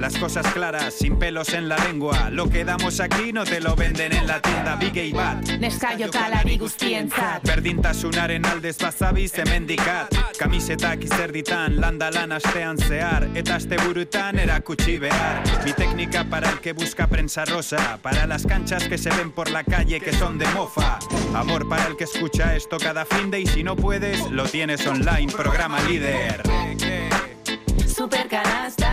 Las 0.00 0.16
cosas 0.18 0.46
claras, 0.52 0.94
sin 0.94 1.16
pelos 1.18 1.52
en 1.54 1.68
la 1.68 1.76
lengua. 1.78 2.28
Lo 2.30 2.48
que 2.48 2.64
damos 2.64 3.00
aquí 3.00 3.32
no 3.32 3.44
te 3.44 3.60
lo 3.60 3.74
venden 3.74 4.12
en 4.12 4.26
la 4.26 4.40
tienda. 4.40 4.76
Big 4.76 4.96
y 4.96 5.12
Bat. 5.12 5.44
kalari 6.12 6.58
guztientzat. 6.58 7.42
Berdintasunaren 7.46 8.44
aldez 8.44 8.78
bazabi 8.78 9.28
zemendikat 9.28 10.14
Kamisetak 10.38 11.04
izerditan, 11.04 11.80
landalan 11.80 12.32
astean 12.32 12.76
zehar 12.78 13.28
Eta 13.34 13.56
aste 13.56 13.76
burutan 13.86 14.38
erakutsi 14.38 14.98
behar 14.98 15.42
Mi 15.64 15.72
técnica 15.72 16.24
para 16.24 16.50
el 16.50 16.60
que 16.60 16.72
busca 16.72 17.06
prensa 17.06 17.44
rosa. 17.44 17.98
Para 18.02 18.26
las 18.26 18.46
canchas 18.46 18.88
que 18.88 18.98
se 18.98 19.10
ven 19.10 19.30
por 19.30 19.50
la 19.50 19.64
calle 19.64 20.00
que 20.00 20.12
son 20.12 20.38
de 20.38 20.46
mofa. 20.48 20.98
Amor 21.34 21.68
para 21.68 21.86
el 21.86 21.96
que 21.96 22.04
escucha 22.04 22.54
esto 22.56 22.78
cada 22.78 23.04
fin 23.04 23.30
de 23.30 23.40
Y 23.40 23.46
si 23.46 23.62
no 23.62 23.76
puedes, 23.76 24.30
lo 24.30 24.44
tienes 24.44 24.86
online, 24.86 25.32
programa 25.32 25.80
líder. 25.82 26.42
Super 27.86 28.28
canasta. 28.28 28.83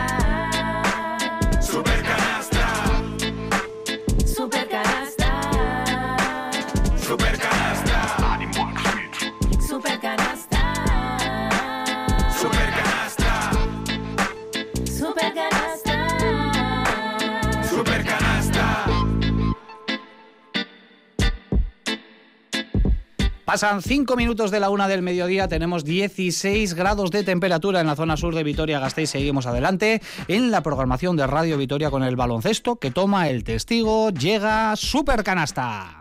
Pasan 23.52 23.82
5 23.82 24.16
minutos 24.16 24.50
de 24.50 24.62
la 24.62 24.70
una 24.70 24.88
del 24.88 25.02
mediodía, 25.02 25.50
tenemos 25.50 25.84
16 25.84 26.74
grados 26.74 27.12
de 27.12 27.26
temperatura 27.26 27.82
en 27.82 27.88
la 27.88 27.98
zona 27.98 28.16
sur 28.16 28.34
de 28.34 28.46
Vitoria-Gasteiz. 28.46 29.10
Seguimos 29.10 29.46
adelante 29.46 30.02
en 30.30 30.52
la 30.52 30.64
programación 30.64 31.18
de 31.18 31.28
Radio 31.28 31.58
Vitoria 31.58 31.92
con 31.92 32.04
el 32.04 32.16
baloncesto 32.16 32.78
que 32.78 32.92
toma 32.92 33.28
el 33.28 33.44
testigo. 33.44 34.10
Llega 34.12 34.78
Super 34.78 35.26
Canasta. 35.26 36.01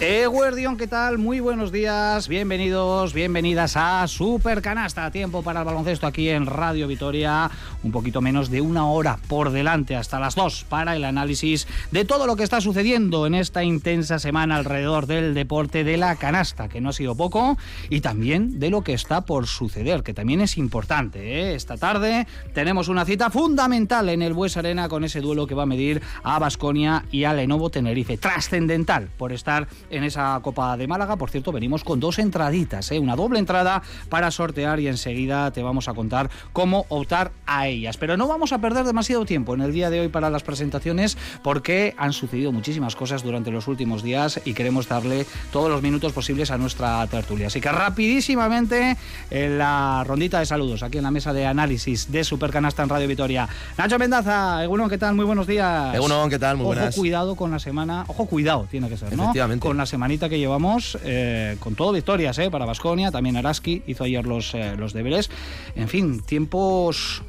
Eguerdión, 0.00 0.76
¿qué 0.76 0.86
tal? 0.86 1.18
Muy 1.18 1.40
buenos 1.40 1.72
días, 1.72 2.28
bienvenidos, 2.28 3.12
bienvenidas 3.12 3.76
a 3.76 4.06
Super 4.06 4.62
Canasta. 4.62 5.10
Tiempo 5.10 5.42
para 5.42 5.58
el 5.58 5.66
baloncesto 5.66 6.06
aquí 6.06 6.28
en 6.28 6.46
Radio 6.46 6.86
Vitoria. 6.86 7.50
Un 7.82 7.90
poquito 7.90 8.20
menos 8.20 8.48
de 8.48 8.60
una 8.60 8.86
hora 8.86 9.18
por 9.26 9.50
delante, 9.50 9.96
hasta 9.96 10.20
las 10.20 10.36
dos, 10.36 10.64
para 10.68 10.94
el 10.94 11.04
análisis 11.04 11.66
de 11.90 12.04
todo 12.04 12.28
lo 12.28 12.36
que 12.36 12.44
está 12.44 12.60
sucediendo 12.60 13.26
en 13.26 13.34
esta 13.34 13.64
intensa 13.64 14.20
semana 14.20 14.54
alrededor 14.54 15.06
del 15.06 15.34
deporte 15.34 15.82
de 15.82 15.96
la 15.96 16.14
canasta, 16.14 16.68
que 16.68 16.80
no 16.80 16.90
ha 16.90 16.92
sido 16.92 17.16
poco, 17.16 17.58
y 17.90 18.00
también 18.00 18.60
de 18.60 18.70
lo 18.70 18.82
que 18.82 18.92
está 18.92 19.22
por 19.22 19.48
suceder, 19.48 20.04
que 20.04 20.14
también 20.14 20.40
es 20.40 20.58
importante. 20.58 21.40
¿eh? 21.40 21.54
Esta 21.56 21.76
tarde 21.76 22.28
tenemos 22.54 22.86
una 22.86 23.04
cita 23.04 23.30
fundamental 23.30 24.10
en 24.10 24.22
el 24.22 24.32
Bues 24.32 24.56
Arena 24.56 24.88
con 24.88 25.02
ese 25.02 25.20
duelo 25.20 25.48
que 25.48 25.56
va 25.56 25.64
a 25.64 25.66
medir 25.66 26.02
a 26.22 26.38
Basconia 26.38 27.04
y 27.10 27.24
a 27.24 27.34
Lenovo 27.34 27.70
Tenerife. 27.70 28.16
Trascendental 28.16 29.08
por 29.16 29.32
estar 29.32 29.66
en 29.90 30.04
esa 30.04 30.38
Copa 30.42 30.76
de 30.76 30.86
Málaga. 30.86 31.16
Por 31.16 31.30
cierto, 31.30 31.52
venimos 31.52 31.84
con 31.84 32.00
dos 32.00 32.18
entraditas, 32.18 32.90
¿eh? 32.92 32.98
una 32.98 33.16
doble 33.16 33.38
entrada 33.38 33.82
para 34.08 34.30
sortear 34.30 34.80
y 34.80 34.88
enseguida 34.88 35.50
te 35.50 35.62
vamos 35.62 35.88
a 35.88 35.94
contar 35.94 36.30
cómo 36.52 36.86
optar 36.88 37.32
a 37.46 37.66
ellas. 37.68 37.96
Pero 37.96 38.16
no 38.16 38.28
vamos 38.28 38.52
a 38.52 38.58
perder 38.58 38.84
demasiado 38.84 39.24
tiempo 39.24 39.54
en 39.54 39.60
el 39.62 39.72
día 39.72 39.90
de 39.90 40.00
hoy 40.00 40.08
para 40.08 40.30
las 40.30 40.42
presentaciones 40.42 41.16
porque 41.42 41.94
han 41.96 42.12
sucedido 42.12 42.52
muchísimas 42.52 42.96
cosas 42.96 43.22
durante 43.22 43.50
los 43.50 43.68
últimos 43.68 44.02
días 44.02 44.40
y 44.44 44.54
queremos 44.54 44.88
darle 44.88 45.26
todos 45.52 45.70
los 45.70 45.82
minutos 45.82 46.12
posibles 46.12 46.50
a 46.50 46.58
nuestra 46.58 47.06
tertulia. 47.06 47.46
Así 47.46 47.60
que 47.60 47.70
rapidísimamente 47.70 48.96
en 49.30 49.58
la 49.58 50.04
rondita 50.06 50.40
de 50.40 50.46
saludos 50.46 50.82
aquí 50.82 50.98
en 50.98 51.04
la 51.04 51.10
mesa 51.10 51.32
de 51.32 51.46
análisis 51.46 52.10
de 52.12 52.24
Supercanasta 52.24 52.82
en 52.82 52.88
Radio 52.88 53.08
Vitoria. 53.08 53.48
Nacho 53.76 53.98
Mendaza, 53.98 54.62
Egunon, 54.64 54.88
¿qué 54.88 54.98
tal? 54.98 55.14
Muy 55.14 55.24
buenos 55.24 55.46
días. 55.46 55.94
Egunon, 55.94 56.28
¿qué 56.28 56.38
tal? 56.38 56.56
Muy 56.56 56.64
Ojo, 56.66 56.74
buenas. 56.74 56.94
cuidado 56.94 57.36
con 57.36 57.50
la 57.50 57.58
semana. 57.58 58.04
Ojo, 58.08 58.26
cuidado, 58.26 58.66
tiene 58.70 58.88
que 58.88 58.96
ser, 58.96 59.16
¿no? 59.16 59.24
Efectivamente. 59.24 59.66
Con 59.66 59.77
la 59.78 59.86
semanita 59.86 60.28
que 60.28 60.38
llevamos, 60.38 60.98
eh, 61.02 61.56
con 61.60 61.74
todo 61.74 61.92
victorias, 61.92 62.38
¿eh? 62.38 62.50
Para 62.50 62.66
Basconia, 62.66 63.10
también 63.10 63.36
Araski 63.36 63.82
hizo 63.86 64.04
ayer 64.04 64.26
los, 64.26 64.54
eh, 64.54 64.76
los 64.76 64.92
deberes. 64.92 65.30
En 65.74 65.88
fin, 65.88 66.20
tiempos 66.20 67.22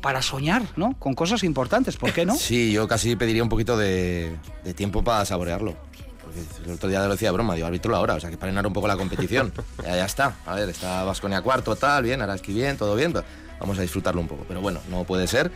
para 0.00 0.22
soñar, 0.22 0.62
¿no? 0.76 0.94
Con 0.98 1.14
cosas 1.14 1.42
importantes, 1.42 1.96
¿por 1.96 2.12
qué 2.12 2.24
no? 2.24 2.36
Sí, 2.36 2.72
yo 2.72 2.86
casi 2.86 3.16
pediría 3.16 3.42
un 3.42 3.48
poquito 3.48 3.76
de, 3.76 4.36
de 4.62 4.74
tiempo 4.74 5.02
para 5.02 5.24
saborearlo. 5.24 5.74
Porque 6.22 6.40
el 6.64 6.72
otro 6.72 6.88
día 6.88 7.00
lo 7.00 7.12
decía 7.12 7.28
de 7.28 7.32
broma, 7.32 7.54
digo, 7.54 7.66
árbitro 7.66 7.90
la 7.90 8.00
hora, 8.00 8.14
o 8.14 8.20
sea 8.20 8.30
que 8.30 8.36
para 8.36 8.52
llenar 8.52 8.66
un 8.66 8.72
poco 8.72 8.86
la 8.86 8.96
competición. 8.96 9.52
ya, 9.82 9.96
ya 9.96 10.04
está. 10.04 10.36
A 10.46 10.54
ver, 10.54 10.68
está 10.68 11.02
Vasconia 11.04 11.40
cuarto, 11.42 11.74
tal, 11.76 12.04
bien, 12.04 12.20
Araski 12.20 12.52
bien, 12.52 12.76
todo 12.76 12.94
bien. 12.94 13.14
Vamos 13.58 13.78
a 13.78 13.82
disfrutarlo 13.82 14.20
un 14.20 14.28
poco. 14.28 14.44
Pero 14.46 14.60
bueno, 14.60 14.80
no 14.90 15.04
puede 15.04 15.26
ser. 15.26 15.50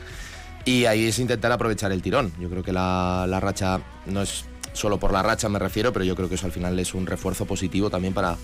Y 0.65 0.85
ahí 0.85 1.07
es 1.07 1.19
intentar 1.19 1.53
aprovechar 1.53 1.93
el 1.93 2.03
tirón. 2.03 2.33
Yo 2.39 2.51
creo 2.51 2.63
que 2.63 2.73
la, 2.73 3.27
la 3.29 3.41
racha 3.41 3.81
no 4.07 4.23
es 4.23 4.45
solo 4.73 4.99
por 4.99 5.13
la 5.13 5.23
racha, 5.23 5.49
me 5.49 5.59
refiero, 5.59 5.93
pero 5.93 6.05
yo 6.05 6.17
creo 6.17 6.29
que 6.29 6.35
eso 6.37 6.47
al 6.47 6.53
final 6.53 6.79
es 6.79 6.95
un 6.95 7.07
refuerzo 7.07 7.45
positivo 7.47 7.91
también 7.91 8.15
para, 8.15 8.37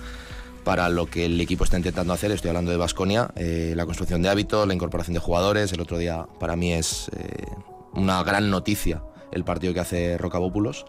para 0.64 0.88
lo 0.88 1.06
que 1.06 1.26
el 1.26 1.41
equipo 1.41 1.64
está 1.64 1.76
intentando 1.76 2.12
hacer. 2.12 2.31
Estoy 2.32 2.48
hablando 2.48 2.70
de 2.70 2.76
Basconia, 2.76 3.31
la 3.37 3.84
construcción 3.84 4.22
de 4.22 4.28
hábitos, 4.28 4.66
la 4.66 4.75
incorporación 4.75 5.14
de 5.14 5.20
jugadores. 5.20 5.72
El 5.72 5.81
otro 5.81 5.98
día 5.98 6.26
para 6.41 6.56
mí 6.56 6.72
es 6.72 7.10
eh, 7.16 7.47
una 7.94 8.22
gran 8.22 8.50
noticia 8.50 9.03
el 9.32 9.44
partido 9.44 9.75
que 9.75 9.81
hace 9.81 10.19
Rocabópulos. 10.19 10.87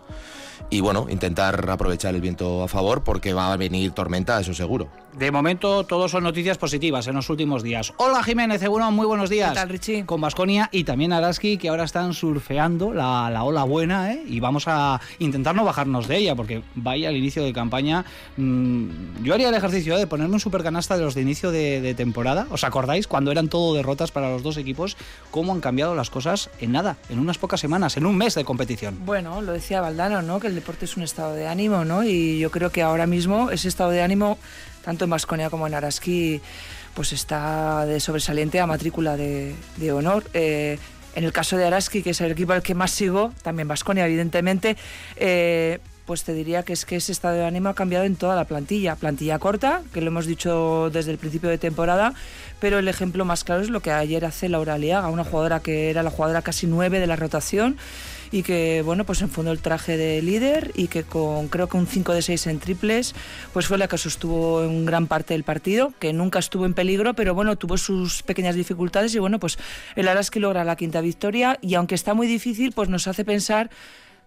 Y 0.69 0.81
bueno, 0.81 1.05
intentar 1.09 1.69
aprovechar 1.69 2.15
el 2.15 2.21
viento 2.21 2.63
a 2.63 2.67
favor 2.67 3.03
porque 3.03 3.33
va 3.33 3.53
a 3.53 3.57
venir 3.57 3.91
tormenta, 3.91 4.39
eso 4.39 4.53
seguro. 4.53 4.89
De 5.13 5.31
momento, 5.31 5.83
todos 5.85 6.11
son 6.11 6.23
noticias 6.23 6.57
positivas 6.57 7.07
en 7.07 7.15
los 7.15 7.29
últimos 7.29 7.63
días. 7.63 7.93
Hola 7.97 8.21
Jiménez, 8.21 8.61
Egunon, 8.61 8.93
muy 8.93 9.05
buenos 9.05 9.29
días. 9.29 9.49
¿Qué 9.49 9.55
tal, 9.55 9.69
Richie? 9.69 10.05
Con 10.05 10.21
Basconia 10.21 10.69
y 10.71 10.83
también 10.83 11.13
Araski, 11.13 11.57
que 11.57 11.69
ahora 11.69 11.85
están 11.85 12.13
surfeando 12.13 12.93
la, 12.93 13.29
la 13.31 13.43
ola 13.43 13.63
buena, 13.63 14.13
¿eh? 14.13 14.23
Y 14.27 14.39
vamos 14.39 14.65
a 14.67 14.99
intentar 15.19 15.55
no 15.55 15.63
bajarnos 15.63 16.07
de 16.07 16.17
ella, 16.17 16.35
porque 16.35 16.61
vaya 16.75 17.09
al 17.09 17.15
inicio 17.15 17.43
de 17.43 17.53
campaña. 17.53 18.05
mmm, 18.35 19.23
yo 19.23 19.33
haría 19.33 19.49
el 19.49 19.55
ejercicio 19.55 19.97
de 19.97 20.05
ponerme 20.05 20.33
un 20.33 20.39
supercanasta 20.39 20.97
de 20.97 21.03
los 21.03 21.15
de 21.15 21.21
inicio 21.21 21.51
de, 21.51 21.81
de 21.81 21.93
temporada. 21.95 22.47
¿Os 22.51 22.63
acordáis? 22.63 23.07
Cuando 23.07 23.31
eran 23.31 23.47
todo 23.47 23.73
derrotas 23.73 24.11
para 24.11 24.29
los 24.29 24.43
dos 24.43 24.57
equipos, 24.57 24.97
cómo 25.31 25.53
han 25.53 25.61
cambiado 25.61 25.95
las 25.95 26.09
cosas 26.09 26.49
en 26.59 26.73
nada, 26.73 26.97
en 27.09 27.19
unas 27.19 27.37
pocas 27.37 27.59
semanas, 27.59 27.97
en 27.97 28.05
un 28.05 28.17
mes 28.17 28.26
de 28.35 28.45
competición. 28.45 29.05
Bueno, 29.05 29.41
lo 29.41 29.53
decía 29.53 29.81
Valdano, 29.81 30.21
¿no? 30.21 30.39
Que 30.39 30.47
el 30.47 30.55
deporte 30.55 30.85
es 30.85 30.97
un 30.97 31.03
estado 31.03 31.33
de 31.33 31.47
ánimo, 31.47 31.85
¿no? 31.85 32.03
Y 32.03 32.39
yo 32.39 32.51
creo 32.51 32.71
que 32.71 32.81
ahora 32.81 33.07
mismo 33.07 33.51
ese 33.51 33.67
estado 33.67 33.91
de 33.91 34.01
ánimo, 34.01 34.38
tanto 34.83 35.05
en 35.05 35.09
Vasconia 35.09 35.49
como 35.49 35.67
en 35.67 35.73
Araski, 35.73 36.41
pues 36.93 37.13
está 37.13 37.85
de 37.85 37.99
sobresaliente 37.99 38.59
a 38.59 38.66
matrícula 38.66 39.17
de, 39.17 39.55
de 39.77 39.91
honor. 39.91 40.23
Eh, 40.33 40.79
en 41.16 41.23
el 41.23 41.31
caso 41.31 41.57
de 41.57 41.66
Araski, 41.66 42.03
que 42.03 42.11
es 42.11 42.21
el 42.21 42.31
equipo 42.31 42.53
al 42.53 42.61
que 42.61 42.75
más 42.75 42.91
sigo, 42.91 43.33
también 43.41 43.67
Vasconia, 43.67 44.05
evidentemente, 44.05 44.77
eh, 45.16 45.79
pues 46.05 46.23
te 46.23 46.34
diría 46.34 46.63
que 46.63 46.73
es 46.73 46.85
que 46.85 46.96
ese 46.96 47.11
estado 47.11 47.35
de 47.35 47.46
ánimo 47.46 47.69
ha 47.69 47.73
cambiado 47.73 48.05
en 48.05 48.16
toda 48.16 48.35
la 48.35 48.46
plantilla. 48.46 48.96
Plantilla 48.96 49.40
corta, 49.40 49.81
que 49.93 49.99
lo 49.99 50.07
hemos 50.07 50.25
dicho 50.25 50.90
desde 50.91 51.11
el 51.11 51.17
principio 51.17 51.49
de 51.49 51.57
temporada, 51.57 52.13
pero 52.61 52.79
el 52.79 52.87
ejemplo 52.87 53.25
más 53.25 53.43
claro 53.43 53.61
es 53.61 53.69
lo 53.69 53.81
que 53.81 53.91
ayer 53.91 54.23
hace 54.23 54.47
Laura 54.47 54.75
Aliaga, 54.75 55.09
una 55.09 55.25
jugadora 55.25 55.59
que 55.59 55.90
era 55.90 56.03
la 56.03 56.09
jugadora 56.09 56.41
casi 56.43 56.66
nueve 56.66 56.99
de 56.99 57.07
la 57.07 57.17
rotación 57.17 57.78
y 58.32 58.44
que 58.44 58.82
bueno 58.84 59.06
pues 59.06 59.22
enfundó 59.22 59.52
el 59.52 59.59
traje 59.59 59.97
de 59.97 60.22
líder 60.22 60.72
y 60.76 60.88
que 60.88 61.03
con 61.03 61.47
creo 61.47 61.68
que 61.68 61.78
un 61.78 61.88
5 61.88 62.14
de 62.14 62.22
6 62.22 62.47
en 62.47 62.59
triples 62.59 63.16
pues 63.53 63.68
fue 63.68 63.78
la 63.78 63.88
que 63.88 63.97
sostuvo 63.97 64.64
en 64.64 64.85
gran 64.85 65.08
parte 65.08 65.34
del 65.34 65.44
partido 65.44 65.94
que 66.00 66.14
nunca 66.14 66.40
estuvo 66.40 66.66
en 66.66 66.74
peligro 66.74 67.14
pero 67.14 67.34
bueno 67.34 67.56
tuvo 67.58 67.78
sus 67.78 68.24
pequeñas 68.24 68.56
dificultades 68.56 69.14
y 69.16 69.20
bueno 69.20 69.40
pues 69.40 69.58
el 69.96 70.08
Araski 70.08 70.40
logra 70.40 70.64
la 70.64 70.76
quinta 70.76 71.02
victoria 71.02 71.58
y 71.62 71.76
aunque 71.76 71.96
está 71.96 72.14
muy 72.14 72.28
difícil 72.28 72.72
pues 72.72 72.90
nos 72.90 73.08
hace 73.08 73.26
pensar 73.26 73.70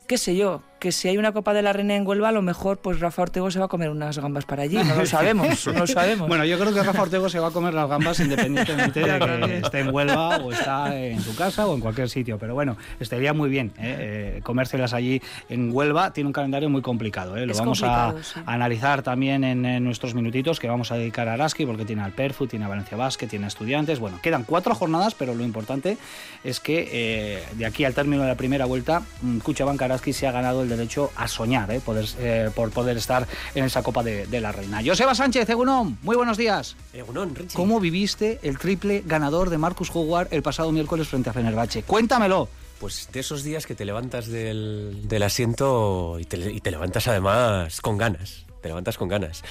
qué 0.07 0.19
sé 0.19 0.37
yo 0.37 0.63
que 0.81 0.93
si 0.93 1.09
hay 1.09 1.19
una 1.19 1.33
Copa 1.33 1.53
de 1.53 1.63
la 1.63 1.73
Reina 1.73 1.95
en 1.95 2.07
Huelva, 2.07 2.31
a 2.31 2.33
lo 2.33 2.43
mejor 2.43 2.79
pues 2.79 2.99
Rafa 2.99 3.23
Ortego 3.23 3.51
se 3.51 3.59
va 3.59 3.67
a 3.67 3.69
comer 3.69 3.91
unas 3.91 4.19
gambas 4.19 4.47
para 4.47 4.63
allí. 4.63 4.79
No 4.79 4.97
lo 4.97 5.07
sabemos, 5.07 5.67
no 5.69 5.73
lo 5.75 5.87
sabemos. 5.87 6.27
Bueno, 6.27 6.45
yo 6.45 6.59
creo 6.59 6.73
que 6.73 6.83
Rafa 6.83 7.03
Ortego 7.03 7.29
se 7.29 7.39
va 7.39 7.49
a 7.49 7.51
comer 7.51 7.75
las 7.75 7.89
gambas 7.89 8.19
independientemente 8.19 9.01
de 9.01 9.19
que 9.19 9.59
esté 9.59 9.81
en 9.81 9.95
Huelva 9.95 10.39
o 10.39 10.51
está 10.51 10.99
en 10.99 11.21
su 11.21 11.37
casa 11.37 11.67
o 11.67 11.75
en 11.75 11.81
cualquier 11.81 12.09
sitio. 12.09 12.39
Pero 12.39 12.55
bueno, 12.55 12.77
estaría 12.99 13.33
muy 13.33 13.51
bien 13.51 13.73
¿eh? 13.79 14.37
Eh, 14.39 14.41
comérselas 14.43 14.95
allí 14.95 15.21
en 15.51 15.71
Huelva. 15.71 16.13
Tiene 16.13 16.29
un 16.29 16.33
calendario 16.33 16.71
muy 16.71 16.83
complicado. 16.83 17.37
¿eh? 17.37 17.45
Lo 17.45 17.53
Es 17.53 17.59
vamos 17.59 17.83
a, 17.83 17.87
complicado, 17.87 18.23
sí. 18.23 18.41
a 18.47 18.55
analizar 18.55 19.03
también 19.03 19.45
en, 19.45 19.67
en 19.67 19.85
nuestros 19.85 20.15
minutitos 20.15 20.59
que 20.59 20.69
vamos 20.69 20.91
a 20.93 20.97
dedicar 20.97 21.29
a 21.29 21.35
Araski 21.35 21.67
porque 21.67 21.85
tiene 21.85 22.03
al 22.03 22.13
Perfu, 22.13 22.47
tiene 22.47 22.65
a 22.65 22.69
Valencia 22.69 22.97
Basket, 22.97 23.29
tiene 23.29 23.45
a 23.45 23.49
Estudiantes. 23.49 24.01
Bueno, 24.01 24.19
quedan 24.23 24.45
cuatro 24.45 24.75
jornadas, 24.75 25.15
pero 25.15 25.35
lo 25.35 25.45
importante 25.45 25.99
es 26.43 26.59
que 26.59 26.89
eh, 26.91 27.45
de 27.57 27.67
aquí 27.67 27.85
al 27.85 27.95
término 27.95 28.23
de 28.23 28.29
la 28.29 28.37
primera 28.37 28.65
vuelta, 28.65 29.03
mm, 29.21 29.39
Cuchabank 29.39 29.83
Araski 29.83 30.15
se 30.15 30.27
ha 30.27 30.33
ganado 30.33 30.63
el 30.63 30.70
derecho 30.71 31.11
a 31.17 31.29
soñar 31.29 31.71
¿eh? 31.71 31.81
Poder, 31.81 32.07
eh, 32.19 32.51
por 32.55 32.71
poder 32.71 32.97
estar 32.97 33.27
en 33.55 33.65
esa 33.65 33.83
Copa 33.83 34.03
de, 34.03 34.27
de 34.27 34.41
la 34.41 34.53
Reina. 34.53 34.81
Joseba 34.85 35.15
Sánchez, 35.15 35.49
Egunon, 35.49 35.99
muy 36.03 36.17
buenos 36.17 36.37
días. 36.37 36.77
Egunon, 36.93 37.35
Richie. 37.35 37.55
¿Cómo 37.55 37.81
viviste 37.81 38.39
el 38.43 38.59
triple 38.59 39.03
ganador 39.05 39.51
de 39.51 39.59
Marcus 39.59 39.91
Howard 39.95 40.29
el 40.31 40.43
pasado 40.43 40.73
miércoles 40.73 41.09
frente 41.09 41.31
a 41.31 41.33
Fenerbahce? 41.33 41.83
Cuéntamelo. 41.83 42.49
Pues 42.79 43.11
de 43.13 43.21
esos 43.21 43.45
días 43.45 43.67
que 43.67 43.75
te 43.75 43.85
levantas 43.85 44.29
del, 44.29 45.07
del 45.07 45.23
asiento 45.23 46.19
y 46.19 46.25
te, 46.25 46.51
y 46.51 46.61
te 46.61 46.71
levantas 46.71 47.07
además 47.09 47.81
con 47.83 47.99
ganas. 47.99 48.47
Te 48.63 48.69
levantas 48.69 48.97
con 48.97 49.09
ganas. 49.09 49.43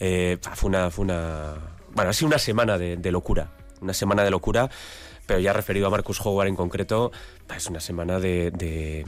Eh, 0.00 0.38
fue 0.54 0.68
una, 0.68 0.90
fue 0.90 1.04
una. 1.04 1.54
Bueno, 1.94 2.10
ha 2.10 2.12
sido 2.12 2.26
una 2.26 2.38
semana 2.38 2.78
de, 2.78 2.96
de 2.96 3.12
locura. 3.12 3.52
Una 3.80 3.94
semana 3.94 4.24
de 4.24 4.30
locura, 4.30 4.68
pero 5.26 5.40
ya 5.40 5.52
referido 5.52 5.86
a 5.86 5.90
Marcus 5.90 6.20
Howard 6.20 6.48
en 6.48 6.56
concreto, 6.56 7.12
es 7.56 7.66
una 7.66 7.80
semana 7.80 8.18
de, 8.18 8.50
de, 8.52 9.06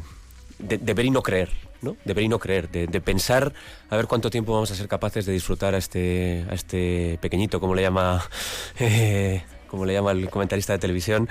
de- 0.58 0.78
de 0.78 0.94
ver 0.94 1.06
y 1.06 1.10
no 1.10 1.22
creer. 1.22 1.50
¿no? 1.82 1.96
De 2.06 2.14
ver 2.14 2.24
y 2.24 2.28
no 2.28 2.38
creer, 2.38 2.70
de, 2.70 2.86
de 2.86 3.00
pensar 3.02 3.52
a 3.90 3.96
ver 3.96 4.06
cuánto 4.06 4.30
tiempo 4.30 4.54
vamos 4.54 4.70
a 4.70 4.74
ser 4.74 4.88
capaces 4.88 5.26
de 5.26 5.32
disfrutar 5.34 5.74
a 5.74 5.78
este, 5.78 6.46
a 6.50 6.54
este 6.54 7.18
pequeñito, 7.20 7.60
como 7.60 7.74
le 7.74 7.82
llama, 7.82 8.24
eh, 8.78 9.42
como 9.68 9.84
le 9.84 9.92
llama 9.92 10.12
el 10.12 10.30
comentarista 10.30 10.72
de 10.72 10.78
televisión, 10.78 11.28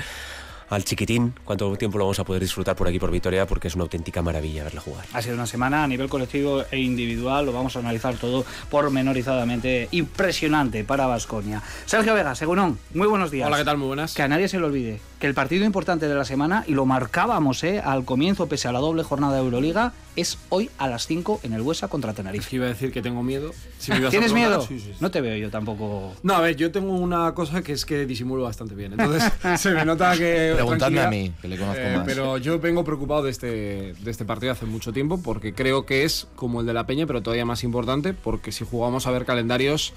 al 0.70 0.84
chiquitín, 0.86 1.34
cuánto 1.44 1.76
tiempo 1.76 1.98
lo 1.98 2.06
vamos 2.06 2.20
a 2.20 2.24
poder 2.24 2.42
disfrutar 2.42 2.76
por 2.76 2.88
aquí 2.88 3.00
por 3.00 3.10
Vitoria, 3.12 3.46
porque 3.48 3.68
es 3.68 3.76
una 3.76 3.84
auténtica 3.84 4.22
maravilla 4.22 4.64
verle 4.64 4.80
jugar. 4.80 5.06
Ha 5.14 5.22
sido 5.24 5.36
una 5.36 5.46
semana 5.48 5.84
a 5.84 5.88
nivel 5.88 6.08
colectivo 6.08 6.64
e 6.72 6.80
individual, 6.80 7.46
lo 7.48 7.52
vamos 7.52 7.76
a 7.76 7.80
analizar 7.80 8.16
todo 8.16 8.46
pormenorizadamente. 8.70 9.88
Impresionante 9.92 10.84
para 10.84 11.06
Vasconia. 11.08 11.62
Sergio 11.86 12.14
Vega, 12.14 12.34
Segurón, 12.36 12.80
muy 12.94 13.08
buenos 13.08 13.30
días. 13.32 13.48
Hola, 13.48 13.58
¿qué 13.58 13.66
tal? 13.66 13.78
Muy 13.78 13.88
buenas. 13.88 14.14
Que 14.14 14.22
a 14.24 14.28
nadie 14.28 14.48
se 14.48 14.58
le 14.60 14.66
olvide 14.66 15.00
que 15.24 15.28
el 15.28 15.34
partido 15.36 15.64
importante 15.64 16.10
de 16.10 16.16
la 16.16 16.26
semana, 16.26 16.66
y 16.68 16.74
lo 16.74 16.86
marcábamos 16.86 17.64
¿eh? 17.64 17.80
al 17.80 18.04
comienzo, 18.04 18.48
pese 18.50 18.68
a 18.68 18.74
la 18.74 18.80
doble 18.80 19.04
jornada 19.04 19.36
de 19.36 19.40
Euroliga, 19.40 19.94
es 20.18 20.38
hoy 20.50 20.70
a 20.78 20.90
las 20.90 21.08
5 21.08 21.40
en 21.44 21.54
el 21.54 21.62
Huesa 21.62 21.88
contra 21.88 22.10
Es 22.12 22.18
Tenerife. 22.18 22.50
que 22.50 22.56
iba 22.58 22.66
a 22.66 22.68
decir 22.68 22.92
que 22.92 23.02
tengo 23.02 23.24
miedo. 23.24 23.52
Si 23.80 23.92
me 23.94 24.00
ibas 24.00 24.10
a 24.10 24.12
¿Tienes 24.12 24.34
miedo? 24.34 24.60
Sí, 24.68 24.82
sí, 24.82 24.88
sí. 24.92 24.98
No 25.00 25.12
te 25.12 25.22
veo 25.22 25.38
yo 25.38 25.50
tampoco. 25.50 26.14
No, 26.24 26.34
a 26.36 26.42
ver, 26.42 26.58
yo 26.58 26.74
tengo 26.74 26.92
una 26.92 27.34
cosa 27.34 27.62
que 27.62 27.72
es 27.72 27.86
que 27.86 28.06
disimulo 28.06 28.44
bastante 28.44 28.76
bien. 28.76 28.92
Entonces, 29.00 29.32
se 29.62 29.72
me 29.72 29.86
nota 29.86 30.12
que. 30.18 30.52
Preguntadme 30.56 31.00
a 31.00 31.10
mí, 31.10 31.32
que 31.42 31.48
le 31.48 31.58
conozco 31.58 31.80
Eh, 31.82 31.96
más. 31.96 32.06
Pero 32.06 32.38
yo 32.38 32.60
vengo 32.60 32.84
preocupado 32.84 33.24
de 33.24 33.32
este, 33.32 33.48
de 33.94 34.12
este 34.12 34.26
partido 34.26 34.52
hace 34.52 34.66
mucho 34.66 34.92
tiempo 34.92 35.22
porque 35.24 35.54
creo 35.54 35.86
que 35.86 36.04
es 36.04 36.28
como 36.36 36.60
el 36.60 36.66
de 36.68 36.74
la 36.74 36.86
Peña, 36.86 37.08
pero 37.08 37.22
todavía 37.24 37.46
más 37.46 37.64
importante 37.64 38.14
porque 38.14 38.52
si 38.52 38.66
jugamos 38.66 39.08
a 39.08 39.12
ver 39.12 39.24
calendarios, 39.24 39.94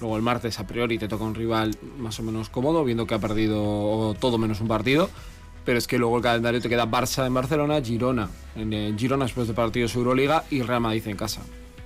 luego 0.00 0.16
el 0.16 0.22
martes 0.22 0.58
a 0.60 0.66
priori 0.66 0.98
te 0.98 1.08
toca 1.08 1.24
un 1.24 1.34
rival 1.34 1.76
más 1.98 2.18
o 2.20 2.22
menos 2.22 2.48
cómodo, 2.48 2.84
viendo 2.84 3.06
que 3.06 3.14
ha 3.14 3.18
perdido 3.18 4.14
todo 4.20 4.38
menos 4.38 4.60
un 4.60 4.68
partido. 4.68 5.10
Pero 5.64 5.76
es 5.78 5.86
que 5.86 5.98
luego 5.98 6.16
el 6.16 6.22
calendario 6.22 6.62
te 6.62 6.68
queda 6.68 6.86
Barça 6.86 7.26
en 7.26 7.34
Barcelona, 7.34 7.82
Girona 7.82 8.30
en, 8.56 8.72
eh, 8.72 8.94
Girona 8.96 9.26
después 9.26 9.46
de 9.48 9.54
partidos 9.54 9.94
Euroliga 9.94 10.44
y 10.50 10.62
Real 10.62 10.80
Madrid 10.80 11.06
en 11.08 11.16
casa. 11.16 11.42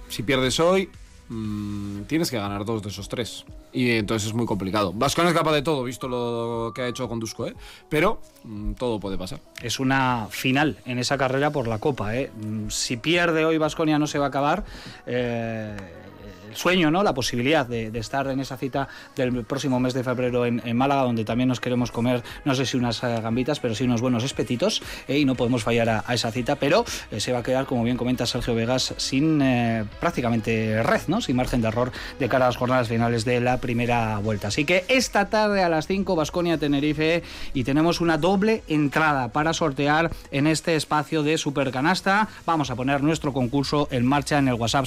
Si 0.08 0.22
pierdes 0.22 0.60
hoy, 0.60 0.88
mm, 1.28 2.02
tienes 2.02 2.30
que 2.30 2.36
ganar 2.36 2.64
dos 2.64 2.80
de 2.82 2.90
esos 2.90 3.08
tres. 3.08 3.44
Y 3.72 3.90
entonces 3.92 4.28
es 4.28 4.34
muy 4.34 4.46
complicado. 4.46 4.92
Vascon 4.92 5.26
es 5.26 5.32
capaz 5.32 5.52
de 5.54 5.62
todo, 5.62 5.82
visto 5.82 6.06
lo 6.06 6.72
que 6.74 6.82
ha 6.82 6.86
hecho 6.88 7.08
con 7.08 7.18
Dusko, 7.18 7.46
¿eh? 7.48 7.54
Pero 7.88 8.20
mm, 8.44 8.74
todo 8.74 9.00
puede 9.00 9.18
pasar. 9.18 9.40
es 9.62 9.80
una 9.80 10.28
final 10.30 10.78
en 10.84 10.98
esa 10.98 11.18
carrera 11.18 11.50
por 11.50 11.66
la 11.66 11.78
Copa. 11.78 12.14
¿eh? 12.14 12.30
Mm, 12.36 12.68
Si 12.68 12.98
pierde 12.98 13.44
hoy 13.44 13.58
Vasconia 13.58 13.98
no 13.98 14.06
se 14.06 14.18
va 14.18 14.26
a 14.26 14.28
acabar. 14.28 14.64
eh, 15.06 15.76
sueño, 16.54 16.90
¿no? 16.90 17.02
La 17.02 17.14
posibilidad 17.14 17.66
de, 17.66 17.90
estar 17.98 18.26
en 18.28 18.40
esa 18.40 18.56
cita 18.56 18.88
del 19.16 19.44
próximo 19.44 19.78
mes 19.80 19.94
de 19.94 20.02
febrero 20.02 20.46
en, 20.46 20.76
Málaga, 20.76 21.02
donde 21.02 21.24
también 21.24 21.48
nos 21.48 21.60
queremos 21.60 21.90
comer, 21.90 22.22
no 22.44 22.54
sé 22.54 22.66
si 22.66 22.76
unas 22.76 23.02
eh, 23.02 23.20
gambitas, 23.22 23.60
pero 23.60 23.74
sí 23.74 23.84
unos 23.84 24.00
buenos 24.00 24.24
espetitos, 24.24 24.82
¿eh? 25.06 25.18
y 25.18 25.24
no 25.24 25.34
podemos 25.34 25.62
fallar 25.62 25.88
a, 25.88 26.14
esa 26.14 26.30
cita, 26.32 26.56
pero 26.56 26.84
eh, 27.10 27.20
se 27.20 27.32
va 27.32 27.40
a 27.40 27.42
quedar, 27.42 27.66
como 27.66 27.84
bien 27.84 27.96
comenta 27.96 28.26
Sergio 28.26 28.54
Vegas, 28.54 28.94
sin 28.96 29.42
prácticamente 30.00 30.82
red, 30.82 31.02
¿no? 31.08 31.20
Sin 31.20 31.36
margen 31.36 31.60
de 31.62 31.68
error 31.68 31.92
de 32.18 32.28
cara 32.28 32.46
a 32.46 32.48
las 32.48 32.56
jornadas 32.56 32.88
finales 32.88 33.24
de 33.24 33.40
la 33.40 33.58
primera 33.58 34.18
vuelta. 34.18 34.48
Así 34.48 34.64
que 34.64 34.84
esta 34.88 35.28
tarde 35.28 35.62
a 35.62 35.68
las 35.68 35.86
5, 35.86 36.16
Vasconia 36.16 36.58
Tenerife, 36.58 37.22
y 37.54 37.64
tenemos 37.64 38.00
una 38.00 38.18
doble 38.18 38.62
entrada 38.68 39.28
para 39.28 39.52
sortear 39.52 40.10
en 40.30 40.46
este 40.46 40.76
espacio 40.76 41.22
de 41.22 41.38
Supercanasta. 41.38 42.28
Vamos 42.46 42.70
a 42.70 42.76
poner 42.76 43.02
nuestro 43.02 43.32
concurso 43.32 43.88
en 43.90 44.06
marcha 44.06 44.38
en 44.38 44.48
el 44.48 44.54
WhatsApp 44.54 44.86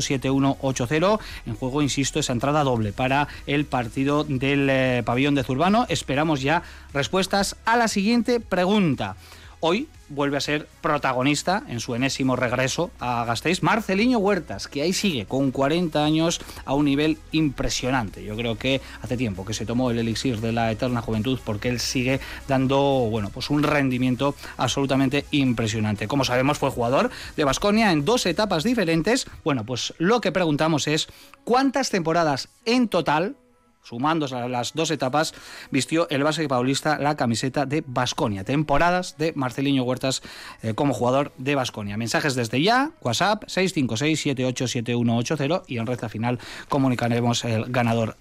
656-787180. 0.00 1.20
En 1.46 1.54
juego, 1.54 1.82
insisto, 1.82 2.18
esa 2.18 2.32
entrada 2.32 2.64
doble 2.64 2.92
para 2.92 3.28
el 3.46 3.64
partido 3.64 4.24
del 4.24 4.68
eh, 4.70 5.02
pabellón 5.04 5.34
de 5.34 5.44
Zurbano. 5.44 5.86
Esperamos 5.88 6.40
ya 6.40 6.62
respuestas 6.92 7.56
a 7.64 7.76
la 7.76 7.88
siguiente 7.88 8.40
pregunta. 8.40 9.16
Hoy 9.60 9.88
vuelve 10.10 10.36
a 10.36 10.40
ser 10.40 10.68
protagonista 10.82 11.62
en 11.68 11.80
su 11.80 11.94
enésimo 11.94 12.36
regreso 12.36 12.90
a 13.00 13.24
Gasteiz, 13.24 13.62
Marceliño 13.62 14.18
Huertas, 14.18 14.68
que 14.68 14.82
ahí 14.82 14.92
sigue 14.92 15.24
con 15.24 15.50
40 15.50 16.04
años 16.04 16.40
a 16.64 16.74
un 16.74 16.84
nivel 16.84 17.16
impresionante. 17.32 18.22
Yo 18.22 18.36
creo 18.36 18.58
que 18.58 18.80
hace 19.00 19.16
tiempo 19.16 19.46
que 19.46 19.54
se 19.54 19.64
tomó 19.64 19.90
el 19.90 19.98
elixir 19.98 20.40
de 20.40 20.52
la 20.52 20.70
eterna 20.70 21.00
juventud 21.00 21.38
porque 21.44 21.68
él 21.68 21.80
sigue 21.80 22.20
dando, 22.48 23.08
bueno, 23.10 23.30
pues 23.30 23.48
un 23.50 23.62
rendimiento 23.62 24.34
absolutamente 24.56 25.24
impresionante. 25.30 26.08
Como 26.08 26.24
sabemos, 26.24 26.58
fue 26.58 26.70
jugador 26.70 27.10
de 27.36 27.44
Basconia 27.44 27.92
en 27.92 28.04
dos 28.04 28.26
etapas 28.26 28.64
diferentes. 28.64 29.26
Bueno, 29.44 29.64
pues 29.64 29.94
lo 29.98 30.20
que 30.20 30.32
preguntamos 30.32 30.88
es 30.88 31.08
cuántas 31.44 31.90
temporadas 31.90 32.48
en 32.64 32.88
total 32.88 33.36
sumándose 33.82 34.36
a 34.36 34.48
las 34.48 34.74
dos 34.74 34.90
etapas, 34.90 35.32
vistió 35.70 36.08
el 36.10 36.22
base 36.22 36.46
paulista 36.48 36.98
la 36.98 37.16
camiseta 37.16 37.64
de 37.66 37.82
Basconia. 37.86 38.44
Temporadas 38.44 39.16
de 39.18 39.32
Marceliño 39.34 39.82
Huertas 39.82 40.22
eh, 40.62 40.74
como 40.74 40.94
jugador 40.94 41.32
de 41.38 41.54
Basconia. 41.54 41.96
Mensajes 41.96 42.34
desde 42.34 42.60
ya, 42.62 42.90
WhatsApp 43.02 43.44
656-787180 43.44 45.62
y 45.66 45.78
en 45.78 45.86
recta 45.86 46.08
final 46.08 46.38
comunicaremos 46.68 47.44
el 47.44 47.66
ganador 47.66 48.16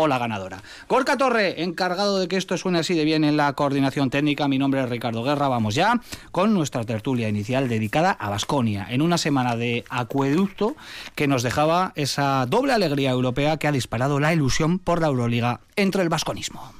o 0.00 0.08
la 0.08 0.18
ganadora. 0.18 0.62
Gorka 0.88 1.16
Torre, 1.16 1.62
encargado 1.62 2.18
de 2.18 2.28
que 2.28 2.36
esto 2.36 2.56
suene 2.56 2.78
así 2.78 2.94
de 2.94 3.04
bien 3.04 3.24
en 3.24 3.36
la 3.36 3.52
coordinación 3.52 4.10
técnica. 4.10 4.48
Mi 4.48 4.58
nombre 4.58 4.82
es 4.82 4.88
Ricardo 4.88 5.22
Guerra. 5.22 5.48
Vamos 5.48 5.74
ya 5.74 6.00
con 6.32 6.54
nuestra 6.54 6.84
tertulia 6.84 7.28
inicial 7.28 7.68
dedicada 7.68 8.12
a 8.12 8.30
Basconia, 8.30 8.86
en 8.90 9.02
una 9.02 9.18
semana 9.18 9.56
de 9.56 9.84
acueducto 9.88 10.76
que 11.14 11.26
nos 11.26 11.42
dejaba 11.42 11.92
esa 11.94 12.46
doble 12.46 12.72
alegría 12.72 13.10
europea 13.10 13.56
que 13.56 13.68
ha 13.68 13.72
disparado 13.72 14.20
la 14.20 14.32
ilusión 14.32 14.78
por 14.78 15.00
la 15.00 15.08
Euroliga 15.08 15.60
entre 15.76 16.02
el 16.02 16.08
vasconismo. 16.08 16.72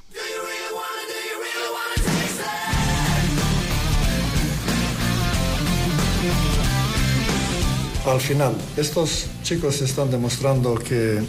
Al 8.05 8.19
final, 8.19 8.55
estos 8.77 9.27
chicos 9.43 9.79
están 9.81 10.09
demostrando 10.09 10.73
que 10.73 11.21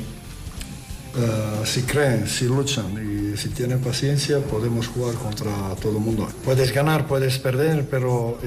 eh, 1.14 1.66
si 1.66 1.82
creen, 1.82 2.26
si 2.26 2.46
luchan 2.46 2.92
y 2.96 3.36
si 3.36 3.50
tienen 3.50 3.80
paciencia, 3.80 4.38
podemos 4.40 4.88
jugar 4.88 5.14
contra 5.14 5.52
todo 5.80 5.98
el 5.98 6.04
mundo. 6.04 6.28
Puedes 6.44 6.72
ganar, 6.72 7.06
puedes 7.06 7.38
perder, 7.38 7.86
pero 7.90 8.38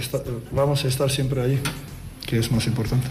vamos 0.52 0.84
a 0.84 0.88
estar 0.88 1.12
siempre 1.12 1.42
ahí, 1.42 1.62
que 2.26 2.40
es 2.40 2.52
más 2.52 2.66
importante. 2.68 3.08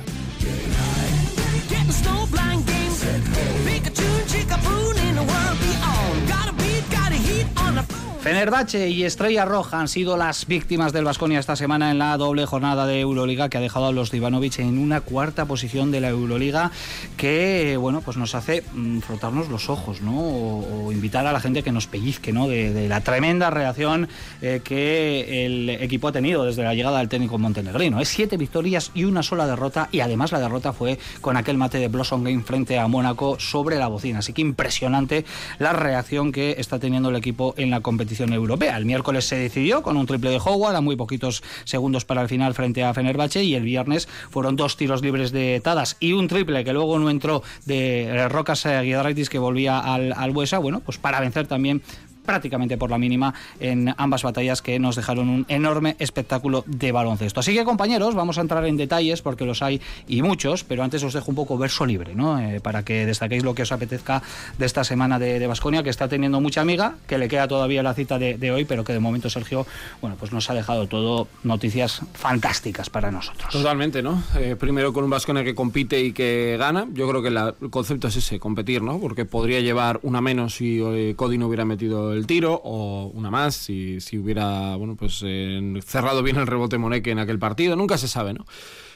Fenerbahce 8.25 8.89
y 8.89 9.05
Estrella 9.05 9.45
Roja 9.45 9.81
han 9.81 9.87
sido 9.87 10.17
las 10.17 10.47
víctimas 10.47 10.95
del 10.95 11.05
Vasconia 11.05 11.39
esta 11.39 11.57
semana 11.57 11.91
en 11.91 11.99
la 11.99 12.17
doble 12.17 12.47
jornada 12.47 12.87
de 12.87 13.01
Euroliga 13.01 13.51
que 13.51 13.59
ha 13.59 13.61
dejado 13.61 13.89
a 13.89 13.93
los 13.93 14.11
de 14.11 14.17
en 14.57 14.79
una 14.79 15.03
cuarta 15.03 15.45
posición 15.45 15.91
de 15.91 16.01
la 16.01 16.09
Euroliga 16.09 16.71
que 17.19 17.77
bueno 17.79 18.01
pues 18.01 18.17
nos 18.17 18.35
hace 18.35 18.65
mm, 18.73 19.01
frotarnos 19.01 19.51
los 19.51 19.69
ojos 19.69 20.01
¿no? 20.01 20.19
o, 20.19 20.91
invitar 20.91 21.27
a 21.27 21.33
la 21.33 21.41
gente 21.41 21.63
que 21.63 21.71
nos 21.71 21.87
pellizque 21.87 22.33
¿no? 22.33 22.49
de, 22.49 22.73
de 22.73 22.89
la 22.89 23.03
tremenda 23.03 23.51
reacción 23.51 24.09
eh, 24.41 24.63
que 24.65 25.45
el 25.45 25.69
equipo 25.69 26.09
ha 26.09 26.13
tenido 26.13 26.47
desde 26.47 26.63
la 26.63 26.75
llegada 26.75 27.01
del 27.01 27.11
técnico 27.11 27.37
montenegrino. 27.37 28.01
Es 28.01 28.09
siete 28.09 28.39
victorias 28.39 28.91
y 28.95 29.05
una 29.05 29.23
sola 29.23 29.47
derrota 29.47 29.91
y 29.93 30.01
además 30.01 30.33
la 30.33 30.41
derrota 30.41 30.73
fue 30.73 30.99
con 31.21 31.37
aquel 31.37 31.59
mate 31.59 31.77
de 31.77 31.89
Blossom 31.89 32.25
Game 32.25 32.43
frente 32.43 32.79
a 32.79 32.89
Mónaco 32.89 33.39
sobre 33.39 33.77
la 33.77 33.89
bocina. 33.89 34.21
Así 34.21 34.33
que 34.33 34.41
impresionante 34.41 35.27
la 35.59 35.75
reacción 35.75 36.33
que 36.33 36.55
está 36.57 36.79
teniendo 36.79 37.11
el 37.11 37.17
equipo 37.17 37.53
en 37.59 37.69
la 37.69 37.81
competición 37.81 38.14
europea. 38.21 38.77
El 38.77 38.87
miércoles 38.87 39.27
se 39.27 39.37
decidió 39.37 39.83
con 39.83 39.97
un 39.97 40.07
triple 40.07 40.31
de 40.31 40.39
Howard 40.39 40.77
a 40.77 40.81
muy 40.81 40.97
poquitos 40.97 41.43
segundos 41.65 42.05
para 42.05 42.23
el 42.23 42.29
final 42.29 42.55
frente 42.55 42.83
a 42.83 42.95
Fenerbahce 42.95 43.43
y 43.43 43.55
el 43.55 43.63
viernes 43.65 44.09
fueron 44.31 44.57
dos 44.57 44.77
tiros 44.77 45.03
libres 45.03 45.33
de 45.33 45.61
Tadas 45.63 45.97
y 46.01 46.13
un 46.13 46.29
triple 46.29 46.65
que 46.65 46.73
luego 46.73 46.99
no 46.99 47.11
entró 47.11 47.43
de 47.65 48.05
eh, 48.05 48.29
Rocas 48.29 48.65
eh, 48.67 48.81
Guidarraitis 48.83 49.29
que 49.29 49.39
volvía 49.39 49.79
al, 49.79 50.13
al 50.13 50.31
Buesa, 50.31 50.59
bueno, 50.59 50.81
pues 50.81 50.99
para 50.99 51.21
vencer 51.21 51.47
también 51.47 51.83
prácticamente 52.25 52.77
por 52.79 52.91
la 52.91 52.99
mínima 52.99 53.35
en 53.61 53.95
ambas 53.97 54.23
batallas 54.23 54.63
que 54.63 54.79
nos 54.79 54.97
dejaron 54.97 55.29
un 55.29 55.45
enorme 55.49 55.97
espectáculo 55.99 56.65
de 56.67 56.93
baloncesto. 56.93 57.41
Así 57.41 57.55
que 57.55 57.65
compañeros, 57.65 58.15
vamos 58.15 58.39
a 58.39 58.41
entrar 58.41 58.65
en 58.67 58.77
detalles 58.77 59.23
porque 59.23 59.45
los 59.45 59.63
hay 59.63 59.81
y 60.09 60.23
muchos, 60.23 60.65
pero 60.65 60.83
antes 60.83 61.03
os 61.03 61.13
dejo 61.13 61.31
un 61.31 61.37
poco 61.37 61.59
verso 61.59 61.87
libre, 61.87 62.15
¿no? 62.15 62.39
Eh, 62.41 62.61
para 62.61 62.83
que 62.85 63.07
destaquéis 63.07 63.45
lo 63.45 63.55
que 63.55 63.63
os 63.63 63.73
apetezca 63.73 64.23
de 64.59 64.67
esta 64.67 64.85
semana 64.85 65.19
de 65.19 65.47
Vasconia, 65.47 65.83
que 65.83 65.91
está 65.91 66.09
teniendo 66.09 66.41
mucha 66.41 66.61
amiga, 66.61 66.97
que 67.07 67.19
le 67.19 67.29
queda 67.29 67.47
todavía 67.49 67.83
la 67.83 67.95
cita 67.95 68.19
de, 68.19 68.51
hoy, 68.51 68.65
pero 68.65 68.85
que 68.85 68.93
de 68.93 69.01
momento 69.01 69.29
Sergio, 69.29 69.67
bueno, 70.01 70.17
pues 70.19 70.33
nos 70.33 70.49
ha 70.51 70.55
dejado 70.55 70.87
todo 70.87 71.29
noticias 71.43 72.01
fantásticas 72.15 72.89
para 72.91 73.11
nosotros. 73.11 73.51
Totalmente, 73.53 74.03
¿no? 74.03 74.23
Eh, 74.39 74.57
primero 74.59 74.93
con 74.93 75.05
un 75.05 75.11
Vasconia 75.11 75.45
que 75.45 75.55
compite 75.55 76.01
y 76.01 76.13
que 76.13 76.57
gana. 76.59 76.87
Yo 76.95 77.09
creo 77.09 77.23
que 77.23 77.31
la- 77.31 77.55
el 77.61 77.71
concepto 77.71 78.09
es 78.09 78.17
ese, 78.17 78.39
competir, 78.39 78.83
¿no? 78.83 78.99
Porque 78.99 79.25
podría 79.25 79.61
llevar 79.61 80.01
una 80.03 80.21
menos 80.21 80.55
si 80.55 80.81
eh, 80.83 81.15
Cody 81.17 81.39
no 81.39 81.47
hubiera 81.49 81.65
metido 81.65 82.14
el 82.15 82.27
tiro 82.27 82.61
o 82.65 83.11
una 83.15 83.31
más 83.31 83.55
si, 83.55 84.01
si 84.01 84.19
hubiera, 84.19 84.77
bueno, 84.77 84.97
pues 84.97 85.23
eh, 85.25 85.81
cerrado 85.85 86.23
bien 86.23 86.37
el 86.37 86.47
rebote 86.47 86.79
Moneque 86.79 87.11
en 87.11 87.19
aquel 87.19 87.39
partido. 87.39 87.77
Nunca 87.77 87.99
se 87.99 88.09
sabe, 88.09 88.35
¿no? 88.35 88.45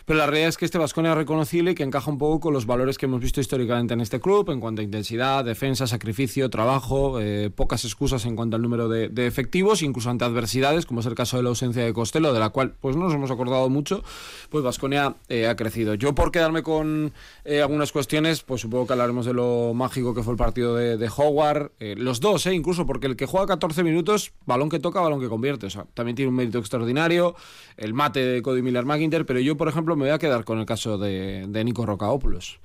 Pero 0.04 0.20
la 0.20 0.26
realidad 0.26 0.48
es 0.48 0.56
que 0.56 0.64
este 0.64 0.78
Vasconia 0.78 1.10
es 1.10 1.18
reconocible 1.18 1.72
y 1.72 1.74
que 1.74 1.82
encaja 1.82 2.10
un 2.10 2.16
poco 2.16 2.40
con 2.40 2.54
los 2.54 2.64
valores 2.64 2.96
que 2.96 3.04
hemos 3.04 3.20
visto 3.20 3.42
históricamente 3.42 3.92
en 3.92 4.00
este 4.00 4.20
club 4.20 4.48
en 4.48 4.58
cuanto 4.58 4.80
a 4.80 4.84
intensidad, 4.84 5.44
defensa, 5.44 5.86
sacrificio, 5.86 6.48
trabajo, 6.48 7.20
eh, 7.20 7.50
pocas 7.54 7.84
excusas 7.84 8.24
en 8.24 8.34
cuanto 8.34 8.56
al 8.56 8.62
número 8.62 8.88
de, 8.88 9.26
efectivos, 9.26 9.82
incluso 9.82 10.08
ante 10.08 10.24
adversidades, 10.24 10.86
como 10.86 11.00
es 11.00 11.06
el 11.06 11.14
caso 11.14 11.36
de 11.36 11.42
la 11.42 11.50
ausencia 11.50 11.84
de 11.84 11.92
Costello, 11.92 12.32
de 12.32 12.40
la 12.40 12.48
cual 12.48 12.72
pues 12.80 12.96
no 12.96 13.04
nos 13.04 13.12
hemos 13.12 13.30
acordado 13.30 13.68
mucho, 13.68 14.02
pues 14.48 14.64
Vasconia 14.64 15.14
ha 15.28 15.56
crecido. 15.56 15.92
Yo 15.92 16.14
por 16.14 16.32
quedarme 16.32 16.62
con 16.62 17.12
eh, 17.44 17.60
algunas 17.60 17.92
cuestiones, 17.92 18.42
pues 18.42 18.60
supongo 18.60 18.86
que 18.86 18.92
hablaremos 18.92 19.26
de 19.26 19.32
lo 19.32 19.72
mágico 19.74 20.14
que 20.14 20.22
fue 20.22 20.32
el 20.32 20.38
partido 20.38 20.74
de, 20.74 20.96
de 20.96 21.10
Howard, 21.14 21.72
eh, 21.80 21.94
los 21.96 22.20
dos, 22.20 22.46
eh, 22.46 22.54
incluso 22.54 22.86
porque 22.86 23.06
el 23.08 23.16
que 23.16 23.26
juega 23.26 23.46
14 23.46 23.82
minutos, 23.82 24.32
balón 24.46 24.68
que 24.68 24.78
toca, 24.78 25.00
balón 25.00 25.20
que 25.20 25.28
convierte, 25.28 25.66
o 25.66 25.70
sea, 25.70 25.86
también 25.94 26.16
tiene 26.16 26.28
un 26.28 26.36
mérito 26.36 26.58
extraordinario, 26.58 27.34
el 27.76 27.94
mate 27.94 28.20
de 28.24 28.42
Cody 28.42 28.62
Miller 28.62 28.84
McIntyre, 28.84 29.24
pero 29.24 29.40
yo 29.40 29.56
por 29.56 29.68
ejemplo 29.68 29.96
me 29.96 30.04
voy 30.04 30.12
a 30.12 30.18
quedar 30.18 30.44
con 30.44 30.58
el 30.58 30.66
caso 30.66 30.98
de, 30.98 31.46
de 31.48 31.64
Nico 31.64 31.86
Rocaopoulos, 31.86 32.60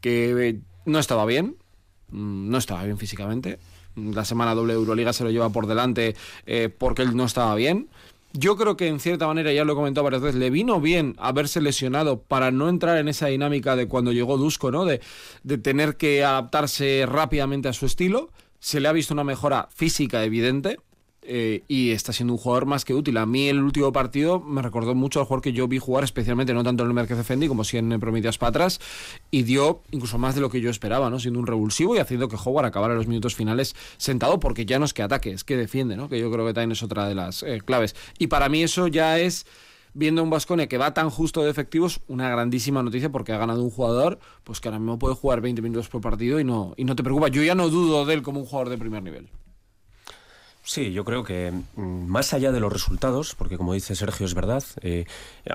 que 0.00 0.48
eh, 0.48 0.60
no 0.84 0.98
estaba 0.98 1.26
bien, 1.26 1.56
mm, 2.10 2.48
no 2.48 2.58
estaba 2.58 2.84
bien 2.84 2.98
físicamente. 2.98 3.58
La 3.96 4.24
semana 4.24 4.54
doble 4.54 4.74
Euroliga 4.74 5.12
se 5.12 5.24
lo 5.24 5.30
lleva 5.30 5.48
por 5.50 5.66
delante 5.66 6.14
eh, 6.44 6.68
porque 6.68 7.02
él 7.02 7.16
no 7.16 7.24
estaba 7.24 7.54
bien. 7.54 7.88
Yo 8.32 8.56
creo 8.56 8.76
que 8.76 8.88
en 8.88 9.00
cierta 9.00 9.26
manera, 9.26 9.50
ya 9.52 9.64
lo 9.64 9.72
he 9.72 9.76
comentado 9.76 10.04
varias 10.04 10.20
veces, 10.20 10.38
le 10.38 10.50
vino 10.50 10.80
bien 10.80 11.14
haberse 11.18 11.62
lesionado 11.62 12.20
para 12.20 12.50
no 12.50 12.68
entrar 12.68 12.98
en 12.98 13.08
esa 13.08 13.28
dinámica 13.28 13.76
de 13.76 13.88
cuando 13.88 14.12
llegó 14.12 14.36
Dusko, 14.36 14.70
¿no? 14.70 14.84
De, 14.84 15.00
de 15.42 15.56
tener 15.56 15.96
que 15.96 16.22
adaptarse 16.22 17.04
rápidamente 17.06 17.68
a 17.68 17.72
su 17.72 17.86
estilo. 17.86 18.30
Se 18.58 18.80
le 18.80 18.88
ha 18.88 18.92
visto 18.92 19.14
una 19.14 19.24
mejora 19.24 19.68
física 19.74 20.24
evidente. 20.24 20.78
eh, 21.26 21.64
y 21.68 21.90
está 21.90 22.12
siendo 22.12 22.34
un 22.34 22.38
jugador 22.38 22.66
más 22.66 22.84
que 22.84 22.94
útil. 22.94 23.16
A 23.16 23.26
mí 23.26 23.48
el 23.48 23.60
último 23.60 23.92
partido 23.92 24.40
me 24.40 24.62
recordó 24.62 24.94
mucho 24.94 25.20
al 25.20 25.26
jugador 25.26 25.42
que 25.42 25.52
yo 25.52 25.68
vi 25.68 25.78
jugar, 25.78 26.04
especialmente 26.04 26.54
no 26.54 26.62
tanto 26.62 26.84
en 26.84 26.88
el 26.88 26.94
Merkez 26.94 27.24
Fendi 27.26 27.48
como 27.48 27.64
si 27.64 27.76
en 27.78 27.98
Prometheus 28.00 28.38
Patras, 28.38 28.80
y 29.30 29.42
dio 29.42 29.82
incluso 29.90 30.18
más 30.18 30.34
de 30.34 30.40
lo 30.40 30.50
que 30.50 30.60
yo 30.60 30.70
esperaba, 30.70 31.10
¿no? 31.10 31.18
Siendo 31.18 31.40
un 31.40 31.46
revulsivo 31.46 31.96
y 31.96 31.98
haciendo 31.98 32.28
que 32.28 32.36
Howard 32.36 32.66
acabara 32.66 32.94
los 32.94 33.06
minutos 33.06 33.34
finales 33.34 33.74
sentado, 33.96 34.38
porque 34.38 34.66
ya 34.66 34.78
no 34.78 34.84
es 34.84 34.94
que 34.94 35.02
ataque, 35.02 35.32
es 35.32 35.44
que 35.44 35.56
defiende, 35.56 35.96
¿no? 35.96 36.08
Que 36.08 36.18
yo 36.18 36.30
creo 36.30 36.46
que 36.46 36.54
también 36.54 36.72
es 36.72 36.82
otra 36.82 37.08
de 37.08 37.14
las 37.14 37.42
eh, 37.42 37.60
claves. 37.64 37.96
Y 38.18 38.28
para 38.28 38.48
mí 38.48 38.62
eso 38.62 38.86
ya 38.86 39.18
es 39.18 39.46
viendo 39.96 40.22
un 40.22 40.30
Vasconia 40.30 40.68
que 40.68 40.78
va 40.78 40.92
tan 40.92 41.08
justo 41.10 41.42
de 41.42 41.50
efectivos, 41.50 42.02
una 42.06 42.28
grandísima 42.28 42.82
noticia 42.82 43.10
porque 43.10 43.32
ha 43.32 43.38
ganado 43.38 43.62
un 43.62 43.70
jugador 43.70 44.18
pues 44.44 44.60
que 44.60 44.68
ahora 44.68 44.78
mismo 44.78 44.98
puede 44.98 45.14
jugar 45.14 45.40
20 45.40 45.62
minutos 45.62 45.88
por 45.88 46.02
partido 46.02 46.38
y 46.38 46.44
no, 46.44 46.74
y 46.76 46.84
no 46.84 46.94
te 46.94 47.02
preocupa. 47.02 47.28
Yo 47.28 47.42
ya 47.42 47.54
no 47.54 47.70
dudo 47.70 48.04
de 48.04 48.14
él 48.14 48.22
como 48.22 48.40
un 48.40 48.46
jugador 48.46 48.68
de 48.68 48.78
primer 48.78 49.02
nivel. 49.02 49.30
Sí, 50.66 50.92
yo 50.92 51.04
creo 51.04 51.22
que 51.22 51.52
mm, 51.52 52.06
más 52.06 52.34
allá 52.34 52.50
de 52.50 52.58
los 52.58 52.72
resultados, 52.72 53.36
porque 53.36 53.56
como 53.56 53.72
dice 53.72 53.94
Sergio 53.94 54.26
es 54.26 54.34
verdad, 54.34 54.64
eh, 54.82 55.06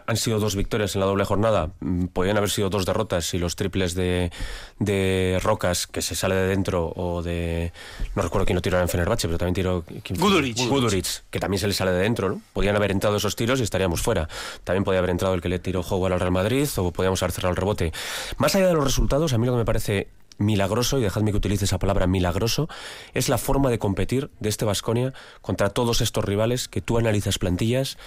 han 0.07 0.15
sido 0.15 0.39
dos 0.39 0.55
victorias 0.55 0.95
en 0.95 1.01
la 1.01 1.05
doble 1.05 1.25
jornada, 1.25 1.71
mm, 1.81 2.05
podían 2.05 2.37
haber 2.37 2.49
sido 2.49 2.69
dos 2.69 2.85
derrotas 2.85 3.33
y 3.33 3.37
los 3.37 3.57
triples 3.57 3.93
de, 3.93 4.31
de 4.79 5.37
Rocas, 5.43 5.85
que 5.85 6.01
se 6.01 6.15
sale 6.15 6.35
de 6.35 6.47
dentro, 6.47 6.93
o 6.95 7.21
de... 7.21 7.73
no 8.15 8.21
recuerdo 8.21 8.45
quién 8.45 8.55
lo 8.55 8.61
tiró 8.61 8.79
en 8.79 8.87
Fenerbahce, 8.87 9.27
pero 9.27 9.37
también 9.37 9.53
tiró... 9.53 9.83
Guduric. 10.17 10.57
Guduric, 10.69 11.23
que 11.29 11.41
también 11.41 11.59
se 11.59 11.67
le 11.67 11.73
sale 11.73 11.91
de 11.91 11.99
dentro, 11.99 12.29
¿no? 12.29 12.41
Podían 12.53 12.77
haber 12.77 12.91
entrado 12.91 13.17
esos 13.17 13.35
tiros 13.35 13.59
y 13.59 13.63
estaríamos 13.63 14.01
fuera. 14.01 14.29
También 14.63 14.85
podía 14.85 14.99
haber 14.99 15.09
entrado 15.09 15.33
el 15.33 15.41
que 15.41 15.49
le 15.49 15.59
tiró 15.59 15.81
Howard 15.81 16.13
al 16.13 16.19
Real 16.21 16.31
Madrid, 16.31 16.69
o 16.77 16.91
podíamos 16.91 17.21
haber 17.21 17.33
cerrado 17.33 17.51
el 17.51 17.57
rebote. 17.57 17.91
Más 18.37 18.55
allá 18.55 18.67
de 18.67 18.75
los 18.75 18.85
resultados, 18.85 19.33
a 19.33 19.37
mí 19.37 19.45
lo 19.45 19.51
que 19.51 19.57
me 19.57 19.65
parece 19.65 20.07
milagroso, 20.37 20.97
y 20.99 21.01
dejadme 21.03 21.31
que 21.31 21.37
utilice 21.37 21.65
esa 21.65 21.79
palabra 21.79 22.07
milagroso, 22.07 22.67
es 23.13 23.29
la 23.29 23.37
forma 23.37 23.69
de 23.69 23.79
competir 23.79 24.29
de 24.39 24.49
este 24.49 24.65
Vasconia 24.65 25.13
contra 25.41 25.69
todos 25.69 26.01
estos 26.01 26.25
rivales 26.25 26.67
que 26.67 26.81
tú 26.81 26.97
analizas 26.97 27.37
plantillas 27.37 27.97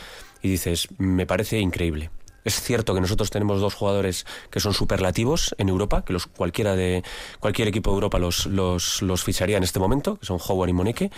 y 0.43 0.49
dices, 0.49 0.88
me 0.99 1.26
parece 1.26 1.59
increíble. 1.61 2.11
Es 2.45 2.61
cierto 2.61 2.93
que 2.95 3.00
nosotros 3.00 3.31
tenemos 3.31 3.61
dos 3.61 3.73
jugadores 3.73 4.26
que 4.50 4.61
son 4.61 4.75
superlativos 4.75 5.54
en 5.57 5.71
Europa, 5.71 6.04
que 6.04 6.12
los 6.12 6.26
cualquiera 6.26 6.76
de 6.76 7.02
cualquier 7.40 7.69
equipo 7.69 7.90
de 7.90 7.95
Europa 7.95 8.19
los, 8.19 8.45
los, 8.47 9.00
los 9.00 9.25
ficharía 9.25 9.57
en 9.57 9.62
este 9.62 9.78
momento, 9.78 10.16
que 10.16 10.26
son 10.26 10.38
Howard 10.47 10.69
y 10.69 10.73
Moneke, 10.75 11.11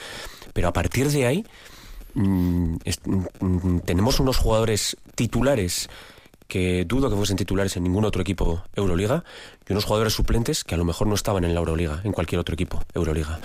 pero 0.53 0.69
a 0.69 0.73
partir 0.73 1.11
de 1.11 1.27
ahí 1.27 1.45
mm, 2.15 2.77
es- 2.85 3.01
mm, 3.41 3.79
tenemos 3.81 4.21
unos 4.21 4.37
jugadores 4.37 4.97
titulares 5.17 5.89
que 6.49 6.85
dudo 6.85 7.11
que 7.11 7.17
fuesen 7.17 7.37
titulares 7.37 7.77
en 7.77 7.83
ningún 7.85 8.05
otro 8.05 8.23
equipo 8.23 8.63
Euroliga 8.75 9.25
y 9.69 9.73
unos 9.73 9.85
jugadores 9.85 10.15
suplentes 10.15 10.65
que 10.65 10.75
a 10.75 10.79
lo 10.79 10.85
mejor 10.85 11.07
no 11.07 11.15
estaban 11.15 11.45
en 11.45 11.55
la 11.55 11.61
Euroliga, 11.61 12.01
en 12.05 12.13
cualquier 12.13 12.41
otro 12.41 12.55
equipo 12.55 12.83
Euroliga. 12.95 13.41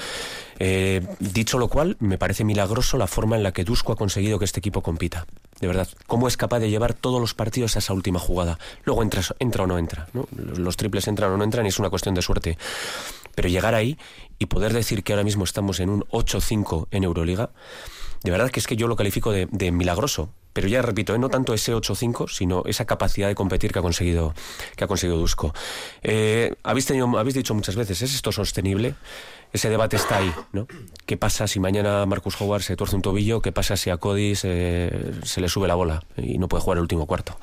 Eh, 0.59 1.01
dicho 1.19 1.57
lo 1.57 1.69
cual, 1.69 1.97
me 1.99 2.19
parece 2.19 2.43
milagroso 2.43 2.97
la 2.97 3.07
forma 3.07 3.35
en 3.35 3.41
la 3.41 3.51
que 3.51 3.63
Dusko 3.63 3.93
ha 3.93 3.95
conseguido 3.95 4.37
que 4.37 4.45
este 4.45 4.59
equipo 4.59 4.83
compita. 4.83 5.25
De 5.59 5.67
verdad, 5.67 5.87
cómo 6.05 6.27
es 6.27 6.37
capaz 6.37 6.59
de 6.59 6.69
llevar 6.69 6.93
todos 6.93 7.19
los 7.19 7.33
partidos 7.33 7.75
a 7.75 7.79
esa 7.79 7.93
última 7.93 8.19
jugada. 8.19 8.59
Luego 8.83 9.01
entra, 9.01 9.23
entra 9.39 9.63
o 9.63 9.67
no 9.67 9.79
entra. 9.79 10.07
los 10.35 10.77
triples 10.77 11.07
entran 11.07 11.31
o 11.31 11.37
no 11.37 11.43
entran 11.43 11.65
y 11.65 11.69
es 11.69 11.79
una 11.79 11.89
cuestión 11.89 12.13
de 12.13 12.21
suerte. 12.21 12.57
Pero 13.33 13.49
llegar 13.49 13.73
ahí 13.73 13.97
y 14.37 14.47
poder 14.47 14.73
decir 14.73 15.03
que 15.03 15.13
ahora 15.13 15.23
mismo 15.23 15.43
estamos 15.43 15.79
en 15.79 15.89
un 15.89 16.01
8-5 16.05 16.87
en 16.91 17.03
Euroliga, 17.05 17.51
de 18.23 18.31
verdad 18.31 18.49
que 18.51 18.59
es 18.59 18.67
que 18.67 18.75
yo 18.75 18.87
lo 18.87 18.95
califico 18.95 19.31
de, 19.31 19.71
milagroso. 19.71 20.29
Pero 20.53 20.67
ya 20.67 20.81
repito, 20.81 21.15
¿eh? 21.15 21.19
no 21.19 21.29
tanto 21.29 21.53
ese 21.53 21.73
8-5, 21.73 22.29
sino 22.29 22.63
esa 22.65 22.85
capacidad 22.85 23.29
de 23.29 23.35
competir 23.35 23.71
que 23.71 23.79
ha 23.79 23.81
conseguido, 23.81 24.33
que 24.75 24.83
ha 24.83 24.87
conseguido 24.87 25.17
Dusko. 25.17 25.53
Eh, 26.03 26.53
habéis, 26.63 26.85
tenido, 26.85 27.07
habéis 27.17 27.35
dicho 27.35 27.53
muchas 27.53 27.77
veces, 27.77 28.01
¿es 28.01 28.13
esto 28.13 28.33
sostenible? 28.33 28.95
Ese 29.53 29.69
debate 29.69 29.95
está 29.95 30.17
ahí, 30.17 30.31
¿no? 30.51 30.67
¿Qué 31.05 31.15
pasa 31.15 31.47
si 31.47 31.61
mañana 31.61 32.05
Marcus 32.05 32.39
Howard 32.41 32.63
se 32.63 32.75
tuerce 32.75 32.97
un 32.97 33.01
tobillo? 33.01 33.41
¿Qué 33.41 33.53
pasa 33.53 33.77
si 33.77 33.89
a 33.89 33.97
Cody 33.97 34.35
se 34.35 34.91
le 35.37 35.47
sube 35.47 35.67
la 35.67 35.75
bola 35.75 36.03
y 36.17 36.37
no 36.37 36.49
puede 36.49 36.63
jugar 36.63 36.77
el 36.77 36.81
último 36.81 37.05
cuarto? 37.05 37.37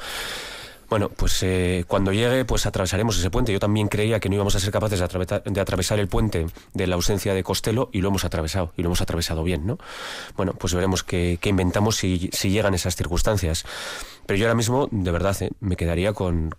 Bueno, 0.88 1.10
pues 1.10 1.42
eh, 1.42 1.84
cuando 1.86 2.12
llegue, 2.12 2.46
pues 2.46 2.64
atravesaremos 2.64 3.18
ese 3.18 3.30
puente. 3.30 3.52
Yo 3.52 3.60
también 3.60 3.88
creía 3.88 4.20
que 4.20 4.30
no 4.30 4.36
íbamos 4.36 4.56
a 4.56 4.60
ser 4.60 4.70
capaces 4.70 4.98
de, 4.98 5.04
atravesar- 5.04 5.98
el 5.98 6.08
puente 6.08 6.46
de 6.72 6.86
la 6.86 6.94
ausencia 6.94 7.34
de 7.34 7.42
Costello 7.42 7.90
y 7.92 8.00
lo 8.00 8.08
hemos 8.08 8.24
atravesado, 8.24 8.72
y 8.76 8.82
lo 8.82 8.88
hemos 8.88 9.02
atravesado 9.02 9.44
bien, 9.44 9.66
¿no? 9.66 9.78
Bueno, 10.36 10.54
pues 10.54 10.72
veremos 10.72 11.04
qué, 11.04 11.38
inventamos 11.44 11.96
si, 11.96 12.30
llegan 12.30 12.72
esas 12.72 12.96
circunstancias. 12.96 13.66
Pero 14.24 14.38
yo 14.38 14.46
ahora 14.46 14.54
mismo, 14.54 14.88
de 14.90 15.10
verdad, 15.10 15.36
eh, 15.42 15.50
me 15.60 15.76
quedaría 15.76 16.14
con, 16.14 16.54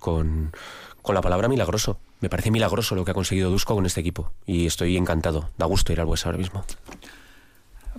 la 1.11 1.21
palabra 1.21 1.47
milagroso. 1.47 1.97
Me 2.21 2.29
parece 2.29 2.51
milagroso 2.51 2.93
lo 2.93 3.03
que 3.03 3.11
ha 3.11 3.15
conseguido 3.15 3.49
Dusko 3.49 3.73
con 3.73 3.87
este 3.87 4.01
equipo 4.01 4.31
y 4.45 4.67
estoy 4.67 4.95
encantado. 4.95 5.49
Da 5.57 5.65
gusto 5.65 5.91
ir 5.91 5.99
al 5.99 6.05
Bues 6.05 6.27
ahora 6.27 6.37
mismo. 6.37 6.63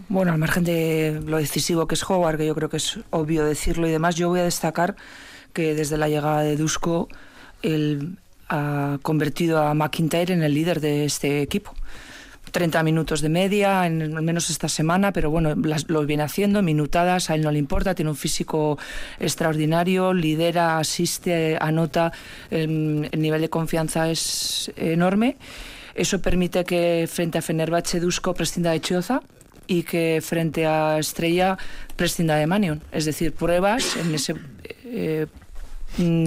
Bueno, 0.08 0.30
al 0.30 0.38
margen 0.38 0.62
de 0.62 1.20
lo 1.26 1.38
decisivo 1.38 1.88
que 1.88 1.96
es 1.96 2.08
Howard, 2.08 2.38
que 2.38 2.46
yo 2.46 2.54
creo 2.54 2.68
que 2.68 2.76
es 2.76 3.00
obvio 3.10 3.44
decirlo 3.44 3.88
y 3.88 3.90
demás, 3.90 4.14
yo 4.14 4.28
voy 4.28 4.38
a 4.38 4.44
destacar 4.44 4.94
que 5.52 5.74
desde 5.74 5.96
la 5.98 6.08
llegada 6.08 6.42
de 6.42 6.56
Dusko 6.56 7.08
él 7.62 8.16
ha 8.48 8.98
convertido 9.02 9.58
a 9.62 9.74
McIntyre 9.74 10.32
en 10.34 10.42
el 10.42 10.54
líder 10.54 10.80
de 10.80 11.04
este 11.04 11.42
equipo. 11.42 11.74
30 12.52 12.82
minutos 12.82 13.20
de 13.20 13.28
media, 13.28 13.86
en, 13.86 14.02
al 14.16 14.22
menos 14.24 14.50
esta 14.50 14.68
semana, 14.68 15.12
pero 15.12 15.30
bueno, 15.30 15.54
las- 15.54 15.88
lo 15.88 16.04
viene 16.04 16.24
haciendo, 16.24 16.62
minutadas, 16.62 17.30
a 17.30 17.36
él 17.36 17.42
no 17.42 17.52
le 17.52 17.60
importa, 17.60 17.94
tiene 17.94 18.10
un 18.10 18.16
físico 18.16 18.76
extraordinario, 19.20 20.12
lidera, 20.12 20.78
asiste, 20.78 21.56
anota, 21.60 22.12
el, 22.50 23.08
el 23.12 23.20
nivel 23.20 23.40
de 23.42 23.48
confianza 23.50 24.10
es 24.10 24.72
enorme. 24.76 25.36
Eso 25.94 26.20
permite 26.20 26.64
que 26.64 27.08
frente 27.12 27.38
a 27.38 27.42
Fenerbahce 27.42 28.00
Dusko 28.00 28.34
prescinda 28.34 28.72
de 28.72 28.80
Chioza 28.80 29.20
y 29.68 29.84
que 29.84 30.20
frente 30.20 30.66
a 30.66 30.98
Estrella 30.98 31.56
prescinda 31.94 32.34
de 32.34 32.46
Manion. 32.48 32.82
Es 32.90 33.04
decir, 33.04 33.32
pruebas 33.32 33.96
en 33.96 34.12
ese... 34.14 34.34
eh, 34.84 35.26
mm, 35.98 36.26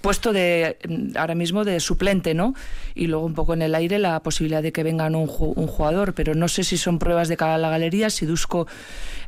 puesto 0.00 0.32
de 0.32 0.76
mm, 0.88 1.16
ahora 1.16 1.34
mismo 1.34 1.64
de 1.64 1.80
suplente, 1.80 2.34
¿no? 2.34 2.54
Y 2.94 3.06
luego 3.06 3.24
un 3.24 3.34
poco 3.34 3.54
en 3.54 3.62
el 3.62 3.74
aire 3.74 3.98
la 3.98 4.20
posibilidad 4.20 4.62
de 4.62 4.72
que 4.72 4.82
venga 4.82 5.06
un, 5.06 5.26
ju- 5.28 5.52
un 5.56 5.66
jugador, 5.66 6.12
pero 6.14 6.34
no 6.34 6.48
sé 6.48 6.62
si 6.64 6.76
son 6.76 6.98
pruebas 6.98 7.28
de 7.28 7.36
cara 7.36 7.54
a 7.54 7.58
la 7.58 7.70
galería, 7.70 8.10
si 8.10 8.26
Dusko 8.26 8.66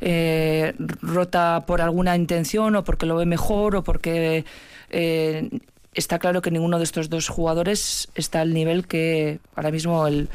eh, 0.00 0.74
rota 1.00 1.64
por 1.66 1.80
alguna 1.80 2.14
intención 2.16 2.76
o 2.76 2.84
porque 2.84 3.06
lo 3.06 3.16
ve 3.16 3.26
mejor 3.26 3.76
o 3.76 3.82
porque 3.84 4.44
eh, 4.90 5.48
está 5.94 6.18
claro 6.18 6.42
que 6.42 6.50
ninguno 6.50 6.76
de 6.78 6.84
estos 6.84 7.08
dos 7.08 7.28
jugadores 7.28 8.08
está 8.14 8.42
al 8.42 8.52
nivel 8.52 8.86
que 8.86 9.38
ahora 9.54 9.70
mismo 9.70 10.06
el, 10.06 10.28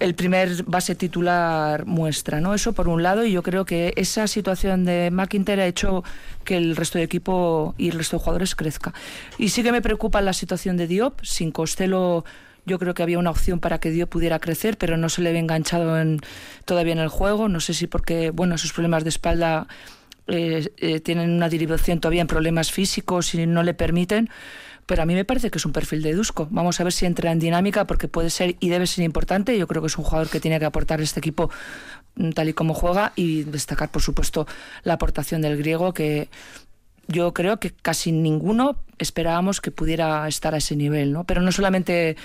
el 0.00 0.14
primer 0.14 0.64
base 0.64 0.94
titular 0.94 1.86
muestra, 1.86 2.40
¿no? 2.40 2.54
Eso 2.54 2.72
por 2.72 2.88
un 2.88 3.02
lado, 3.02 3.24
y 3.24 3.32
yo 3.32 3.42
creo 3.42 3.64
que 3.64 3.92
esa 3.96 4.26
situación 4.26 4.84
de 4.84 5.10
McIntyre 5.10 5.62
ha 5.62 5.66
hecho 5.66 6.04
que 6.44 6.56
el 6.56 6.76
resto 6.76 6.98
de 6.98 7.04
equipo 7.04 7.74
y 7.78 7.88
el 7.90 7.98
resto 7.98 8.16
de 8.16 8.22
jugadores 8.22 8.54
crezca. 8.54 8.94
Y 9.38 9.50
sí 9.50 9.62
que 9.62 9.72
me 9.72 9.82
preocupa 9.82 10.20
la 10.20 10.32
situación 10.32 10.76
de 10.76 10.86
Diop, 10.86 11.20
sin 11.22 11.50
Costello 11.50 12.24
yo 12.66 12.80
creo 12.80 12.94
que 12.94 13.02
había 13.02 13.18
una 13.18 13.30
opción 13.30 13.60
para 13.60 13.78
que 13.78 13.90
Diop 13.90 14.10
pudiera 14.10 14.40
crecer, 14.40 14.76
pero 14.76 14.96
no 14.96 15.08
se 15.08 15.22
le 15.22 15.32
ve 15.32 15.38
enganchado 15.38 16.00
en, 16.00 16.20
todavía 16.64 16.92
en 16.94 16.98
el 16.98 17.08
juego, 17.08 17.48
no 17.48 17.60
sé 17.60 17.74
si 17.74 17.86
porque, 17.86 18.30
bueno, 18.30 18.58
sus 18.58 18.72
problemas 18.72 19.04
de 19.04 19.10
espalda 19.10 19.68
eh, 20.26 20.72
eh, 20.78 20.98
tienen 21.00 21.30
una 21.30 21.48
derivación 21.48 22.00
todavía 22.00 22.22
en 22.22 22.26
problemas 22.26 22.72
físicos 22.72 23.34
y 23.34 23.46
no 23.46 23.62
le 23.62 23.74
permiten. 23.74 24.28
Pero 24.86 25.02
a 25.02 25.06
mí 25.06 25.14
me 25.14 25.24
parece 25.24 25.50
que 25.50 25.58
es 25.58 25.66
un 25.66 25.72
perfil 25.72 26.02
de 26.02 26.14
Dusko. 26.14 26.46
Vamos 26.50 26.80
a 26.80 26.84
ver 26.84 26.92
si 26.92 27.06
entra 27.06 27.32
en 27.32 27.40
dinámica 27.40 27.86
porque 27.86 28.06
puede 28.06 28.30
ser 28.30 28.56
y 28.60 28.68
debe 28.68 28.86
ser 28.86 29.04
importante. 29.04 29.58
Yo 29.58 29.66
creo 29.66 29.82
que 29.82 29.88
es 29.88 29.98
un 29.98 30.04
jugador 30.04 30.28
que 30.28 30.40
tiene 30.40 30.60
que 30.60 30.64
aportar 30.64 31.00
este 31.00 31.18
equipo 31.18 31.50
mm, 32.14 32.30
tal 32.30 32.48
y 32.48 32.52
como 32.52 32.72
juega 32.72 33.12
y 33.16 33.42
destacar, 33.42 33.90
por 33.90 34.02
supuesto, 34.02 34.46
la 34.84 34.94
aportación 34.94 35.42
del 35.42 35.56
griego 35.56 35.92
que 35.92 36.28
yo 37.08 37.32
creo 37.32 37.58
que 37.58 37.70
casi 37.70 38.12
ninguno 38.12 38.76
esperábamos 38.98 39.60
que 39.60 39.70
pudiera 39.70 40.26
estar 40.26 40.54
a 40.54 40.58
ese 40.58 40.74
nivel, 40.74 41.12
¿no? 41.12 41.24
Pero 41.24 41.42
no 41.42 41.52
solamente 41.52 42.16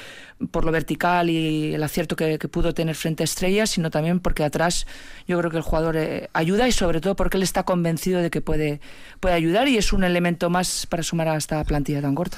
por 0.52 0.66
lo 0.66 0.72
vertical 0.72 1.30
y 1.30 1.74
el 1.74 1.84
acierto 1.84 2.16
que, 2.16 2.40
pudo 2.40 2.74
tener 2.74 2.96
frente 2.96 3.24
a 3.24 3.26
Estrellas, 3.26 3.72
sino 3.72 3.92
también 3.92 4.20
porque 4.20 4.44
atrás 4.44 4.88
yo 5.28 5.38
creo 5.38 5.52
que 5.52 5.58
el 5.58 5.64
jugador 5.64 5.98
eh, 5.98 6.30
ayuda 6.34 6.68
y 6.68 6.72
sobre 6.72 7.02
todo 7.02 7.16
porque 7.16 7.38
él 7.38 7.44
está 7.44 7.64
convencido 7.64 8.22
de 8.22 8.30
que 8.30 8.42
puede, 8.42 8.80
puede 9.20 9.36
ayudar 9.36 9.68
y 9.68 9.78
es 9.78 9.94
un 9.94 10.04
elemento 10.04 10.50
más 10.50 10.88
para 10.88 11.04
sumar 11.04 11.28
a 11.28 11.38
esta 11.38 11.64
plantilla 11.64 12.02
tan 12.02 12.16
corta. 12.16 12.38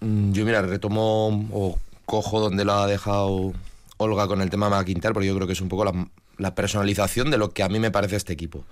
Mm, 0.00 0.32
Yo, 0.32 0.44
mira, 0.44 0.62
retomo 0.62 1.48
o 1.52 1.78
cojo 2.04 2.40
donde 2.40 2.64
lo 2.64 2.74
ha 2.74 2.86
dejado 2.86 3.52
Olga 3.96 4.26
con 4.26 4.42
el 4.42 4.50
tema 4.50 4.68
McIntyre, 4.68 5.14
porque 5.14 5.28
yo 5.28 5.34
creo 5.34 5.46
que 5.46 5.54
es 5.54 5.60
un 5.60 5.68
poco 5.68 5.84
la, 5.84 6.08
la 6.36 6.54
personalización 6.54 7.30
de 7.30 7.38
lo 7.38 7.50
que 7.50 7.62
a 7.62 7.68
mí 7.68 7.78
me 7.78 7.90
parece 7.90 8.16
este 8.16 8.32
equipo, 8.32 8.64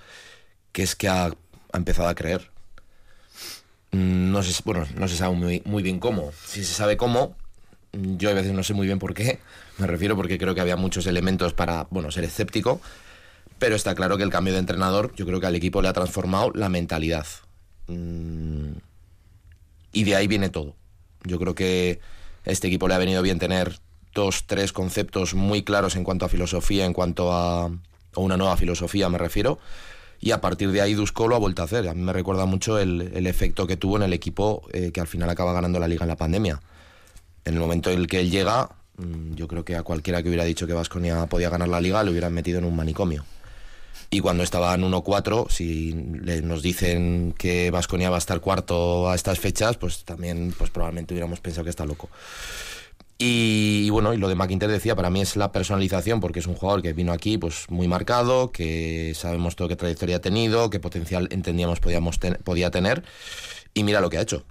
que 0.72 0.82
es 0.82 0.96
que 0.96 1.08
ha 1.08 1.30
empezado 1.72 2.08
a 2.08 2.14
creer. 2.14 2.50
No 3.92 4.42
se, 4.42 4.62
bueno, 4.64 4.86
no 4.96 5.06
se 5.06 5.16
sabe 5.16 5.34
muy, 5.36 5.62
muy 5.64 5.82
bien 5.82 5.98
cómo. 6.00 6.32
Si 6.44 6.64
se 6.64 6.72
sabe 6.72 6.96
cómo, 6.96 7.36
yo 7.92 8.30
a 8.30 8.34
veces 8.34 8.52
no 8.52 8.62
sé 8.62 8.72
muy 8.74 8.86
bien 8.86 8.98
por 8.98 9.12
qué. 9.14 9.38
Me 9.78 9.86
refiero 9.86 10.16
porque 10.16 10.38
creo 10.38 10.54
que 10.54 10.60
había 10.62 10.76
muchos 10.76 11.06
elementos 11.06 11.52
para, 11.52 11.86
bueno, 11.90 12.10
ser 12.10 12.24
escéptico. 12.24 12.80
Pero 13.58 13.76
está 13.76 13.94
claro 13.94 14.16
que 14.16 14.22
el 14.24 14.30
cambio 14.30 14.54
de 14.54 14.60
entrenador, 14.60 15.14
yo 15.14 15.26
creo 15.26 15.40
que 15.40 15.46
al 15.46 15.54
equipo 15.54 15.82
le 15.82 15.88
ha 15.88 15.92
transformado 15.92 16.50
la 16.54 16.68
mentalidad. 16.68 17.26
Mm, 17.86 18.72
Y 19.92 20.04
de 20.04 20.16
ahí 20.16 20.26
viene 20.26 20.48
todo. 20.48 20.74
Yo 21.24 21.38
creo 21.38 21.54
que 21.54 22.00
a 22.46 22.50
este 22.50 22.68
equipo 22.68 22.88
le 22.88 22.94
ha 22.94 22.98
venido 22.98 23.22
bien 23.22 23.38
tener 23.38 23.78
dos, 24.14 24.44
tres 24.46 24.72
conceptos 24.72 25.34
muy 25.34 25.62
claros 25.62 25.96
en 25.96 26.04
cuanto 26.04 26.24
a 26.24 26.28
filosofía, 26.28 26.86
en 26.86 26.92
cuanto 26.92 27.32
a, 27.32 27.66
a 27.66 27.70
una 28.16 28.36
nueva 28.36 28.56
filosofía, 28.56 29.08
me 29.08 29.18
refiero. 29.18 29.58
Y 30.24 30.30
a 30.30 30.40
partir 30.40 30.70
de 30.70 30.80
ahí 30.80 30.94
Dusko 30.94 31.26
lo 31.26 31.34
ha 31.34 31.38
vuelto 31.38 31.62
a 31.62 31.64
hacer. 31.64 31.88
A 31.88 31.94
mí 31.94 32.00
me 32.00 32.12
recuerda 32.12 32.46
mucho 32.46 32.78
el, 32.78 33.26
efecto 33.26 33.66
que 33.66 33.76
tuvo 33.76 33.96
en 33.96 34.04
el 34.04 34.12
equipo 34.12 34.62
eh, 34.72 34.92
que 34.92 35.00
al 35.00 35.08
final 35.08 35.28
acaba 35.28 35.52
ganando 35.52 35.80
la 35.80 35.88
liga 35.88 36.04
en 36.04 36.08
la 36.08 36.16
pandemia. 36.16 36.62
En 37.44 37.54
el 37.54 37.60
momento 37.60 37.90
en 37.90 37.98
el 37.98 38.06
que 38.06 38.20
él 38.20 38.30
llega, 38.30 38.70
mm, 38.98 39.34
yo 39.34 39.48
creo 39.48 39.64
que 39.64 39.74
a 39.74 39.82
cualquiera 39.82 40.22
que 40.22 40.28
hubiera 40.28 40.44
dicho 40.44 40.68
que 40.68 40.74
Vasconia 40.74 41.26
podía 41.26 41.50
ganar 41.50 41.68
la 41.68 41.80
liga 41.80 42.04
le 42.04 42.12
hubieran 42.12 42.32
metido 42.32 42.60
en 42.60 42.66
un 42.66 42.76
manicomio. 42.76 43.24
Y 44.10 44.20
cuando 44.20 44.44
estaban 44.44 44.84
1-4, 44.84 45.50
si 45.50 45.92
nos 45.92 46.62
dicen 46.62 47.34
que 47.36 47.72
Vasconia 47.72 48.08
va 48.08 48.16
a 48.16 48.18
estar 48.18 48.40
cuarto 48.40 49.10
a 49.10 49.16
estas 49.16 49.40
fechas, 49.40 49.76
pues 49.76 50.04
también 50.04 50.54
pues 50.56 50.70
probablemente 50.70 51.14
hubiéramos 51.14 51.40
pensado 51.40 51.64
que 51.64 51.70
está 51.70 51.84
loco. 51.84 52.10
Y, 53.24 53.88
bueno, 53.90 54.12
y 54.12 54.16
lo 54.16 54.28
de 54.28 54.34
McIntyre 54.34 54.72
decía, 54.72 54.96
para 54.96 55.08
mí 55.08 55.20
es 55.20 55.36
la 55.36 55.52
personalización, 55.52 56.18
porque 56.18 56.40
es 56.40 56.48
un 56.48 56.56
jugador 56.56 56.82
que 56.82 56.92
vino 56.92 57.12
aquí 57.12 57.38
pues 57.38 57.66
muy 57.70 57.86
marcado, 57.86 58.50
que 58.50 59.12
sabemos 59.14 59.54
todo 59.54 59.68
qué 59.68 59.76
trayectoria 59.76 60.16
ha 60.16 60.20
tenido, 60.20 60.70
qué 60.70 60.80
potencial 60.80 61.28
entendíamos 61.30 61.78
podíamos 61.78 62.18
podía 62.42 62.72
tener, 62.72 63.04
y 63.74 63.84
mira 63.84 64.00
lo 64.00 64.10
que 64.10 64.18
ha 64.18 64.22
hecho, 64.22 64.44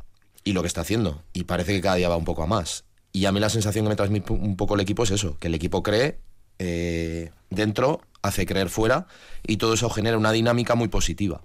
y 0.45 0.53
lo 0.53 0.61
que 0.61 0.67
está 0.67 0.81
haciendo, 0.81 1.21
y 1.33 1.43
parece 1.43 1.73
que 1.73 1.81
cada 1.81 1.95
día 1.95 2.07
va 2.07 2.15
un 2.15 2.23
poco 2.23 2.43
a 2.43 2.47
más. 2.47 2.85
Y 3.11 3.25
a 3.25 3.33
mí 3.33 3.41
la 3.41 3.49
sensación 3.49 3.83
que 3.83 3.89
me 3.89 3.97
transmite 3.97 4.31
un 4.31 4.55
poco 4.55 4.75
el 4.75 4.79
equipo 4.79 5.03
es 5.03 5.11
eso, 5.11 5.37
que 5.37 5.47
el 5.47 5.55
equipo 5.55 5.83
cree 5.83 6.19
eh, 6.57 7.31
dentro, 7.49 7.99
hace 8.21 8.45
creer 8.45 8.69
fuera, 8.69 9.05
y 9.45 9.57
todo 9.57 9.73
eso 9.73 9.89
genera 9.89 10.17
una 10.17 10.31
dinámica 10.31 10.75
muy 10.75 10.87
positiva, 10.87 11.41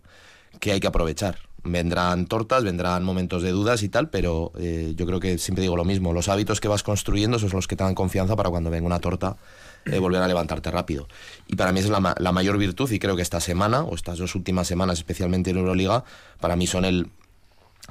que 0.61 0.71
hay 0.71 0.79
que 0.79 0.87
aprovechar. 0.87 1.41
Vendrán 1.67 2.27
tortas, 2.27 2.65
vendrán 2.65 3.05
momentos 3.05 3.43
de 3.43 3.51
dudas 3.51 3.83
y 3.83 3.89
tal, 3.89 4.09
pero 4.09 4.53
eh, 4.59 4.95
yo 4.97 5.07
creo 5.07 5.21
que 5.21 5.39
siempre 5.39 5.63
digo 5.63 5.77
lo 5.77 5.85
mismo, 5.85 6.13
los 6.13 6.29
hábitos 6.29 6.61
que 6.61 6.69
vas 6.69 6.83
construyendo 6.83 7.39
son 7.39 7.51
los 7.53 7.67
que 7.67 7.77
te 7.77 7.85
dan 7.85 7.95
confianza 7.95 8.37
para 8.37 8.51
cuando 8.51 8.71
venga 8.71 8.87
una 8.87 9.01
torta 9.01 9.37
eh, 9.85 9.99
volver 9.99 10.23
a 10.23 10.29
levantarte 10.29 10.71
rápido. 10.71 11.07
Y 11.47 11.57
para 11.57 11.73
mí 11.73 11.81
es 11.81 11.89
la, 11.89 12.15
la 12.19 12.33
mayor 12.33 12.59
virtud 12.59 12.91
y 12.91 12.99
creo 12.99 13.17
que 13.17 13.23
esta 13.23 13.41
semana, 13.41 13.83
o 13.83 13.95
estas 13.95 14.19
dos 14.19 14.35
últimas 14.35 14.67
semanas, 14.67 14.99
especialmente 14.99 15.51
en 15.51 15.59
Euroliga, 15.59 16.05
para 16.41 16.57
mí 16.57 16.67
son 16.67 16.85
el... 16.85 17.11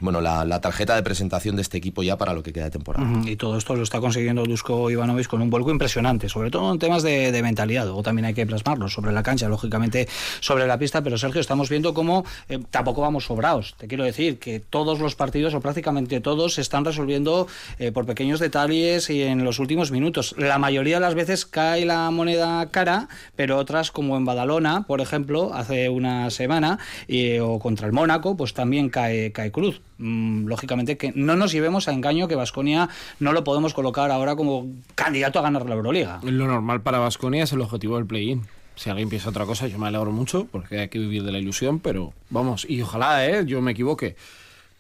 Bueno, 0.02 0.20
la, 0.20 0.60
tarjeta 0.60 0.96
de 0.96 1.04
presentación 1.04 1.56
de 1.56 1.62
este 1.62 1.78
equipo 1.78 2.04
ya 2.04 2.18
para 2.18 2.34
lo 2.34 2.44
que 2.44 2.52
queda 2.52 2.66
de 2.66 2.72
temporada. 2.72 3.08
Y 3.26 3.38
todo 3.38 3.58
esto 3.58 3.76
lo 3.76 3.84
está 3.84 4.02
consiguiendo 4.02 4.44
Dusko 4.44 4.90
Ivanovic 4.90 5.28
con 5.28 5.42
un 5.42 5.50
vuelco 5.50 5.72
impresionante, 5.72 6.28
sobre 6.28 6.52
todo 6.52 6.72
en 6.74 6.80
temas 6.80 7.02
de, 7.04 7.40
mentalidad. 7.42 7.86
Luego 7.86 8.04
también 8.04 8.26
hay 8.26 8.34
que 8.34 8.46
plasmarlo 8.46 8.90
sobre 8.90 9.14
la 9.14 9.24
cancha, 9.24 9.48
lógicamente 9.48 10.08
sobre 10.42 10.68
la 10.68 10.78
pista. 10.78 11.02
Pero 11.02 11.18
Sergio, 11.18 11.40
estamos 11.40 11.70
viendo 11.70 11.94
cómo 11.94 12.26
eh, 12.50 12.60
tampoco 12.72 13.02
vamos 13.02 13.26
sobrados. 13.26 13.76
Te 13.78 13.88
quiero 13.88 14.04
decir 14.04 14.38
que 14.38 14.60
todos 14.60 15.00
los 15.00 15.16
partidos, 15.16 15.54
o 15.54 15.62
prácticamente 15.62 16.20
todos, 16.20 16.56
se 16.56 16.62
están 16.62 16.84
resolviendo 16.84 17.48
eh, 17.80 17.92
por 17.92 18.06
pequeños 18.06 18.40
detalles 18.40 19.10
y 19.10 19.24
en 19.24 19.46
los 19.46 19.60
últimos 19.60 19.92
minutos. 19.92 20.36
La 20.38 20.58
mayoría 20.58 20.96
de 20.96 21.02
las 21.02 21.16
veces 21.16 21.46
cae 21.46 21.86
la 21.86 22.12
moneda 22.12 22.70
cara, 22.70 23.08
pero 23.36 23.58
otras, 23.58 23.92
como 23.92 24.18
en 24.18 24.26
Badalona, 24.26 24.84
por 24.88 25.00
ejemplo, 25.00 25.54
hace 25.54 25.88
una 25.90 26.30
semana, 26.32 26.80
o 27.42 27.60
contra 27.60 27.88
el 27.88 27.94
Mónaco, 27.94 28.36
pues 28.36 28.54
también 28.54 28.90
cae, 28.90 29.32
cae 29.32 29.52
cruz. 29.52 29.82
Mm, 29.98 30.48
lógicamente 30.48 30.98
que 30.98 31.14
no 31.16 31.36
nos 31.36 31.52
llevemos 31.52 31.88
a 31.88 31.94
engaño 31.94 32.28
que 32.28 32.36
Vasconia 32.36 32.90
no 33.20 33.32
lo 33.32 33.44
podemos 33.46 33.74
colocar 33.74 34.12
ahora 34.12 34.36
como 34.36 34.68
candidato 34.94 35.40
a 35.40 35.42
ganar 35.42 35.68
la 35.68 35.76
Euroliga. 35.76 36.20
Lo 36.24 36.48
normal 36.48 36.82
para 36.82 37.00
Vasconia 37.00 37.44
es 37.44 37.54
el 37.54 37.62
objetivo 37.62 37.96
del 37.96 38.06
play-in. 38.06 38.46
Si 38.76 38.90
alguien 38.90 39.08
piensa 39.08 39.30
otra 39.30 39.46
cosa, 39.46 39.68
yo 39.68 39.78
me 39.78 39.88
alegro 39.88 40.12
mucho 40.12 40.48
porque 40.52 40.80
hay 40.80 40.90
que 40.90 41.00
vivir 41.00 41.24
de 41.24 41.32
la 41.32 41.40
ilusión, 41.40 41.80
pero 41.80 42.14
vamos, 42.30 42.66
y 42.70 42.82
ojalá, 42.82 43.26
¿eh? 43.26 43.46
Yo 43.46 43.62
me 43.62 43.72
equivoque. 43.72 44.18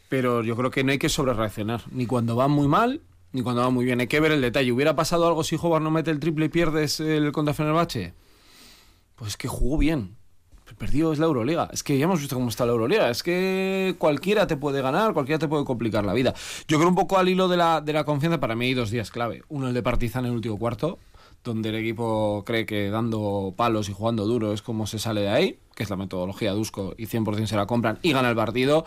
Pero 0.10 0.44
yo 0.44 0.58
creo 0.58 0.70
que 0.70 0.84
no 0.84 0.92
hay 0.92 1.00
que 1.00 1.08
sobrereaccionar, 1.08 1.82
ni 1.92 2.06
cuando 2.06 2.36
va 2.36 2.50
muy 2.50 2.68
mal, 2.68 3.02
ni 3.32 3.42
cuando 3.42 3.62
va 3.62 3.70
muy 3.70 3.86
bien. 3.86 4.02
Hay 4.02 4.08
que 4.08 4.20
ver 4.20 4.34
el 4.34 4.42
detalle. 4.42 4.72
¿Hubiera 4.72 4.98
pasado 4.98 5.28
algo 5.28 5.44
si 5.46 5.56
Hobart 5.56 5.84
no 5.84 5.92
mete 5.92 6.12
el 6.12 6.20
triple 6.20 6.46
y 6.46 6.50
pierdes 6.50 7.00
el 7.00 7.32
contra 7.32 7.54
Fenerbahce? 7.54 8.14
Pues 9.16 9.32
es 9.32 9.38
que 9.38 9.48
jugó 9.48 9.78
bien. 9.78 10.18
Perdió 10.74 11.14
es 11.14 11.20
la 11.20 11.28
Euroliga. 11.28 11.70
Es 11.72 11.84
que 11.84 11.98
ya 11.98 12.06
hemos 12.06 12.20
visto 12.20 12.36
cómo 12.36 12.50
está 12.50 12.66
la 12.66 12.72
Euroliga. 12.72 13.10
Es 13.10 13.22
que 13.24 13.96
cualquiera 14.00 14.48
te 14.48 14.58
puede 14.58 14.82
ganar, 14.82 15.14
cualquiera 15.14 15.40
te 15.40 15.48
puede 15.48 15.64
complicar 15.64 16.04
la 16.04 16.14
vida. 16.14 16.34
Yo 16.68 16.78
creo 16.78 16.90
un 16.90 16.96
poco 16.96 17.18
al 17.18 17.30
hilo 17.30 17.48
de 17.48 17.58
la, 17.58 17.82
de 17.82 17.94
la 17.94 18.04
confianza, 18.04 18.40
para 18.40 18.56
mí 18.56 18.66
hay 18.66 18.74
dos 18.74 18.90
días 18.90 19.12
clave. 19.12 19.44
Uno 19.48 19.68
el 19.68 19.74
de 19.74 19.84
Partizan 19.84 20.26
en 20.26 20.32
el 20.32 20.38
último 20.38 20.58
cuarto, 20.58 20.98
donde 21.44 21.70
el 21.70 21.76
equipo 21.76 22.44
cree 22.46 22.66
que 22.66 22.90
dando 22.90 23.54
palos 23.56 23.90
y 23.90 23.94
jugando 23.94 24.26
duro 24.26 24.54
es 24.54 24.62
como 24.62 24.88
se 24.88 25.00
sale 25.00 25.22
de 25.22 25.30
ahí, 25.30 25.60
que 25.76 25.84
es 25.84 25.90
la 25.90 25.96
metodología 25.96 26.52
de 26.52 26.58
Dusko 26.58 26.96
y 26.98 27.06
100% 27.06 27.46
se 27.46 27.56
la 27.56 27.68
compran 27.68 28.00
y 28.02 28.12
gana 28.12 28.30
el 28.30 28.36
partido. 28.36 28.86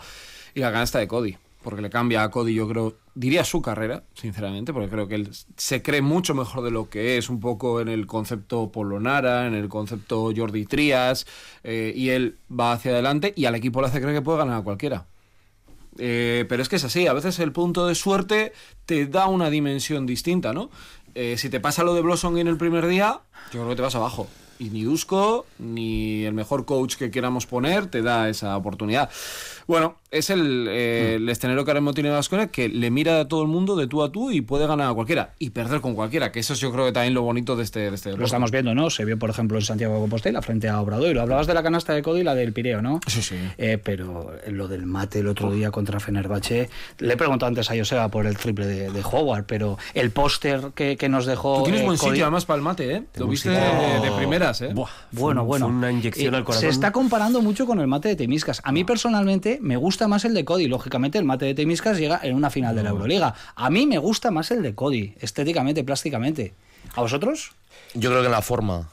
Y 0.53 0.59
la 0.59 0.71
canasta 0.71 0.99
de 0.99 1.07
Cody, 1.07 1.37
porque 1.69 1.83
le 1.83 1.91
cambia 1.91 2.23
a 2.23 2.31
Cody, 2.31 2.55
yo 2.55 2.67
creo, 2.67 2.95
diría 3.13 3.43
su 3.43 3.61
carrera, 3.61 4.03
sinceramente, 4.15 4.73
porque 4.73 4.89
creo 4.89 5.07
que 5.07 5.13
él 5.13 5.29
se 5.55 5.83
cree 5.83 6.01
mucho 6.01 6.33
mejor 6.33 6.63
de 6.63 6.71
lo 6.71 6.89
que 6.89 7.19
es, 7.19 7.29
un 7.29 7.39
poco 7.39 7.79
en 7.79 7.89
el 7.89 8.07
concepto 8.07 8.71
Polonara, 8.71 9.45
en 9.45 9.53
el 9.53 9.69
concepto 9.69 10.31
Jordi 10.35 10.65
Trias, 10.65 11.27
eh, 11.63 11.93
y 11.95 12.09
él 12.09 12.39
va 12.51 12.71
hacia 12.71 12.89
adelante 12.89 13.33
y 13.35 13.45
al 13.45 13.53
equipo 13.53 13.81
le 13.81 13.87
hace 13.87 14.01
creer 14.01 14.15
que 14.15 14.21
puede 14.23 14.39
ganar 14.39 14.59
a 14.59 14.63
cualquiera. 14.63 15.05
Eh, 15.99 16.45
pero 16.49 16.63
es 16.63 16.69
que 16.69 16.77
es 16.77 16.83
así, 16.83 17.05
a 17.05 17.13
veces 17.13 17.37
el 17.37 17.51
punto 17.51 17.85
de 17.85 17.93
suerte 17.93 18.51
te 18.87 19.05
da 19.05 19.27
una 19.27 19.51
dimensión 19.51 20.07
distinta, 20.07 20.53
¿no? 20.53 20.71
Eh, 21.13 21.37
si 21.37 21.49
te 21.49 21.59
pasa 21.59 21.83
lo 21.83 21.93
de 21.93 22.01
Blossom 22.01 22.35
en 22.37 22.47
el 22.47 22.57
primer 22.57 22.87
día, 22.87 23.19
yo 23.53 23.59
creo 23.59 23.69
que 23.69 23.75
te 23.75 23.81
vas 23.83 23.93
abajo. 23.93 24.27
Y 24.59 24.69
ni 24.71 24.83
Dusko, 24.83 25.45
ni 25.57 26.25
el 26.25 26.33
mejor 26.33 26.65
coach 26.65 26.95
que 26.95 27.09
queramos 27.11 27.45
poner 27.45 27.87
te 27.87 28.01
da 28.01 28.27
esa 28.27 28.57
oportunidad. 28.57 29.09
Bueno, 29.67 29.95
es 30.11 30.29
el, 30.31 30.67
eh, 30.67 31.15
el 31.15 31.29
escenario 31.29 31.63
que 31.63 31.69
ahora 31.71 31.79
mismo 31.79 31.93
tiene 31.93 32.09
Vasconia 32.09 32.47
que 32.47 32.67
le 32.67 32.89
mira 32.89 33.19
a 33.21 33.27
todo 33.27 33.43
el 33.43 33.47
mundo 33.47 33.75
de 33.75 33.85
tú 33.87 34.03
a 34.03 34.11
tú 34.11 34.31
y 34.31 34.41
puede 34.41 34.65
ganar 34.65 34.89
a 34.89 34.93
cualquiera 34.93 35.33
y 35.37 35.51
perder 35.51 35.79
con 35.79 35.93
cualquiera, 35.93 36.31
que 36.31 36.39
eso 36.39 36.53
es 36.53 36.59
yo 36.59 36.71
creo 36.73 36.85
que 36.87 36.91
también 36.91 37.13
lo 37.13 37.21
bonito 37.21 37.55
de 37.55 37.63
este, 37.63 37.89
de 37.91 37.95
este 37.95 38.17
Lo 38.17 38.25
estamos 38.25 38.49
viendo, 38.51 38.73
¿no? 38.73 38.89
Se 38.89 39.05
vio, 39.05 39.17
por 39.19 39.29
ejemplo, 39.29 39.57
en 39.59 39.63
Santiago 39.63 39.93
de 39.93 39.99
Compostela 40.01 40.41
frente 40.41 40.67
a 40.67 40.81
Obradoiro. 40.81 41.21
Hablabas 41.21 41.45
de 41.47 41.53
la 41.53 41.61
canasta 41.63 41.93
de 41.93 42.01
Cody 42.01 42.21
y 42.21 42.23
la 42.23 42.33
del 42.35 42.51
Pireo, 42.51 42.81
¿no? 42.81 42.99
Sí, 43.07 43.21
sí. 43.21 43.35
Eh, 43.59 43.77
pero 43.81 44.33
lo 44.47 44.67
del 44.67 44.85
mate 44.87 45.19
el 45.19 45.27
otro 45.27 45.51
día 45.51 45.69
contra 45.71 45.99
Fenerbahce, 45.99 46.69
le 46.97 47.13
he 47.13 47.17
preguntado 47.17 47.47
antes 47.47 47.69
a 47.69 47.77
Joseba 47.77 48.09
por 48.09 48.25
el 48.25 48.35
triple 48.35 48.65
de, 48.65 48.91
de 48.91 49.01
Howard, 49.03 49.45
pero 49.45 49.77
el 49.93 50.09
póster 50.11 50.71
que, 50.75 50.97
que 50.97 51.07
nos 51.07 51.27
dejó. 51.27 51.59
Tú 51.59 51.63
tienes 51.65 51.81
eh, 51.83 51.85
buen 51.85 51.97
Cody- 51.97 52.09
sitio 52.09 52.25
además 52.25 52.45
para 52.45 52.57
el 52.57 52.63
mate, 52.63 52.91
¿eh? 52.95 53.03
Lo 53.17 53.27
viste 53.27 53.49
de, 53.51 53.59
de 53.59 54.11
¿eh? 54.61 54.71
Buah, 54.73 54.89
Bueno, 55.11 55.45
bueno. 55.45 55.67
una 55.67 55.91
inyección 55.91 56.33
Eh, 56.33 56.37
al 56.37 56.43
corazón. 56.43 56.61
Se 56.61 56.69
está 56.69 56.91
comparando 56.91 57.41
mucho 57.41 57.65
con 57.65 57.79
el 57.79 57.87
mate 57.87 58.09
de 58.09 58.15
Temiscas. 58.15 58.61
A 58.63 58.71
mí 58.71 58.83
personalmente 58.83 59.59
me 59.61 59.77
gusta 59.77 60.07
más 60.07 60.25
el 60.25 60.33
de 60.33 60.43
Cody. 60.45 60.67
Lógicamente, 60.67 61.17
el 61.17 61.25
mate 61.25 61.45
de 61.45 61.53
Temiscas 61.53 61.97
llega 61.97 62.19
en 62.23 62.35
una 62.35 62.49
final 62.49 62.75
de 62.75 62.83
la 62.83 62.89
Euroliga. 62.89 63.33
A 63.55 63.69
mí 63.69 63.85
me 63.87 63.97
gusta 63.97 64.31
más 64.31 64.51
el 64.51 64.61
de 64.63 64.75
Cody, 64.75 65.13
estéticamente, 65.19 65.83
plásticamente. 65.83 66.53
¿A 66.95 67.01
vosotros? 67.01 67.51
Yo 67.93 68.09
creo 68.09 68.21
que 68.21 68.27
en 68.27 68.31
la 68.33 68.41
forma 68.41 68.89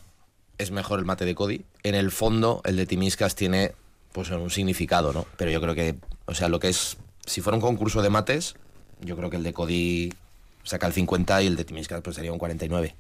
es 0.59 0.71
mejor 0.71 0.99
el 0.99 1.05
mate 1.05 1.25
de 1.25 1.35
Cody. 1.35 1.64
En 1.83 1.95
el 1.95 2.11
fondo, 2.11 2.61
el 2.64 2.77
de 2.77 2.87
Timiscas 2.87 3.35
tiene 3.35 3.73
pues 4.12 4.31
un 4.31 4.51
significado, 4.51 5.12
¿no? 5.12 5.27
Pero 5.37 5.51
yo 5.51 5.61
creo 5.61 5.75
que, 5.75 5.95
o 6.27 6.35
sea, 6.35 6.49
lo 6.49 6.59
que 6.61 6.69
es, 6.69 6.97
si 7.27 7.40
fuera 7.42 7.57
un 7.57 7.61
concurso 7.62 8.01
de 8.03 8.09
mates, 8.11 8.55
yo 9.03 9.16
creo 9.16 9.29
que 9.29 9.37
el 9.37 9.42
de 9.42 9.53
Cody 9.53 10.12
saca 10.64 10.87
el 10.87 10.92
50 10.95 11.42
y 11.42 11.47
el 11.47 11.57
de 11.57 11.64
Timiscas 11.64 12.01
pues 12.03 12.16
sería 12.16 12.33
un 12.33 12.38
49. 12.38 12.95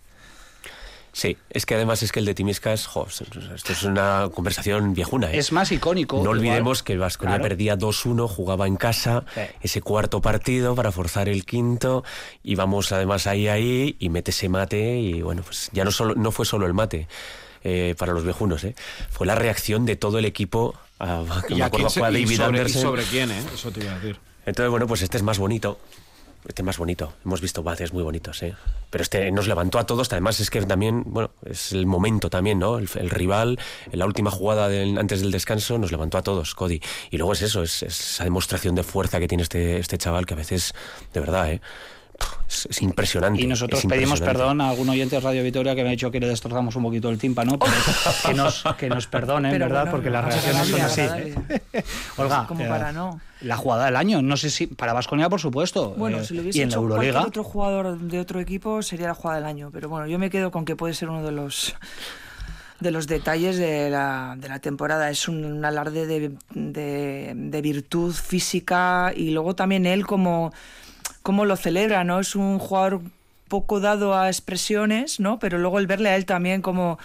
Sí, 1.18 1.38
es 1.48 1.64
que 1.64 1.74
además 1.74 2.02
es 2.02 2.12
que 2.12 2.20
el 2.20 2.26
de 2.26 2.34
Timiscas, 2.34 2.86
jo, 2.86 3.06
esto 3.08 3.72
es 3.72 3.82
una 3.84 4.28
conversación 4.34 4.92
viejuna. 4.92 5.32
¿eh? 5.32 5.38
Es 5.38 5.50
más 5.50 5.72
icónico. 5.72 6.16
No 6.16 6.24
igual. 6.24 6.38
olvidemos 6.40 6.82
que 6.82 6.98
Vasconia 6.98 7.36
Claro. 7.36 7.48
perdía 7.48 7.74
2-1, 7.78 8.28
jugaba 8.28 8.66
en 8.66 8.76
casa, 8.76 9.24
Sí. 9.34 9.40
ese 9.62 9.80
cuarto 9.80 10.20
partido 10.20 10.74
para 10.74 10.92
forzar 10.92 11.30
el 11.30 11.46
quinto, 11.46 12.04
y 12.42 12.54
vamos 12.54 12.92
además 12.92 13.26
ahí 13.26 13.48
ahí 13.48 13.96
y 13.98 14.10
mete 14.10 14.30
ese 14.30 14.50
mate 14.50 14.98
y 14.98 15.22
bueno, 15.22 15.40
pues 15.42 15.70
ya 15.72 15.84
no 15.86 15.90
solo 15.90 16.14
no 16.16 16.30
fue 16.32 16.44
solo 16.44 16.66
el 16.66 16.74
mate 16.74 17.08
eh, 17.64 17.94
para 17.96 18.12
los 18.12 18.22
viejunos, 18.22 18.62
¿eh? 18.64 18.74
fue 19.08 19.26
la 19.26 19.34
reacción 19.36 19.86
de 19.86 19.96
todo 19.96 20.18
el 20.18 20.26
equipo. 20.26 20.74
A, 20.98 21.24
que 21.48 21.54
¿Y, 21.54 21.56
me 21.56 21.62
a 21.62 21.66
acuerdo 21.68 21.86
quién 21.86 21.90
se- 21.94 22.00
fue 22.00 22.08
a 22.08 22.10
y 22.10 22.24
David 22.24 22.36
sobre, 22.36 22.42
y 22.44 22.60
Anderson. 22.60 22.82
sobre 22.82 23.02
quién, 23.04 23.30
¿eh? 23.30 23.42
Eso 23.54 23.70
te 23.70 23.80
iba 23.80 23.92
a 23.92 23.94
decir. 23.94 24.18
Entonces, 24.44 24.70
bueno, 24.70 24.86
pues 24.86 25.00
este 25.00 25.16
es 25.16 25.22
más 25.22 25.38
bonito. 25.38 25.78
Este 26.48 26.62
es 26.62 26.66
más 26.66 26.78
bonito. 26.78 27.12
Hemos 27.24 27.40
visto 27.40 27.62
bates 27.62 27.92
muy 27.92 28.02
bonitos, 28.02 28.42
¿eh? 28.42 28.54
Pero 28.90 29.02
este 29.02 29.30
nos 29.32 29.48
levantó 29.48 29.78
a 29.78 29.86
todos. 29.86 30.10
Además, 30.12 30.38
es 30.40 30.50
que 30.50 30.62
también, 30.62 31.02
bueno, 31.06 31.30
es 31.44 31.72
el 31.72 31.86
momento 31.86 32.30
también, 32.30 32.58
¿no? 32.58 32.78
El, 32.78 32.88
rival, 33.10 33.58
en 33.90 33.98
la 33.98 34.06
última 34.06 34.30
jugada 34.30 34.66
antes 34.98 35.20
del 35.20 35.32
descanso, 35.32 35.78
nos 35.78 35.90
levantó 35.90 36.18
a 36.18 36.22
todos, 36.22 36.54
Cody. 36.54 36.80
Y 37.10 37.18
luego 37.18 37.32
es 37.32 37.42
eso, 37.42 37.62
es, 37.62 37.82
es 37.82 37.98
esa 37.98 38.24
demostración 38.24 38.74
de 38.74 38.82
fuerza 38.82 39.18
que 39.18 39.28
tiene 39.28 39.42
este, 39.42 39.78
este 39.78 39.98
chaval 39.98 40.26
que 40.26 40.34
a 40.34 40.36
veces, 40.36 40.72
de 41.12 41.20
verdad, 41.20 41.52
¿eh? 41.52 41.60
Es, 42.48 42.66
es 42.70 42.82
impresionante. 42.82 43.40
Y 43.42 43.46
nosotros 43.46 43.84
pedimos 43.88 44.20
perdón 44.20 44.60
a 44.60 44.70
algún 44.70 44.88
oyente 44.88 45.16
de 45.16 45.20
Radio 45.20 45.42
Victoria 45.42 45.74
que 45.74 45.82
me 45.82 45.88
ha 45.88 45.92
dicho 45.92 46.10
que 46.10 46.20
le 46.20 46.28
destrozamos 46.28 46.76
un 46.76 46.84
poquito 46.84 47.08
el 47.10 47.18
tímpano, 47.18 47.58
pero 47.58 47.72
que 48.26 48.34
nos, 48.34 48.64
que 48.78 48.88
nos 48.88 49.06
perdonen, 49.08 49.50
Pero 49.52 49.66
¿verdad? 49.66 49.80
bueno, 49.82 49.90
Porque 49.92 50.10
las 50.10 50.24
reacciones 50.24 50.68
son 50.68 50.80
así. 50.80 51.00
agradable, 51.00 51.34
¿eh? 51.72 51.84
Olga, 52.16 52.46
Como 52.46 52.64
eh, 52.64 52.68
para 52.68 52.92
no. 52.92 53.20
la 53.40 53.56
jugada 53.56 53.86
del 53.86 53.96
año, 53.96 54.22
no 54.22 54.36
sé 54.36 54.50
si 54.50 54.68
para 54.68 54.92
Vasconia, 54.92 55.28
por 55.28 55.40
supuesto. 55.40 55.90
Bueno, 55.96 56.18
eh, 56.18 56.24
si 56.24 56.34
lo 56.34 56.40
y 56.40 56.44
hubiese 56.44 56.62
en 56.62 56.68
la 56.68 56.72
hecho 56.74 56.80
Euroliga. 56.82 57.12
cualquier 57.14 57.28
otro 57.28 57.44
jugador 57.44 57.98
de 57.98 58.20
otro 58.20 58.38
equipo 58.40 58.80
sería 58.82 59.08
la 59.08 59.14
jugada 59.14 59.40
del 59.40 59.46
año. 59.48 59.70
Pero 59.72 59.88
bueno, 59.88 60.06
yo 60.06 60.18
me 60.18 60.30
quedo 60.30 60.50
con 60.52 60.64
que 60.64 60.76
puede 60.76 60.94
ser 60.94 61.08
uno 61.08 61.22
de 61.24 61.32
los 61.32 61.74
de 62.78 62.90
los 62.90 63.06
detalles 63.06 63.56
de 63.56 63.88
la, 63.90 64.34
de 64.38 64.48
la 64.50 64.58
temporada. 64.58 65.08
Es 65.10 65.28
un, 65.28 65.44
un 65.46 65.64
alarde 65.64 66.06
de, 66.06 66.32
de- 66.54 67.32
de 67.34 67.62
virtud 67.62 68.12
física 68.14 69.12
y 69.16 69.30
luego 69.30 69.54
también 69.56 69.86
él 69.86 70.06
como, 70.06 70.52
como 71.26 71.44
lo 71.44 71.56
celebra, 71.56 72.04
¿no? 72.04 72.20
Es 72.20 72.36
un 72.36 72.60
jugador 72.60 73.00
poco 73.48 73.80
dado 73.80 74.14
a 74.14 74.28
expresiones, 74.28 75.18
¿no? 75.18 75.40
Pero 75.40 75.58
luego 75.58 75.80
el 75.80 75.88
verle 75.88 76.10
a 76.10 76.14
él 76.14 76.24
también 76.24 76.62
como 76.62 77.00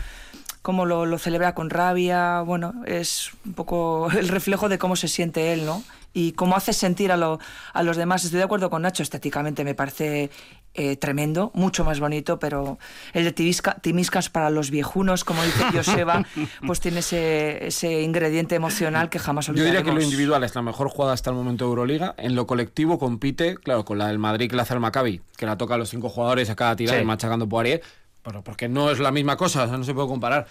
cómo 0.62 0.86
lo, 0.86 1.07
lo 1.07 1.17
celebra 1.17 1.55
con 1.55 1.71
rabia, 1.71 2.41
bueno, 2.41 2.75
es 2.86 3.31
un 3.47 3.53
poco 3.53 4.12
el 4.15 4.27
reflejo 4.27 4.69
de 4.69 4.77
cómo 4.77 4.95
se 4.95 5.07
siente 5.07 5.53
él, 5.53 5.65
¿no? 5.65 5.84
Y 6.13 6.34
cómo 6.34 6.55
hace 6.55 6.71
sentir 6.71 7.12
a, 7.12 7.39
a 7.73 7.84
los 7.84 7.97
demás. 7.97 8.23
Estoy 8.23 8.38
de 8.38 8.43
acuerdo 8.43 8.69
con 8.69 8.84
Nacho, 8.84 9.01
estéticamente 9.01 9.63
me 9.63 9.73
parece 9.73 10.29
eh, 10.73 10.95
tremendo, 10.95 11.51
mucho 11.53 11.84
más 11.84 11.99
bonito, 11.99 12.39
pero 12.39 12.79
el 13.13 13.23
de 13.25 13.36
Timisca- 13.36 13.81
Timiscas 13.81 14.29
para 14.29 14.49
los 14.49 14.71
viejunos, 14.71 15.23
como 15.23 15.43
dice 15.43 15.63
Joseba, 15.73 16.25
pues 16.65 16.79
tiene 16.79 16.99
ese, 16.99 17.67
ese 17.67 18.01
ingrediente 18.01 18.55
emocional 18.55 19.10
que 19.10 19.19
jamás 19.19 19.47
Yo 19.47 19.51
olvidaremos. 19.51 19.77
diría 19.81 19.93
que 19.93 19.99
lo 19.99 20.03
individual 20.03 20.43
es 20.43 20.55
la 20.55 20.62
mejor 20.62 20.88
jugada 20.89 21.13
hasta 21.13 21.29
el 21.29 21.36
momento 21.36 21.65
de 21.65 21.69
Euroliga. 21.69 22.15
En 22.17 22.36
lo 22.36 22.47
colectivo 22.47 22.97
compite, 22.99 23.55
claro, 23.57 23.84
con 23.86 23.97
la 23.97 24.07
del 24.07 24.19
Madrid 24.19 24.49
que 24.49 24.55
la 24.55 24.62
hace 24.63 24.73
el 24.73 24.79
Maccabi, 24.79 25.21
que 25.36 25.45
la 25.45 25.57
toca 25.57 25.75
a 25.75 25.77
los 25.77 25.89
cinco 25.89 26.07
jugadores 26.10 26.49
a 26.49 26.55
cada 26.55 26.75
tirada 26.75 26.97
Sí. 26.99 27.03
y 27.03 27.05
machacando 27.05 27.49
Poirier, 27.49 27.81
pero 28.23 28.43
porque 28.43 28.69
no 28.69 28.91
es 28.91 28.99
la 28.99 29.12
misma 29.12 29.36
cosa, 29.36 29.63
o 29.63 29.67
sea, 29.67 29.77
no 29.77 29.84
se 29.84 29.93
puede 29.93 30.07
comparar. 30.07 30.47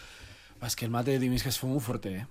Es 0.67 0.77
que 0.77 0.85
el 0.85 0.91
mate 0.91 1.13
de 1.13 1.19
Dimiscas 1.19 1.59
fue 1.59 1.71
muy 1.71 1.81
fuerte, 1.81 2.15
¿eh? 2.17 2.27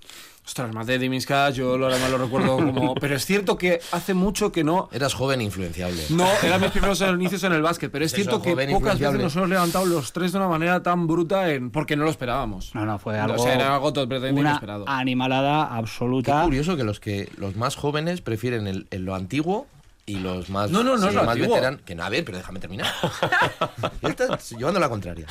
Ostras, 0.45 0.69
el 0.69 0.73
mate 0.75 0.93
de 0.93 0.99
Dimiscas 0.99 1.55
yo 1.55 1.77
lo, 1.77 1.87
además 1.87 2.11
lo 2.11 2.17
recuerdo 2.19 2.57
como... 2.57 2.93
Pero 3.01 3.15
es 3.15 3.25
cierto 3.25 3.57
que 3.57 3.79
hace 3.91 4.13
mucho 4.13 4.51
que 4.51 4.63
no... 4.63 4.87
Eras 4.91 5.13
joven 5.15 5.41
e 5.41 5.43
influenciable. 5.45 6.03
No, 6.09 6.27
eran 6.43 6.61
mis 6.61 6.71
primeros 6.71 7.01
inicios 7.01 7.43
en 7.43 7.53
el 7.53 7.61
básquet, 7.61 7.91
pero 7.91 8.05
es 8.05 8.13
Eso, 8.13 8.21
cierto 8.21 8.41
que 8.41 8.51
joven, 8.51 8.71
pocas 8.71 8.99
veces 8.99 9.19
nos 9.19 9.35
hemos 9.35 9.49
levantado 9.49 9.85
los 9.85 10.13
tres 10.13 10.31
de 10.31 10.37
una 10.37 10.47
manera 10.47 10.81
tan 10.83 11.07
bruta 11.07 11.51
en... 11.51 11.71
porque 11.71 11.95
no 11.95 12.03
lo 12.03 12.09
esperábamos. 12.11 12.73
No, 12.75 12.85
no, 12.85 12.97
fue 12.99 13.19
O 13.19 13.23
algo. 13.23 13.43
sea, 13.43 13.53
era 13.55 13.73
algo 13.75 13.91
totalmente 13.93 14.31
una 14.39 14.49
inesperado. 14.51 14.85
animalada 14.87 15.67
Qué 15.71 15.75
absoluta. 15.77 16.43
curioso 16.43 16.77
que 16.77 16.83
los 16.83 16.99
que 16.99 17.29
los 17.37 17.55
más 17.55 17.75
jóvenes 17.75 18.21
prefieren 18.21 18.67
el, 18.67 18.87
el 18.91 19.05
lo 19.05 19.15
antiguo 19.15 19.67
y 20.09 20.15
los 20.19 20.49
más, 20.49 20.71
No, 20.71 20.83
no, 20.83 20.97
no 20.97 21.07
es 21.07 21.13
lo 21.13 21.23
más 21.23 21.37
veteranos. 21.37 21.81
Que 21.85 21.93
no, 21.93 22.03
a 22.03 22.09
ver, 22.09 22.25
pero 22.25 22.37
déjame 22.37 22.59
terminar. 22.59 22.91
Estás 24.01 24.51
llevando 24.51 24.79
la 24.79 24.89
contraria. 24.89 25.27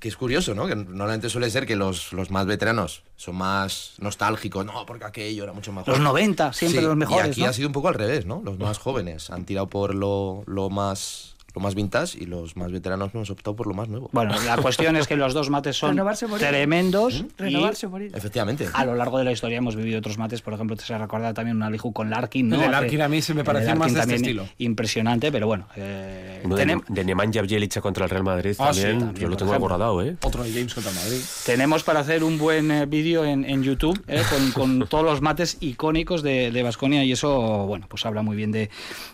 Que 0.00 0.08
es 0.08 0.16
curioso, 0.16 0.54
¿no? 0.54 0.66
Que 0.66 0.74
normalmente 0.74 1.28
suele 1.28 1.50
ser 1.50 1.66
que 1.66 1.76
los, 1.76 2.12
los 2.12 2.30
más 2.30 2.46
veteranos 2.46 3.04
son 3.16 3.36
más 3.36 3.94
nostálgicos. 3.98 4.66
No, 4.66 4.84
porque 4.86 5.04
aquello 5.04 5.44
era 5.44 5.52
mucho 5.52 5.72
más 5.72 5.86
Los 5.86 5.96
joven. 5.98 6.04
90, 6.04 6.52
siempre 6.52 6.80
Sí, 6.80 6.86
los 6.86 6.96
mejores. 6.96 7.28
Y 7.28 7.30
aquí 7.30 7.42
¿no? 7.42 7.46
ha 7.48 7.52
sido 7.52 7.68
un 7.68 7.72
poco 7.72 7.88
al 7.88 7.94
revés, 7.94 8.26
¿no? 8.26 8.42
Los 8.44 8.58
más 8.58 8.78
jóvenes 8.78 9.30
han 9.30 9.44
tirado 9.44 9.68
por 9.68 9.94
lo, 9.94 10.42
lo 10.46 10.68
más 10.70 11.31
lo 11.54 11.60
más 11.60 11.74
vintage 11.74 12.18
y 12.18 12.26
los 12.26 12.56
más 12.56 12.72
veteranos 12.72 13.10
hemos 13.14 13.28
optado 13.30 13.54
por 13.56 13.66
lo 13.66 13.74
más 13.74 13.88
nuevo. 13.88 14.08
Bueno, 14.12 14.34
la 14.46 14.56
cuestión 14.56 14.96
es 14.96 15.06
que 15.06 15.16
los 15.16 15.34
dos 15.34 15.50
mates 15.50 15.76
son 15.76 15.90
Renovarse 15.90 16.26
tremendos. 16.26 17.14
y 17.14 17.26
Renovarse 17.38 17.86
o 17.86 17.90
morir. 17.90 18.10
Efectivamente. 18.14 18.68
A 18.72 18.84
lo 18.84 18.94
largo 18.94 19.18
de 19.18 19.24
la 19.24 19.32
historia 19.32 19.58
hemos 19.58 19.76
vivido 19.76 19.98
otros 19.98 20.18
mates, 20.18 20.40
por 20.42 20.54
ejemplo, 20.54 20.76
te 20.76 20.84
se 20.84 20.96
recuerda 20.96 21.34
también 21.34 21.56
un 21.56 21.62
Aliju 21.62 21.92
con 21.92 22.10
Larkin, 22.10 22.48
¿no? 22.48 22.62
El 22.62 22.70
Larkin 22.70 23.02
a 23.02 23.08
mí 23.08 23.20
se 23.22 23.34
me 23.34 23.44
pareció 23.44 23.76
más 23.76 23.92
de 23.92 24.00
este 24.00 24.00
también 24.00 24.22
estilo. 24.22 24.48
Impresionante, 24.58 25.30
pero 25.30 25.46
bueno. 25.46 25.66
eh, 25.76 26.40
Uno 26.44 26.56
de, 26.56 26.66
tenem- 26.66 26.84
de 26.88 27.04
Nemanja 27.04 27.42
Bjelica 27.42 27.80
contra 27.80 28.04
el 28.04 28.10
Real 28.10 28.24
Madrid 28.24 28.54
Ah, 28.58 28.72
sí, 28.72 28.82
también, 28.82 29.14
yo 29.14 29.28
lo 29.28 29.36
tengo 29.36 29.56
guardado, 29.58 30.02
¿eh? 30.02 30.16
Otro 30.22 30.42
de 30.44 30.52
James 30.52 30.72
contra 30.74 30.92
Madrid. 30.92 31.20
tenemos 31.44 31.82
para 31.82 32.00
hacer 32.00 32.24
un 32.24 32.38
buen 32.38 32.70
eh, 32.70 32.86
vídeo 32.86 33.24
en, 33.24 33.44
en 33.44 33.62
YouTube 33.62 34.02
eh, 34.08 34.22
con, 34.30 34.50
con 34.52 34.86
todos 34.88 35.04
los 35.04 35.20
mates 35.20 35.58
icónicos 35.60 36.22
de 36.22 36.62
Vasconia 36.62 37.04
y 37.04 37.12
eso, 37.12 37.66
bueno, 37.66 37.86
pues 37.88 38.06
habla 38.06 38.22
muy 38.22 38.36
bien 38.36 38.52
de, 38.52 38.70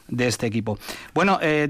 de 0.09 0.27
este 0.29 0.47
equipo. 0.47 0.79
Bueno, 1.15 1.39
eh, 1.43 1.67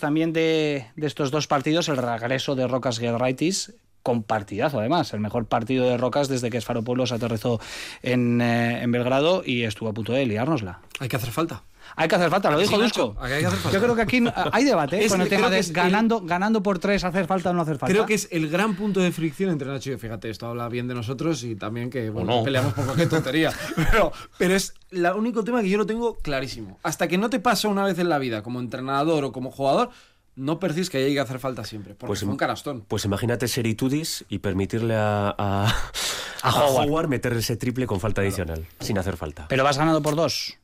detallitos 0.00 0.10
también 0.10 0.32
de, 0.32 0.86
de 0.96 1.06
estos 1.06 1.30
dos 1.30 1.46
partidos, 1.46 1.88
el 1.88 1.96
regreso 1.96 2.54
de 2.54 2.66
Rocas 2.66 2.98
Guerraitis 2.98 3.74
con 4.02 4.22
partidazo 4.22 4.78
además, 4.78 5.12
el 5.12 5.20
mejor 5.20 5.44
partido 5.44 5.86
de 5.86 5.98
Rocas 5.98 6.28
desde 6.28 6.48
que 6.48 6.56
Esfaropueblos 6.56 7.12
aterrizó 7.12 7.60
en, 8.02 8.40
eh, 8.40 8.82
en 8.82 8.90
Belgrado 8.90 9.42
y 9.44 9.64
estuvo 9.64 9.90
a 9.90 9.92
punto 9.92 10.14
de 10.14 10.24
liárnosla. 10.24 10.80
Hay 11.00 11.08
que 11.08 11.16
hacer 11.16 11.30
falta. 11.30 11.62
Hay 11.96 12.08
que 12.08 12.14
hacer 12.14 12.30
falta, 12.30 12.50
lo 12.50 12.58
dijo 12.58 12.76
Sí, 12.76 12.82
Dusko. 12.82 13.16
Hay. 13.20 13.42
Yo 13.42 13.80
creo 13.80 13.94
que 13.96 14.02
aquí 14.02 14.22
hay 14.52 14.64
debate 14.64 14.98
eh, 15.00 15.04
Es 15.06 15.12
con 15.12 15.20
el 15.20 15.28
tema 15.28 15.50
de 15.50 15.58
es 15.58 15.68
el- 15.68 15.74
ganando, 15.74 16.20
ganando 16.22 16.62
por 16.62 16.78
tres, 16.78 17.04
hacer 17.04 17.26
falta 17.26 17.50
o 17.50 17.52
no 17.52 17.62
hacer 17.62 17.78
falta. 17.78 17.92
Creo 17.92 18.06
que 18.06 18.14
es 18.14 18.28
el 18.30 18.48
gran 18.48 18.76
punto 18.76 19.00
de 19.00 19.12
fricción 19.12 19.50
entre 19.50 19.68
Nacho 19.68 19.90
y 19.90 19.92
yo. 19.92 19.98
Fíjate, 19.98 20.30
esto 20.30 20.46
habla 20.46 20.68
bien 20.68 20.88
de 20.88 20.94
nosotros 20.94 21.42
y 21.44 21.56
también 21.56 21.90
que 21.90 22.10
bueno, 22.10 22.38
no. 22.38 22.44
peleamos 22.44 22.72
por 22.74 22.84
cualquier 22.84 23.08
tontería. 23.08 23.52
Pero, 23.90 24.12
pero 24.38 24.54
es 24.54 24.74
el 24.90 25.04
único 25.06 25.42
tema 25.44 25.62
que 25.62 25.68
yo 25.68 25.78
lo 25.78 25.86
tengo 25.86 26.16
clarísimo. 26.18 26.78
Hasta 26.82 27.08
que 27.08 27.18
no 27.18 27.30
te 27.30 27.40
pasa 27.40 27.68
una 27.68 27.84
vez 27.84 27.98
en 27.98 28.08
la 28.08 28.18
vida 28.18 28.42
como 28.42 28.60
entrenador 28.60 29.24
o 29.24 29.32
como 29.32 29.50
jugador, 29.50 29.90
no 30.36 30.58
percibes 30.58 30.90
que 30.90 30.98
haya 30.98 31.08
que 31.12 31.20
hacer 31.20 31.38
falta 31.38 31.64
siempre. 31.64 31.94
Porque 31.94 32.08
Pues 32.08 32.20
fue 32.20 32.28
un 32.30 32.36
canastón. 32.36 32.84
Pues 32.88 33.04
imagínate 33.04 33.48
ser 33.48 33.66
Itudis 33.66 34.24
y 34.28 34.38
permitirle 34.38 34.94
a, 34.96 35.34
a, 35.36 35.66
A 35.68 36.48
a 36.48 36.50
Howard. 36.64 36.88
Howard 36.88 37.08
meter 37.08 37.32
ese 37.34 37.56
triple 37.56 37.86
con 37.86 38.00
falta 38.00 38.20
adicional, 38.22 38.66
sin 38.80 38.96
hacer 38.98 39.16
falta. 39.16 39.46
Pero 39.48 39.64
vas 39.64 39.76
ganando 39.78 40.00
por 40.02 40.14
dos. 40.16 40.56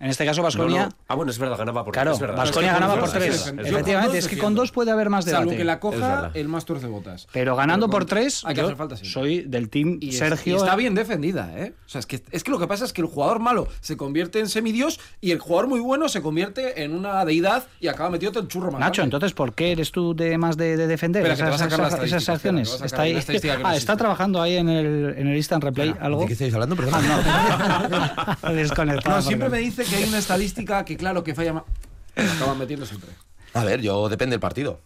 En 0.00 0.10
este 0.10 0.24
caso, 0.24 0.38
No, 0.40 0.44
Vasconia. 0.44 0.86
no. 0.86 0.92
Ah, 1.08 1.14
bueno, 1.16 1.32
es 1.32 1.38
verdad, 1.40 1.58
ganaba 1.58 1.84
por 1.84 1.92
Claro, 1.92 2.12
es 2.12 2.20
verdad. 2.20 2.36
Baskonia 2.36 2.70
Es 2.70 2.74
que 2.76 2.80
ganaba 2.80 3.00
por 3.00 3.10
tres. 3.10 3.34
es. 3.34 3.46
Efectivamente, 3.66 4.18
es 4.18 4.28
que 4.28 4.38
con 4.38 4.54
dos 4.54 4.70
puede 4.70 4.92
haber 4.92 5.10
más 5.10 5.24
debate. 5.24 5.44
Salvo 5.46 5.56
que 5.58 5.64
la 5.64 5.80
coja 5.80 6.30
el 6.34 6.46
más 6.48 6.64
tuerce 6.64 6.86
botas. 6.86 7.26
Pero 7.32 7.56
ganando 7.56 7.86
con- 7.86 7.90
por 7.92 8.04
tres, 8.04 8.44
hay 8.44 8.54
que 8.54 8.60
yo 8.60 8.66
hacer 8.66 8.76
falta 8.76 8.96
siempre. 8.96 9.12
soy 9.12 9.42
del 9.42 9.68
team 9.70 9.98
Y 10.00 10.10
es- 10.10 10.18
Sergio. 10.18 10.54
y 10.54 10.56
está 10.56 10.76
bien 10.76 10.94
defendida, 10.94 11.52
¿eh? 11.58 11.74
O 11.84 11.88
sea, 11.88 11.98
es 11.98 12.06
que, 12.06 12.22
es 12.30 12.44
que 12.44 12.50
lo 12.52 12.60
que 12.60 12.68
pasa 12.68 12.84
es 12.84 12.92
que 12.92 13.00
el 13.00 13.08
jugador 13.08 13.40
malo 13.40 13.66
se 13.80 13.96
convierte 13.96 14.38
en 14.38 14.48
semidios 14.48 15.00
y 15.20 15.32
el 15.32 15.40
jugador 15.40 15.66
muy 15.68 15.80
bueno 15.80 16.08
se 16.08 16.22
convierte 16.22 16.84
en 16.84 16.94
una 16.94 17.24
deidad 17.24 17.64
y 17.80 17.88
acaba 17.88 18.08
metido 18.10 18.38
el 18.40 18.46
churro 18.46 18.70
más 18.70 18.80
Nacho, 18.80 19.02
entonces, 19.02 19.32
¿por 19.32 19.54
qué 19.54 19.72
eres 19.72 19.90
tú 19.90 20.14
de 20.14 20.38
más 20.38 20.56
de, 20.56 20.76
de 20.76 20.86
defender 20.86 21.22
Espera, 21.26 21.34
que 21.34 21.42
te 21.42 21.48
esas, 21.48 21.60
va 21.60 21.66
a 21.66 21.70
sacar 21.70 21.80
la 21.80 21.88
esas- 21.88 22.04
esas 22.06 22.22
estadística, 22.22 22.32
acciones? 22.34 22.68
espera, 22.68 22.86
Está, 22.86 23.02
ahí, 23.02 23.58
no 23.62 23.68
Ah, 23.68 23.76
está 23.76 23.96
trabajando 23.96 24.40
ahí 24.40 24.56
en 24.58 24.68
el, 24.68 25.14
en 25.18 25.26
el 25.26 25.36
instant 25.36 25.64
replay 25.64 25.92
algo. 26.00 26.20
¿De 26.20 26.26
qué 26.28 26.32
estáis 26.34 26.54
hablando? 26.54 26.76
Perdón. 26.76 26.94
Ah, 26.94 28.36
no. 28.44 28.52
Desconectado. 28.54 29.16
No, 29.16 29.22
siempre 29.22 29.48
me 29.48 29.58
dice 29.58 29.84
que 29.90 29.96
hay 29.96 30.04
una 30.04 30.18
estadística 30.18 30.84
que, 30.84 30.96
claro, 30.96 31.24
que 31.24 31.34
falla 31.34 31.52
más. 31.52 31.64
Acaban 32.16 32.58
metiendo 32.58 32.84
siempre. 32.86 33.10
A 33.54 33.64
ver, 33.64 33.80
yo 33.80 34.08
depende 34.08 34.34
del 34.34 34.40
partido. 34.40 34.80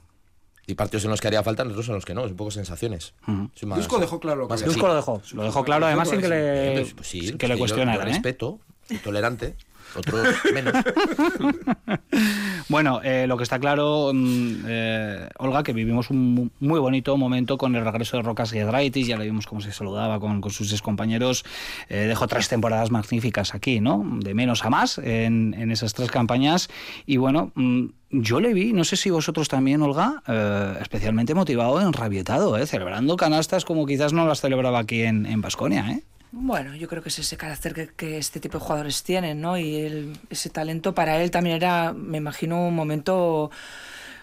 Y 0.67 0.75
partidos 0.75 1.05
en 1.05 1.11
los 1.11 1.21
que 1.21 1.27
haría 1.27 1.43
falta, 1.43 1.65
otros 1.65 1.89
en 1.89 1.95
los 1.95 2.05
que 2.05 2.15
no. 2.15 2.25
Es 2.25 2.31
un 2.31 2.37
poco 2.37 2.51
sensaciones. 2.53 3.15
Más- 3.27 3.79
Dusko 3.79 3.99
dejó 3.99 4.21
claro 4.21 4.43
lo 4.43 4.49
que. 4.49 4.63
Dusko 4.65 4.87
lo 4.87 4.95
dejó. 4.95 5.21
Lo 5.33 5.43
dejó 5.43 5.65
claro, 5.65 5.87
además, 5.87 6.09
sin 6.09 6.21
que 6.21 6.29
le, 6.29 6.73
Pues, 6.95 7.07
sí, 7.09 7.21
sin 7.21 7.31
pues 7.31 7.39
que 7.39 7.49
le 7.49 7.55
yo- 7.55 7.59
cuestionara. 7.59 7.97
Yo, 8.05 8.09
¿eh? 8.09 8.13
respeto, 8.13 8.61
tolerante. 8.99 9.55
Otros 9.95 10.27
menos. 10.55 10.73
Bueno, 12.69 13.01
eh, 13.05 13.27
lo 13.27 13.37
que 13.37 13.43
está 13.43 13.59
claro, 13.59 14.11
mm, 14.15 14.53
eh, 14.67 15.29
Olga, 15.39 15.63
que 15.63 15.75
vivimos 15.75 16.09
un 16.09 16.35
mu- 16.35 16.49
muy 16.61 16.81
bonito 16.81 17.15
momento 17.19 17.59
con 17.59 17.77
el 17.77 17.85
regreso 17.85 18.17
de 18.17 18.23
Rocas 18.23 18.53
Giedraitis, 18.53 19.07
ya 19.07 19.19
le 19.19 19.25
vimos 19.25 19.47
cómo 19.47 19.61
se 19.61 19.71
saludaba 19.73 20.19
con, 20.19 20.41
con 20.41 20.51
sus 20.51 20.73
excompañeros. 20.73 21.45
Eh, 21.91 22.07
dejó 22.07 22.27
tres 22.27 22.49
temporadas 22.49 22.91
magníficas 22.91 23.55
aquí, 23.55 23.81
¿no? 23.81 24.03
De 24.21 24.33
menos 24.33 24.65
a 24.65 24.71
más 24.71 24.97
en, 24.99 25.55
en 25.59 25.71
esas 25.71 25.93
tres 25.93 26.11
campañas. 26.11 26.71
Y 27.05 27.19
bueno, 27.19 27.53
mm, 27.55 27.85
yo 28.11 28.41
le 28.41 28.55
vi, 28.55 28.73
no 28.73 28.85
sé 28.85 28.97
si 28.97 29.11
vosotros 29.11 29.49
también, 29.49 29.83
Olga, 29.83 30.23
eh, 30.27 30.79
especialmente 30.81 31.35
motivado, 31.35 31.81
enrabietado, 31.83 32.57
¿eh? 32.57 32.67
celebrando 32.67 33.17
canastas 33.17 33.67
como 33.67 33.85
quizás 33.85 34.15
no 34.15 34.27
las 34.27 34.41
celebraba 34.41 34.79
aquí 34.79 35.03
en 35.03 35.41
Vasconia. 35.43 35.87
¿eh? 35.91 36.03
Bueno, 36.35 36.75
yo 36.75 36.89
creo 36.89 37.03
que 37.03 37.11
es 37.11 37.19
ese 37.19 37.37
carácter 37.37 37.93
que, 37.95 38.17
este 38.17 38.41
tipo 38.41 38.59
de 38.59 38.65
jugadores 38.65 39.03
tienen, 39.03 39.43
¿no? 39.43 39.59
Y 39.59 40.15
ese 40.31 40.49
talento 40.49 40.95
para 40.95 41.23
él 41.23 41.31
también 41.31 41.57
era, 41.57 41.93
me 41.93 42.17
imagino, 42.17 42.69
un 42.69 42.75
momento 42.75 43.51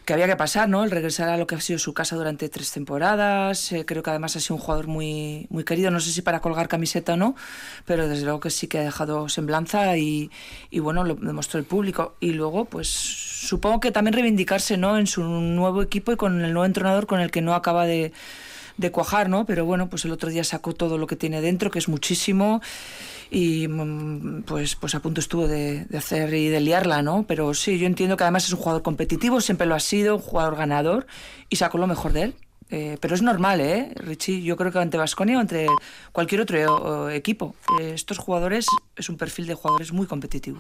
que 0.06 0.14
había 0.14 0.26
que 0.26 0.36
pasar, 0.36 0.68
¿no? 0.70 0.84
El 0.84 0.90
regresar 0.90 1.30
a 1.30 1.38
lo 1.38 1.46
que 1.46 1.54
ha 1.54 1.62
sido 1.62 1.78
su 1.78 1.94
casa 1.94 2.16
durante 2.16 2.50
tres 2.50 2.72
temporadas. 2.72 3.72
eh, 3.74 3.86
creo 3.86 4.02
que 4.02 4.10
además 4.10 4.36
ha 4.36 4.40
sido 4.40 4.56
un 4.56 4.62
jugador 4.62 4.88
muy, 4.88 5.46
muy 5.52 5.64
querido, 5.64 5.92
no 5.92 6.00
sé 6.00 6.12
si 6.12 6.24
para 6.24 6.40
colgar 6.42 6.68
camiseta 6.68 7.14
o 7.14 7.18
no, 7.18 7.36
pero 7.86 8.08
desde 8.08 8.24
luego 8.24 8.40
que 8.40 8.50
sí 8.50 8.68
que 8.68 8.80
ha 8.80 8.84
dejado 8.84 9.30
semblanza 9.30 9.96
y, 9.98 10.32
y 10.72 10.80
bueno, 10.80 11.04
lo 11.04 11.14
demostró 11.16 11.60
el 11.60 11.66
público. 11.68 12.16
Y 12.20 12.32
luego, 12.32 12.66
pues 12.66 12.88
supongo 12.88 13.80
que 13.80 13.92
también 13.92 14.14
reivindicarse, 14.14 14.78
¿no? 14.78 14.98
En 14.98 15.06
su 15.06 15.24
nuevo 15.24 15.84
equipo 15.84 16.12
y 16.12 16.16
con 16.18 16.44
el 16.44 16.54
nuevo 16.54 16.66
entrenador 16.66 17.06
con 17.06 17.20
el 17.20 17.30
que 17.30 17.42
no 17.42 17.54
acaba 17.54 17.86
de 17.86 18.14
de 18.80 18.92
cuajar, 18.92 19.30
¿no? 19.30 19.46
Pero 19.46 19.66
bueno, 19.66 19.90
pues 19.90 20.06
el 20.06 20.12
otro 20.12 20.30
día 20.30 20.44
sacó 20.44 20.74
todo 20.74 20.98
lo 20.98 21.06
que 21.06 21.18
tiene 21.18 21.42
dentro, 21.42 21.70
que 21.70 21.80
es 21.80 21.90
muchísimo, 21.90 22.62
y 23.30 23.68
mm, 23.68 24.44
pues, 24.44 24.76
pues 24.76 24.96
a 24.96 25.02
punto 25.02 25.20
estuvo 25.20 25.48
de, 25.48 25.86
de 25.86 25.98
hacer 25.98 26.34
y 26.34 26.48
de 26.48 26.62
liarla, 26.62 27.02
¿no? 27.02 27.26
Pero 27.28 27.54
sí, 27.54 27.78
yo 27.78 27.86
entiendo 27.88 28.16
que 28.16 28.24
además 28.24 28.46
es 28.46 28.54
un 28.54 28.60
jugador 28.60 28.82
competitivo, 28.82 29.42
siempre 29.42 29.68
lo 29.68 29.76
ha 29.76 29.80
sido, 29.82 30.16
un 30.16 30.22
jugador 30.22 30.56
ganador, 30.56 31.08
y 31.50 31.58
sacó 31.58 31.78
lo 31.78 31.88
mejor 31.88 32.14
de 32.14 32.24
él. 32.24 32.36
Eh, 32.72 32.98
pero 33.02 33.16
es 33.16 33.24
normal, 33.24 33.62
¿eh, 33.62 33.92
Richie? 33.96 34.44
Yo 34.44 34.56
creo 34.56 34.72
que 34.72 34.78
ante 34.78 34.98
Vasconia 34.98 35.40
o 35.40 35.42
entre 35.42 35.66
cualquier 36.12 36.42
otro 36.42 37.10
eh, 37.10 37.16
equipo, 37.16 37.56
eh, 37.80 37.94
estos 37.96 38.20
jugadores 38.20 38.68
es 38.96 39.10
un 39.10 39.18
perfil 39.18 39.48
de 39.48 39.56
jugadores 39.56 39.92
muy 39.92 40.06
competitivo. 40.06 40.60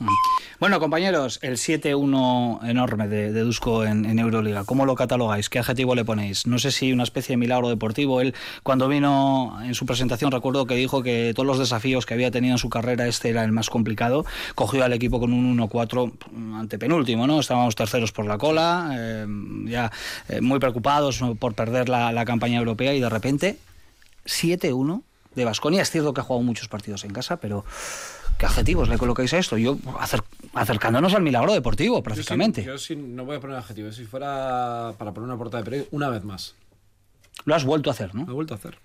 Bueno, 0.59 0.79
compañeros, 0.79 1.37
el 1.43 1.57
7-1 1.57 2.67
enorme 2.67 3.07
de, 3.07 3.31
de 3.31 3.41
Dusko 3.41 3.85
en, 3.85 4.05
en 4.05 4.17
Euroliga, 4.17 4.63
¿cómo 4.63 4.85
lo 4.85 4.95
catalogáis? 4.95 5.49
¿Qué 5.49 5.59
adjetivo 5.59 5.93
le 5.93 6.03
ponéis? 6.03 6.47
No 6.47 6.57
sé 6.57 6.71
si 6.71 6.91
una 6.91 7.03
especie 7.03 7.33
de 7.33 7.37
milagro 7.37 7.69
deportivo. 7.69 8.21
Él, 8.21 8.33
cuando 8.63 8.87
vino 8.87 9.59
en 9.63 9.75
su 9.75 9.85
presentación, 9.85 10.31
recuerdo 10.31 10.65
que 10.65 10.75
dijo 10.75 11.03
que 11.03 11.33
todos 11.35 11.45
los 11.45 11.59
desafíos 11.59 12.07
que 12.07 12.15
había 12.15 12.31
tenido 12.31 12.55
en 12.55 12.59
su 12.59 12.69
carrera, 12.69 13.05
este 13.07 13.29
era 13.29 13.43
el 13.43 13.51
más 13.51 13.69
complicado. 13.69 14.25
Cogió 14.55 14.83
al 14.83 14.93
equipo 14.93 15.19
con 15.19 15.31
un 15.31 15.59
1-4 15.59 16.11
antepenúltimo, 16.55 17.27
¿no? 17.27 17.39
Estábamos 17.39 17.75
terceros 17.75 18.11
por 18.11 18.25
la 18.25 18.39
cola, 18.39 19.27
ya 19.65 19.91
muy 20.41 20.59
preocupados 20.59 21.21
por 21.39 21.53
perder 21.53 21.87
la, 21.89 21.98
la 22.11 22.25
campaña 22.25 22.57
europea 22.59 22.93
y 22.93 22.99
de 22.99 23.09
repente 23.09 23.57
7-1 24.25 25.03
de 25.35 25.45
Basconia. 25.45 25.81
Es 25.81 25.91
cierto 25.91 26.13
que 26.13 26.21
ha 26.21 26.23
jugado 26.23 26.43
muchos 26.43 26.67
partidos 26.67 27.03
en 27.03 27.11
casa, 27.11 27.37
pero 27.37 27.63
¿qué 28.37 28.45
adjetivos 28.45 28.89
le 28.89 28.97
colocáis 28.97 29.33
a 29.33 29.37
esto? 29.39 29.57
Yo 29.57 29.77
acer- 29.99 30.23
acercándonos 30.53 31.13
al 31.13 31.21
milagro 31.21 31.53
deportivo, 31.53 32.01
prácticamente. 32.03 32.63
Yo, 32.63 32.77
sí, 32.77 32.95
yo 32.95 33.01
sí 33.01 33.07
no 33.07 33.25
voy 33.25 33.37
a 33.37 33.39
poner 33.39 33.57
adjetivo. 33.57 33.91
Si 33.91 34.05
fuera 34.05 34.93
para 34.97 35.13
poner 35.13 35.27
una 35.27 35.37
portada 35.37 35.61
de 35.63 35.65
periódico, 35.65 35.95
una 35.95 36.09
vez 36.09 36.23
más. 36.23 36.55
Lo 37.45 37.55
has 37.55 37.63
vuelto 37.63 37.89
a 37.89 37.93
hacer, 37.93 38.13
¿no? 38.15 38.25
Lo 38.25 38.31
he 38.31 38.35
vuelto 38.35 38.53
a 38.53 38.57
hacer. 38.57 38.77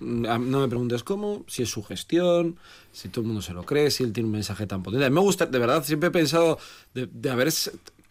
Mm, 0.00 0.22
No 0.50 0.60
me 0.60 0.68
preguntes 0.68 1.04
cómo, 1.04 1.44
si 1.46 1.62
es 1.62 1.68
su 1.70 1.82
gestión, 1.82 2.56
si 2.92 3.08
todo 3.08 3.20
el 3.22 3.26
mundo 3.28 3.42
se 3.42 3.52
lo 3.52 3.64
cree, 3.64 3.90
si 3.90 4.02
él 4.02 4.12
tiene 4.12 4.26
un 4.26 4.32
mensaje 4.32 4.66
tan 4.66 4.82
potente. 4.82 5.08
Me 5.10 5.20
gusta, 5.20 5.46
de 5.46 5.58
verdad, 5.58 5.84
siempre 5.84 6.08
he 6.08 6.12
pensado 6.12 6.58
de, 6.94 7.08
de 7.12 7.30
haber 7.30 7.52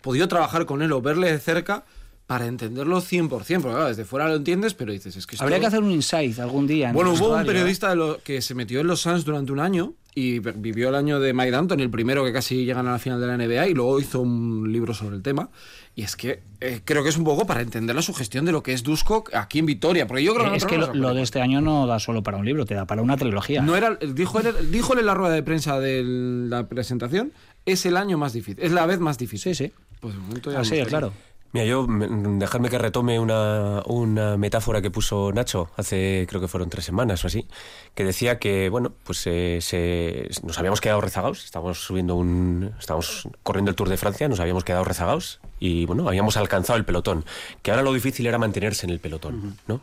podido 0.02 0.28
trabajar 0.30 0.66
con 0.66 0.82
él 0.82 0.92
o 0.94 1.02
verle 1.02 1.32
de 1.32 1.40
cerca 1.40 1.84
para 2.30 2.46
entenderlo 2.46 3.02
100%, 3.02 3.28
porque 3.28 3.58
claro, 3.58 3.88
desde 3.88 4.06
fuera 4.06 4.28
lo 4.28 4.36
entiendes, 4.36 4.76
pero 4.76 4.92
dices, 4.92 5.16
es 5.16 5.26
que 5.26 5.34
esto- 5.34 5.44
Habría 5.44 5.60
que 5.60 5.66
hacer 5.66 5.82
un 5.82 5.90
insight 5.90 6.38
algún 6.38 6.68
día. 6.68 6.90
en 6.90 6.94
Bueno, 6.94 7.14
hubo 7.14 7.34
un 7.34 7.42
¿eh? 7.42 7.44
periodista 7.46 7.90
de 7.90 7.96
lo- 7.96 8.20
que 8.24 8.44
se 8.44 8.54
metió 8.54 8.82
en 8.82 8.86
los 8.86 9.02
Suns 9.02 9.26
durante 9.26 9.52
un 9.52 9.60
año 9.60 9.94
y 10.14 10.38
vi- 10.38 10.52
vivió 10.56 10.90
el 10.90 10.96
año 10.96 11.20
de 11.20 11.34
Mike 11.34 11.50
D'Antoni, 11.50 11.82
el 11.82 11.90
primero 11.90 12.24
que 12.24 12.32
casi 12.32 12.66
llegan 12.66 12.86
a 12.88 12.92
la 12.92 13.00
final 13.00 13.20
de 13.20 13.26
la 13.26 13.34
NBA, 13.34 13.70
y 13.70 13.74
luego 13.74 14.00
hizo 14.00 14.20
un 14.22 14.72
libro 14.72 14.94
sobre 14.94 15.16
el 15.16 15.24
tema. 15.24 15.50
Y 15.96 16.04
es 16.04 16.16
que 16.16 16.42
eh, 16.62 16.82
creo 16.86 17.02
que 17.02 17.10
es 17.10 17.18
un 17.18 17.24
poco 17.24 17.48
para 17.48 17.62
entender 17.62 17.96
la 17.96 18.04
sugestión 18.04 18.46
de 18.46 18.52
lo 18.52 18.62
que 18.62 18.74
es 18.74 18.84
Dusko 18.84 19.24
aquí 19.34 19.58
en 19.58 19.66
Vitoria, 19.66 20.06
porque 20.06 20.24
yo 20.24 20.36
creo 20.36 20.46
Eh, 20.46 20.50
que, 20.52 20.58
es 20.58 20.64
nosotros 20.66 20.90
que 20.92 20.98
lo, 21.00 21.14
de 21.16 21.24
este 21.24 21.42
año 21.42 21.62
no 21.62 21.88
da 21.88 21.98
solo 21.98 22.22
para 22.22 22.38
un 22.38 22.46
libro, 22.46 22.64
te 22.68 22.76
da 22.76 22.86
para 22.86 23.02
una 23.02 23.18
trilogía. 23.18 23.64
No 23.64 23.76
era, 23.76 23.96
dijo, 23.96 24.40
él, 24.40 24.54
dijo 24.72 24.94
él 24.94 25.00
en 25.00 25.08
la 25.08 25.16
rueda 25.16 25.34
de 25.34 25.42
prensa 25.42 25.80
de 25.80 26.04
la 26.04 26.68
presentación, 26.68 27.32
es 27.66 27.88
el 27.88 27.98
año 27.98 28.20
más 28.20 28.34
difícil, 28.34 28.64
es 28.64 28.72
la 28.72 28.86
vez 28.86 29.00
más 29.00 29.18
difícil. 29.18 29.56
Sí, 29.56 29.66
sí. 29.68 29.74
Pues 30.00 30.14
de 30.14 30.22
momento 30.22 30.52
ya 30.52 30.60
Así 30.60 30.78
es, 30.78 30.88
claro. 30.88 31.12
Mira, 31.52 31.66
yo, 31.66 31.88
me- 31.88 32.08
dejadme 32.38 32.70
que 32.70 32.78
retome 32.78 33.20
una, 33.20 33.82
una 33.88 34.38
metáfora 34.38 34.84
que 34.84 34.92
puso 34.92 35.32
Nacho 35.34 35.72
hace, 35.78 36.28
creo 36.30 36.40
que 36.40 36.48
fueron 36.48 36.70
tres 36.70 36.86
semanas 36.86 37.24
o 37.24 37.28
así, 37.28 37.48
que 37.96 38.04
decía 38.04 38.38
que, 38.38 38.70
bueno, 38.70 38.92
pues 39.04 39.24
eh, 39.26 39.58
se- 39.62 40.30
nos 40.44 40.60
habíamos 40.60 40.80
quedado 40.80 41.02
rezagados, 41.02 41.44
estábamos 41.46 41.80
subiendo 41.84 42.16
un, 42.16 42.76
estábamos 42.80 43.28
corriendo 43.42 43.72
el 43.72 43.76
Tour 43.76 43.90
de 43.90 43.98
Francia, 43.98 44.28
nos 44.28 44.40
habíamos 44.40 44.64
quedado 44.64 44.84
rezagados 44.84 45.40
y, 45.60 45.88
bueno, 45.88 46.08
habíamos 46.08 46.38
alcanzado 46.38 46.78
el 46.78 46.86
pelotón, 46.86 47.26
que 47.64 47.72
ahora 47.72 47.82
lo 47.82 47.94
difícil 47.94 48.28
era 48.28 48.38
mantenerse 48.38 48.86
en 48.86 48.92
el 48.92 49.00
pelotón, 49.00 49.58
¿no? 49.68 49.82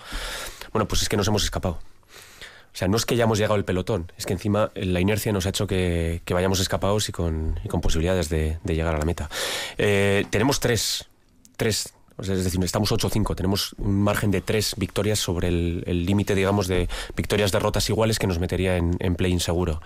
Bueno, 0.73 0.87
pues 0.87 1.03
es 1.03 1.09
que 1.09 1.17
nos 1.17 1.27
hemos 1.27 1.43
escapado. 1.43 1.79
O 1.79 2.79
sea, 2.79 2.87
no 2.89 2.97
es 2.99 3.07
que 3.07 3.15
hayamos 3.15 3.39
llegado 3.39 3.55
al 3.55 3.65
pelotón, 3.65 4.13
es 4.19 4.27
que 4.27 4.35
encima 4.35 4.71
la 4.75 5.01
inercia 5.01 5.33
nos 5.33 5.47
ha 5.47 5.49
hecho 5.49 5.67
que, 5.67 6.21
que 6.25 6.35
vayamos 6.35 6.61
escapados 6.61 7.09
y 7.09 7.13
con, 7.13 7.59
y 7.65 7.69
con 7.69 7.81
posibilidades 7.81 8.29
de, 8.29 8.59
de 8.63 8.75
llegar 8.77 8.95
a 8.95 8.99
la 8.99 9.05
meta. 9.07 9.31
Eh, 9.79 10.27
tenemos 10.31 10.61
tres, 10.61 11.09
tres, 11.57 11.95
es 12.21 12.45
decir, 12.45 12.63
estamos 12.65 12.93
8-5, 12.93 13.35
tenemos 13.35 13.75
un 13.79 14.03
margen 14.03 14.31
de 14.31 14.41
tres 14.41 14.75
victorias 14.77 15.19
sobre 15.19 15.49
el 15.49 16.07
límite, 16.07 16.35
digamos, 16.35 16.67
de 16.67 16.89
victorias-derrotas 17.17 17.89
iguales 17.91 18.19
que 18.19 18.27
nos 18.27 18.39
metería 18.39 18.77
en, 18.77 18.97
en 19.01 19.15
play 19.17 19.33
inseguro. 19.33 19.81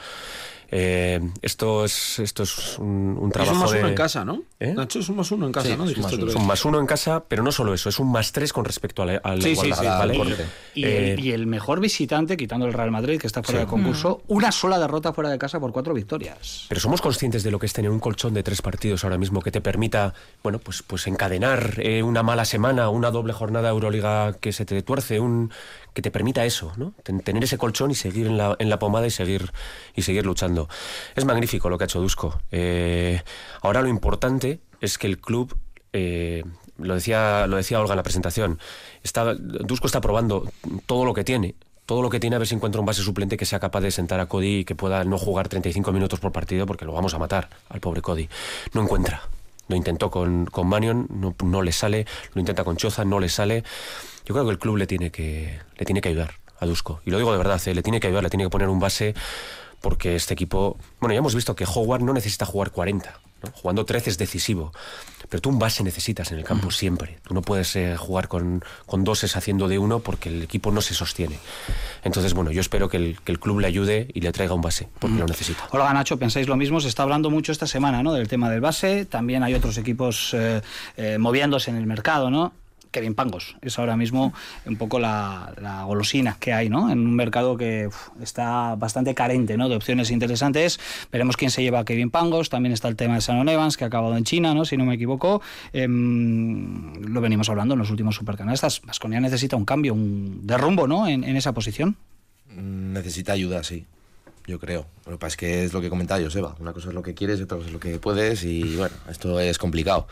Eh, 0.72 1.20
esto 1.42 1.85
es 1.85 2.20
esto 2.20 2.44
es 2.44 2.78
un, 2.78 3.18
un 3.20 3.26
Es 3.28 3.33
trabajo 3.33 3.54
un 3.54 3.61
más 3.61 3.70
de... 3.72 3.78
uno 3.80 3.88
en 3.88 3.94
casa, 3.94 4.24
¿no? 4.24 4.42
¿Eh? 4.61 4.72
Nacho, 4.72 5.00
es 5.00 5.09
un 5.09 5.16
más 5.16 5.30
uno 5.33 5.46
en 5.46 5.52
casa, 5.52 5.68
Sí, 5.68 5.76
¿no? 5.76 5.85
es 5.88 5.96
un 5.96 6.02
más 6.02 6.12
uno. 6.12 6.26
Es 6.26 6.33
día. 6.33 6.40
un 6.40 6.46
más 6.46 6.64
uno 6.64 6.78
en 6.80 6.87
casa, 6.87 7.24
pero 7.26 7.42
no 7.42 7.50
solo 7.50 7.74
eso, 7.74 7.88
es 7.88 7.98
un 7.98 8.12
más 8.12 8.30
tres 8.30 8.52
con 8.52 8.64
respecto 8.64 9.02
al, 9.02 9.20
al 9.24 9.42
Sí, 9.42 9.56
sí, 9.56 9.66
igualdad, 9.66 9.80
sí, 9.80 10.18
¿vale? 10.18 10.37
Y, 10.74 10.85
Eh, 10.85 11.12
el, 11.14 11.20
y 11.20 11.33
el 11.33 11.46
mejor 11.46 11.80
visitante, 11.80 12.37
quitando 12.37 12.66
el 12.66 12.72
Real 12.72 12.90
Madrid, 12.92 13.20
que 13.20 13.26
está 13.26 13.42
fuera 13.42 13.61
Sí. 13.61 13.66
de 13.66 13.70
concurso, 13.70 14.22
una 14.28 14.52
sola 14.52 14.78
derrota 14.78 15.12
fuera 15.12 15.30
de 15.30 15.38
casa 15.38 15.59
por 15.59 15.72
cuatro 15.72 15.92
victorias. 15.92 16.66
Pero 16.68 16.80
somos 16.80 17.00
conscientes 17.00 17.42
de 17.42 17.50
lo 17.50 17.59
que 17.59 17.66
es 17.66 17.72
tener 17.72 17.90
un 17.90 17.98
colchón 17.98 18.33
de 18.35 18.42
tres 18.42 18.62
partidos 18.62 19.02
ahora 19.02 19.18
mismo 19.18 19.40
que 19.42 19.50
te 19.50 19.61
permita, 19.61 20.14
bueno, 20.42 20.59
pues, 20.61 20.83
pues 20.83 21.06
encadenar 21.09 21.74
eh, 21.78 22.02
una 22.04 22.22
mala 22.22 22.44
semana, 22.44 22.90
una 22.90 23.11
doble 23.11 23.33
jornada 23.33 23.70
Euroliga 23.70 24.35
que 24.35 24.52
se 24.52 24.64
te 24.64 24.83
tuerce, 24.83 25.18
un 25.18 25.50
que 25.94 26.03
te 26.03 26.11
permita 26.11 26.44
eso, 26.44 26.72
tener 27.03 27.44
ese 27.44 27.59
colchón 27.59 27.90
y 27.90 27.94
seguir 27.94 28.26
en 28.26 28.37
la, 28.37 28.57
en 28.59 28.70
la 28.70 28.79
pomada 28.79 29.07
y 29.07 29.11
seguir 29.11 29.53
y 29.94 30.03
seguir 30.03 30.26
luchando. 30.26 30.68
Es 31.14 31.24
magnífico 31.24 31.68
lo 31.68 31.79
que 31.79 31.85
ha 31.85 31.87
hecho 31.87 32.00
Dusko. 32.00 32.40
Eh, 32.50 33.22
ahora 33.62 33.83
lo 33.83 33.88
importante 33.88 34.61
es 34.81 34.98
que 34.98 35.07
el 35.07 35.18
club 35.18 35.57
eh, 35.92 36.44
lo 36.79 36.94
decía 36.94 37.46
lo 37.46 37.57
decía 37.57 37.81
Olga 37.81 37.94
en 37.94 37.98
la 37.98 38.03
presentación. 38.03 38.59
Está, 39.03 39.35
Dusko 39.35 39.87
está 39.87 40.00
probando 40.00 40.50
todo 40.87 41.05
lo 41.05 41.14
que 41.14 41.24
tiene 41.24 41.55
todo 41.90 42.03
lo 42.03 42.09
que 42.11 42.20
tiene 42.20 42.37
a 42.37 42.38
ver 42.38 42.46
si 42.46 42.55
encuentra 42.55 42.79
un 42.79 42.87
base 42.87 43.03
suplente 43.03 43.37
que 43.37 43.44
sea 43.44 43.59
capaz 43.59 43.81
de 43.81 43.90
sentar 43.90 44.20
a 44.20 44.26
Cody 44.26 44.59
y 44.59 44.64
que 44.64 44.76
pueda 44.76 45.03
no 45.03 45.18
jugar 45.18 45.48
35 45.48 45.90
minutos 45.90 46.20
por 46.20 46.31
partido 46.31 46.64
porque 46.64 46.85
lo 46.85 46.92
vamos 46.92 47.14
a 47.14 47.18
matar 47.18 47.48
al 47.68 47.81
pobre 47.81 48.00
Cody. 48.00 48.29
No 48.74 48.83
encuentra. 48.83 49.22
Lo 49.66 49.74
intentó 49.74 50.09
con, 50.09 50.46
con 50.46 50.68
Manion, 50.68 51.09
no, 51.11 51.35
no 51.44 51.62
le 51.62 51.72
sale. 51.72 52.07
Lo 52.33 52.38
intenta 52.38 52.62
con 52.62 52.76
Choza, 52.76 53.05
no 53.05 53.18
le 53.18 53.29
sale. 53.29 53.64
Yo 54.31 54.35
creo 54.35 54.45
que 54.45 54.53
el 54.53 54.61
club 54.61 54.77
le 54.77 54.87
tiene 54.87 55.11
que, 55.11 55.59
le 55.77 55.85
tiene 55.85 56.01
que 56.01 56.09
ayudar 56.09 56.35
a 56.61 56.64
Dusko. 56.64 57.01
Y 57.05 57.11
lo 57.11 57.19
digo 57.19 57.33
de 57.33 57.38
verdad, 57.38 57.61
¿eh? 57.66 57.75
le 57.75 57.83
tiene 57.83 57.99
que 57.99 58.07
ayudar, 58.07 58.23
le 58.23 58.31
tiene 58.31 58.45
que 58.45 58.51
poner 58.51 58.69
un 58.69 58.79
base 58.79 59.12
porque 59.81 60.14
este 60.14 60.35
equipo, 60.35 60.79
bueno, 61.01 61.12
ya 61.12 61.19
hemos 61.19 61.35
visto 61.35 61.57
que 61.57 61.64
Howard 61.64 62.03
no 62.03 62.12
necesita 62.12 62.47
jugar 62.47 62.71
40, 62.71 63.12
¿no? 63.43 63.51
jugando 63.51 63.85
13 63.85 64.11
es 64.11 64.19
decisivo, 64.19 64.73
pero 65.29 65.40
tú 65.40 65.49
un 65.49 65.59
base 65.59 65.83
necesitas 65.83 66.31
en 66.31 66.38
el 66.38 66.45
campo 66.45 66.71
siempre, 66.71 67.19
tú 67.27 67.35
no 67.35 67.43
puedes 67.43 67.75
eh, 67.75 67.97
jugar 67.97 68.29
con, 68.29 68.62
con 68.87 69.03
doses 69.03 69.35
haciendo 69.35 69.66
de 69.66 69.81
uno 69.81 69.99
porque 69.99 70.29
el 70.29 70.45
equipo 70.45 70.71
no 70.71 70.81
se 70.81 70.95
sostiene. 70.95 71.40
Entonces, 72.05 72.33
bueno, 72.33 72.53
yo 72.53 72.61
espero 72.61 72.88
que 72.88 72.99
el, 72.99 73.21
que 73.25 73.33
el 73.33 73.40
club 73.40 73.59
le 73.59 73.66
ayude 73.66 74.07
y 74.14 74.21
le 74.21 74.31
traiga 74.31 74.55
un 74.55 74.62
base, 74.62 74.88
porque 75.01 75.16
lo 75.16 75.27
necesita. 75.27 75.66
Hola 75.73 75.93
Nacho, 75.93 76.21
pensáis 76.21 76.47
lo 76.47 76.57
mismo, 76.57 76.81
se 76.81 76.87
está 76.87 77.03
hablando 77.03 77.31
mucho 77.31 77.51
esta 77.51 77.66
semana 77.66 78.05
¿no? 78.05 78.12
del 78.12 78.29
tema 78.29 78.49
del 78.49 78.61
base, 78.61 79.07
también 79.07 79.43
hay 79.43 79.55
otros 79.55 79.77
equipos 79.77 80.35
eh, 80.35 80.62
eh, 80.97 81.19
moviéndose 81.19 81.73
en 81.73 81.79
el 81.79 81.87
mercado, 81.87 82.31
¿no? 82.31 82.53
Kevin 82.90 83.14
Pangos 83.14 83.57
es 83.62 83.79
ahora 83.79 83.96
mismo 83.96 84.33
un 84.66 84.76
poco 84.76 84.98
la, 84.98 85.53
golosina 85.87 86.37
que 86.38 86.53
hay 86.53 86.68
¿no? 86.68 86.90
en 86.90 87.00
un 87.00 87.14
mercado 87.14 87.57
que 87.57 87.88
está 88.22 88.74
bastante 88.76 89.14
carente 89.14 89.57
¿no? 89.57 89.68
de 89.68 89.76
opciones 89.76 90.11
interesantes. 90.11 90.81
Veremos 91.11 91.37
quién 91.37 91.50
se 91.50 91.62
lleva 91.62 91.81
a 91.81 91.85
Kevin 91.85 92.11
Pangos. 92.11 92.48
También 92.48 92.72
está 92.72 92.88
el 92.88 92.96
tema 92.96 93.14
de 93.14 93.20
Shannon 93.20 93.48
Evans, 93.48 93.76
que 93.76 93.85
ha 93.85 93.87
acabado 93.87 94.16
en 94.16 94.24
China, 94.24 94.55
¿no? 94.55 94.64
si 94.64 94.76
no 94.76 94.85
me 94.85 94.94
equivoco. 94.94 95.42
Em, 95.72 96.94
lo 97.05 97.20
venimos 97.20 97.48
hablando 97.48 97.74
en 97.74 97.79
los 97.79 97.90
últimos 97.90 98.16
supercanastas. 98.16 98.83
Vasconia 98.83 99.20
necesita 99.20 99.57
un 99.57 99.64
cambio, 99.64 99.94
un 99.94 100.46
de 100.46 100.57
rumbo 100.57 100.87
¿no? 100.87 101.07
en, 101.07 101.24
esa 101.37 101.53
posición. 101.53 101.96
Necesita 102.57 103.33
ayuda, 103.33 103.62
sí. 103.62 103.87
Yo 104.46 104.59
creo. 104.59 104.87
Lo 105.07 105.18
es 105.26 105.37
que 105.37 105.64
es 105.64 105.72
lo 105.72 105.81
que 105.81 105.88
comentaba 105.88 106.20
Joseba. 106.20 106.57
Una 106.59 106.72
cosa 106.72 106.88
es 106.88 106.94
lo 106.94 107.03
que 107.03 107.14
quieres 107.14 107.40
otra 107.40 107.57
cosa 107.57 107.68
es 107.68 107.72
lo 107.72 107.81
que 107.81 107.98
puedes. 107.98 108.42
Y 108.42 108.76
bueno, 108.76 108.96
esto 109.09 109.38
es 109.38 109.59
complicado. 109.59 110.09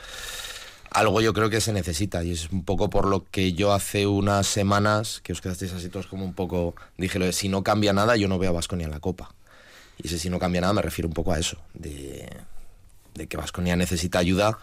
Algo 0.91 1.21
yo 1.21 1.33
creo 1.35 1.51
que 1.51 1.61
se 1.61 1.73
necesita. 1.73 2.25
Y 2.25 2.33
es 2.33 2.51
un 2.51 2.65
poco 2.65 2.91
por 2.91 3.07
lo 3.07 3.25
que 3.31 3.53
yo 3.53 3.73
hace 3.73 4.07
unas 4.07 4.47
semanas, 4.47 5.21
que 5.23 5.33
os 5.33 5.41
quedasteis 5.41 5.73
así 5.73 5.89
todos 5.89 6.07
como 6.07 6.25
un 6.25 6.35
poco. 6.35 6.75
Dije 6.97 7.19
lo 7.19 7.27
de 7.27 7.33
si 7.33 7.49
no 7.49 7.63
cambia 7.63 7.93
nada, 7.93 8.17
yo 8.17 8.29
no 8.29 8.39
veo 8.39 8.51
a 8.51 8.55
Vasconia 8.55 8.87
en 8.87 8.93
la 8.93 9.01
Copa. 9.01 9.35
Y 10.03 10.07
ese 10.07 10.19
si 10.19 10.31
no 10.31 10.39
cambia 10.39 10.61
nada 10.61 10.73
me 10.73 10.83
refiero 10.83 11.09
un 11.09 11.15
poco 11.15 11.33
a 11.33 11.39
eso. 11.39 11.59
De, 11.75 12.29
de 13.15 13.27
que 13.27 13.37
Vasconia 13.37 13.77
necesita 13.77 14.19
ayuda. 14.19 14.59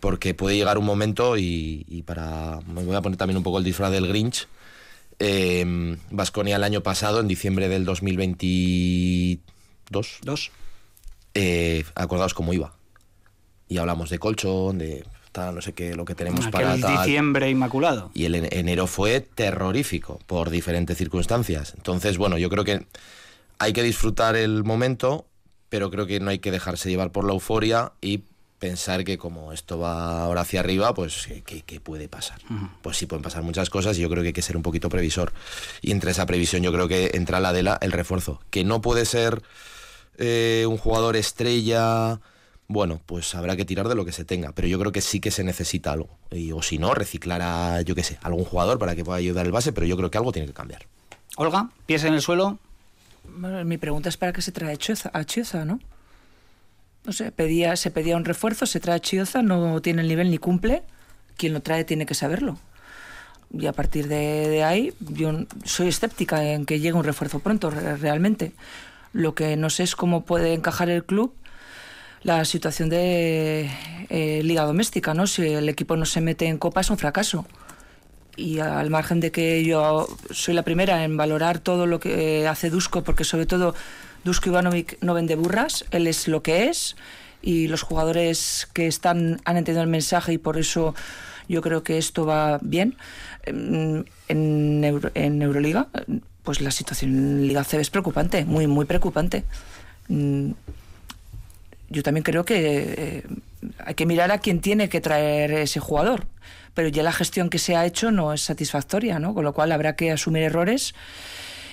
Porque 0.00 0.34
puede 0.34 0.56
llegar 0.56 0.76
un 0.76 0.84
momento 0.84 1.38
y, 1.38 1.86
y 1.88 2.02
para. 2.02 2.60
Me 2.66 2.84
voy 2.84 2.96
a 2.96 3.02
poner 3.02 3.16
también 3.16 3.38
un 3.38 3.42
poco 3.42 3.58
el 3.58 3.64
disfraz 3.64 3.90
del 3.90 4.06
Grinch. 4.06 4.46
Vasconia 6.10 6.56
el 6.56 6.64
año 6.64 6.82
pasado, 6.82 7.20
en 7.20 7.28
diciembre 7.28 7.70
del 7.70 7.86
2022, 7.86 10.18
Dos. 10.22 10.50
eh, 11.34 11.84
acordaos 11.94 12.34
cómo 12.34 12.52
iba. 12.52 12.74
Y 13.68 13.78
hablamos 13.78 14.10
de 14.10 14.18
colchón, 14.18 14.78
de 14.78 15.04
tal, 15.36 15.54
no 15.54 15.60
sé 15.60 15.72
qué, 15.74 15.94
lo 15.94 16.04
que 16.04 16.14
tenemos 16.14 16.46
para 16.48 16.76
tal. 16.80 16.98
diciembre 17.04 17.50
inmaculado. 17.50 18.10
Y 18.14 18.24
el 18.24 18.34
en- 18.34 18.48
enero 18.50 18.86
fue 18.86 19.20
terrorífico 19.20 20.18
por 20.26 20.48
diferentes 20.50 20.96
circunstancias. 20.96 21.74
Entonces, 21.76 22.16
bueno, 22.18 22.38
yo 22.38 22.48
creo 22.48 22.64
que 22.64 22.86
hay 23.58 23.72
que 23.72 23.82
disfrutar 23.82 24.34
el 24.36 24.64
momento, 24.64 25.26
pero 25.68 25.90
creo 25.90 26.06
que 26.06 26.20
no 26.20 26.30
hay 26.30 26.38
que 26.38 26.50
dejarse 26.50 26.88
llevar 26.88 27.10
por 27.12 27.24
la 27.26 27.32
euforia 27.34 27.92
y 28.00 28.22
pensar 28.58 29.04
que 29.04 29.18
como 29.18 29.52
esto 29.52 29.78
va 29.78 30.22
ahora 30.24 30.40
hacia 30.40 30.60
arriba, 30.60 30.94
pues 30.94 31.26
¿qué- 31.26 31.42
¿qué, 31.42 31.60
qué 31.62 31.78
puede 31.80 32.08
pasar? 32.08 32.38
Pues 32.82 32.96
sí, 32.96 33.04
pueden 33.06 33.22
pasar 33.22 33.42
muchas 33.42 33.68
cosas 33.68 33.98
y 33.98 34.00
yo 34.00 34.08
creo 34.08 34.22
que 34.22 34.28
hay 34.28 34.32
que 34.32 34.40
ser 34.42 34.56
un 34.56 34.62
poquito 34.62 34.88
previsor. 34.88 35.32
Y 35.82 35.90
entre 35.90 36.10
esa 36.12 36.24
previsión 36.24 36.62
yo 36.62 36.72
creo 36.72 36.88
que 36.88 37.10
entra 37.14 37.40
la 37.40 37.52
de 37.52 37.62
la, 37.62 37.78
el 37.82 37.92
refuerzo, 37.92 38.40
que 38.50 38.64
no 38.64 38.80
puede 38.80 39.04
ser 39.04 39.42
eh, 40.18 40.64
un 40.66 40.78
jugador 40.78 41.16
estrella... 41.16 42.18
Bueno, 42.68 43.00
pues 43.06 43.34
habrá 43.36 43.54
que 43.56 43.64
tirar 43.64 43.86
de 43.88 43.94
lo 43.94 44.04
que 44.04 44.10
se 44.12 44.24
tenga, 44.24 44.50
pero 44.52 44.66
yo 44.66 44.78
creo 44.78 44.90
que 44.90 45.00
sí 45.00 45.20
que 45.20 45.30
se 45.30 45.44
necesita 45.44 45.92
algo. 45.92 46.08
Y, 46.32 46.50
o 46.52 46.62
si 46.62 46.78
no, 46.78 46.94
reciclar 46.94 47.40
a, 47.42 47.80
yo 47.82 47.94
qué 47.94 48.02
sé, 48.02 48.18
algún 48.22 48.44
jugador 48.44 48.78
para 48.78 48.96
que 48.96 49.04
pueda 49.04 49.18
ayudar 49.18 49.46
el 49.46 49.52
base, 49.52 49.72
pero 49.72 49.86
yo 49.86 49.96
creo 49.96 50.10
que 50.10 50.18
algo 50.18 50.32
tiene 50.32 50.48
que 50.48 50.54
cambiar. 50.54 50.82
Olga, 51.36 51.70
pies 51.86 52.02
en 52.04 52.14
el 52.14 52.22
suelo. 52.22 52.58
Bueno, 53.38 53.64
mi 53.64 53.78
pregunta 53.78 54.08
es 54.08 54.16
para 54.16 54.32
qué 54.32 54.42
se 54.42 54.50
trae 54.52 54.76
Chioza- 54.78 55.10
a 55.12 55.24
Chioza, 55.24 55.64
¿no? 55.64 55.78
No 57.04 57.12
sé, 57.12 57.30
pedía, 57.30 57.76
se 57.76 57.92
pedía 57.92 58.16
un 58.16 58.24
refuerzo, 58.24 58.66
se 58.66 58.80
trae 58.80 58.96
a 58.96 59.00
Chioza, 59.00 59.42
no 59.42 59.80
tiene 59.80 60.02
el 60.02 60.08
nivel 60.08 60.30
ni 60.30 60.38
cumple. 60.38 60.82
Quien 61.36 61.52
lo 61.52 61.60
trae 61.60 61.84
tiene 61.84 62.04
que 62.06 62.14
saberlo. 62.14 62.58
Y 63.52 63.66
a 63.66 63.72
partir 63.72 64.08
de, 64.08 64.48
de 64.48 64.64
ahí, 64.64 64.92
yo 64.98 65.32
soy 65.64 65.86
escéptica 65.88 66.42
en 66.44 66.66
que 66.66 66.80
llegue 66.80 66.94
un 66.94 67.04
refuerzo 67.04 67.38
pronto, 67.38 67.70
re- 67.70 67.96
realmente. 67.96 68.52
Lo 69.12 69.34
que 69.36 69.56
no 69.56 69.70
sé 69.70 69.84
es 69.84 69.94
cómo 69.94 70.24
puede 70.24 70.52
encajar 70.52 70.88
el 70.90 71.04
club 71.04 71.32
la 72.22 72.44
situación 72.44 72.88
de 72.88 73.70
eh, 74.08 74.40
liga 74.42 74.62
doméstica, 74.64 75.14
¿no? 75.14 75.26
Si 75.26 75.42
el 75.42 75.68
equipo 75.68 75.96
no 75.96 76.06
se 76.06 76.20
mete 76.20 76.46
en 76.46 76.58
copa 76.58 76.80
es 76.80 76.90
un 76.90 76.98
fracaso. 76.98 77.46
Y 78.36 78.58
al 78.58 78.90
margen 78.90 79.20
de 79.20 79.30
que 79.30 79.64
yo 79.64 80.06
soy 80.30 80.54
la 80.54 80.62
primera 80.62 81.04
en 81.04 81.16
valorar 81.16 81.58
todo 81.58 81.86
lo 81.86 82.00
que 82.00 82.46
hace 82.46 82.68
Dusko, 82.68 83.02
porque 83.02 83.24
sobre 83.24 83.46
todo 83.46 83.74
Dusko 84.24 84.50
Ivanovic 84.50 84.98
no 85.00 85.14
vende 85.14 85.36
burras, 85.36 85.84
él 85.90 86.06
es 86.06 86.28
lo 86.28 86.42
que 86.42 86.68
es 86.68 86.96
y 87.42 87.68
los 87.68 87.82
jugadores 87.82 88.68
que 88.74 88.86
están 88.88 89.40
han 89.44 89.56
entendido 89.56 89.82
el 89.82 89.88
mensaje 89.88 90.32
y 90.34 90.38
por 90.38 90.58
eso 90.58 90.94
yo 91.48 91.62
creo 91.62 91.82
que 91.82 91.96
esto 91.96 92.26
va 92.26 92.58
bien. 92.60 92.96
En, 93.44 94.04
en, 94.28 94.82
Euro- 94.84 95.12
en 95.14 95.40
Euroliga, 95.40 95.86
pues 96.42 96.60
la 96.60 96.72
situación 96.72 97.12
en 97.12 97.46
Liga 97.48 97.62
CB 97.64 97.80
es 97.80 97.90
preocupante, 97.90 98.44
muy, 98.44 98.66
muy 98.66 98.84
preocupante. 98.84 99.44
Mm, 101.88 101.92
yo 101.92 102.02
también 102.02 102.22
creo 102.22 102.44
que 102.44 102.94
eh, 102.96 103.22
hay 103.84 103.94
que 103.94 104.06
mirar 104.06 104.32
a 104.32 104.38
quién 104.38 104.60
tiene 104.60 104.88
que 104.88 105.00
traer 105.00 105.52
ese 105.52 105.80
jugador. 105.80 106.26
Pero 106.74 106.88
ya 106.88 107.02
la 107.02 107.12
gestión 107.12 107.48
que 107.48 107.58
se 107.58 107.74
ha 107.74 107.86
hecho 107.86 108.10
no 108.10 108.32
es 108.32 108.42
satisfactoria, 108.42 109.18
¿no? 109.18 109.34
Con 109.34 109.44
lo 109.44 109.54
cual 109.54 109.72
habrá 109.72 109.96
que 109.96 110.12
asumir 110.12 110.42
errores 110.42 110.94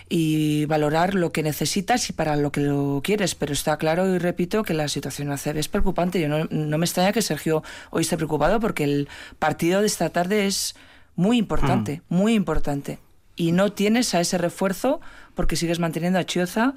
y 0.09 0.65
valorar 0.65 1.15
lo 1.15 1.31
que 1.31 1.43
necesitas 1.43 2.09
y 2.09 2.13
para 2.13 2.35
lo 2.35 2.51
que 2.51 2.61
lo 2.61 3.01
quieres. 3.03 3.35
Pero 3.35 3.51
está 3.51 3.77
claro 3.77 4.15
y 4.15 4.17
repito 4.17 4.63
que 4.63 4.73
la 4.73 4.87
situación 4.87 5.31
ACB 5.31 5.57
es 5.57 5.67
preocupante. 5.67 6.21
Yo 6.21 6.29
no, 6.29 6.45
no 6.49 6.77
me 6.77 6.85
extraña 6.85 7.11
que 7.11 7.21
Sergio 7.21 7.63
hoy 7.89 8.03
esté 8.03 8.15
preocupado 8.15 8.59
porque 8.59 8.85
el 8.85 9.09
partido 9.39 9.81
de 9.81 9.87
esta 9.87 10.09
tarde 10.09 10.45
es 10.45 10.75
muy 11.15 11.37
importante, 11.37 12.01
muy 12.09 12.33
importante. 12.33 12.99
Y 13.35 13.51
no 13.51 13.71
tienes 13.71 14.13
a 14.13 14.21
ese 14.21 14.37
refuerzo 14.37 15.01
porque 15.35 15.55
sigues 15.55 15.79
manteniendo 15.79 16.19
a 16.19 16.25
Chioza 16.25 16.75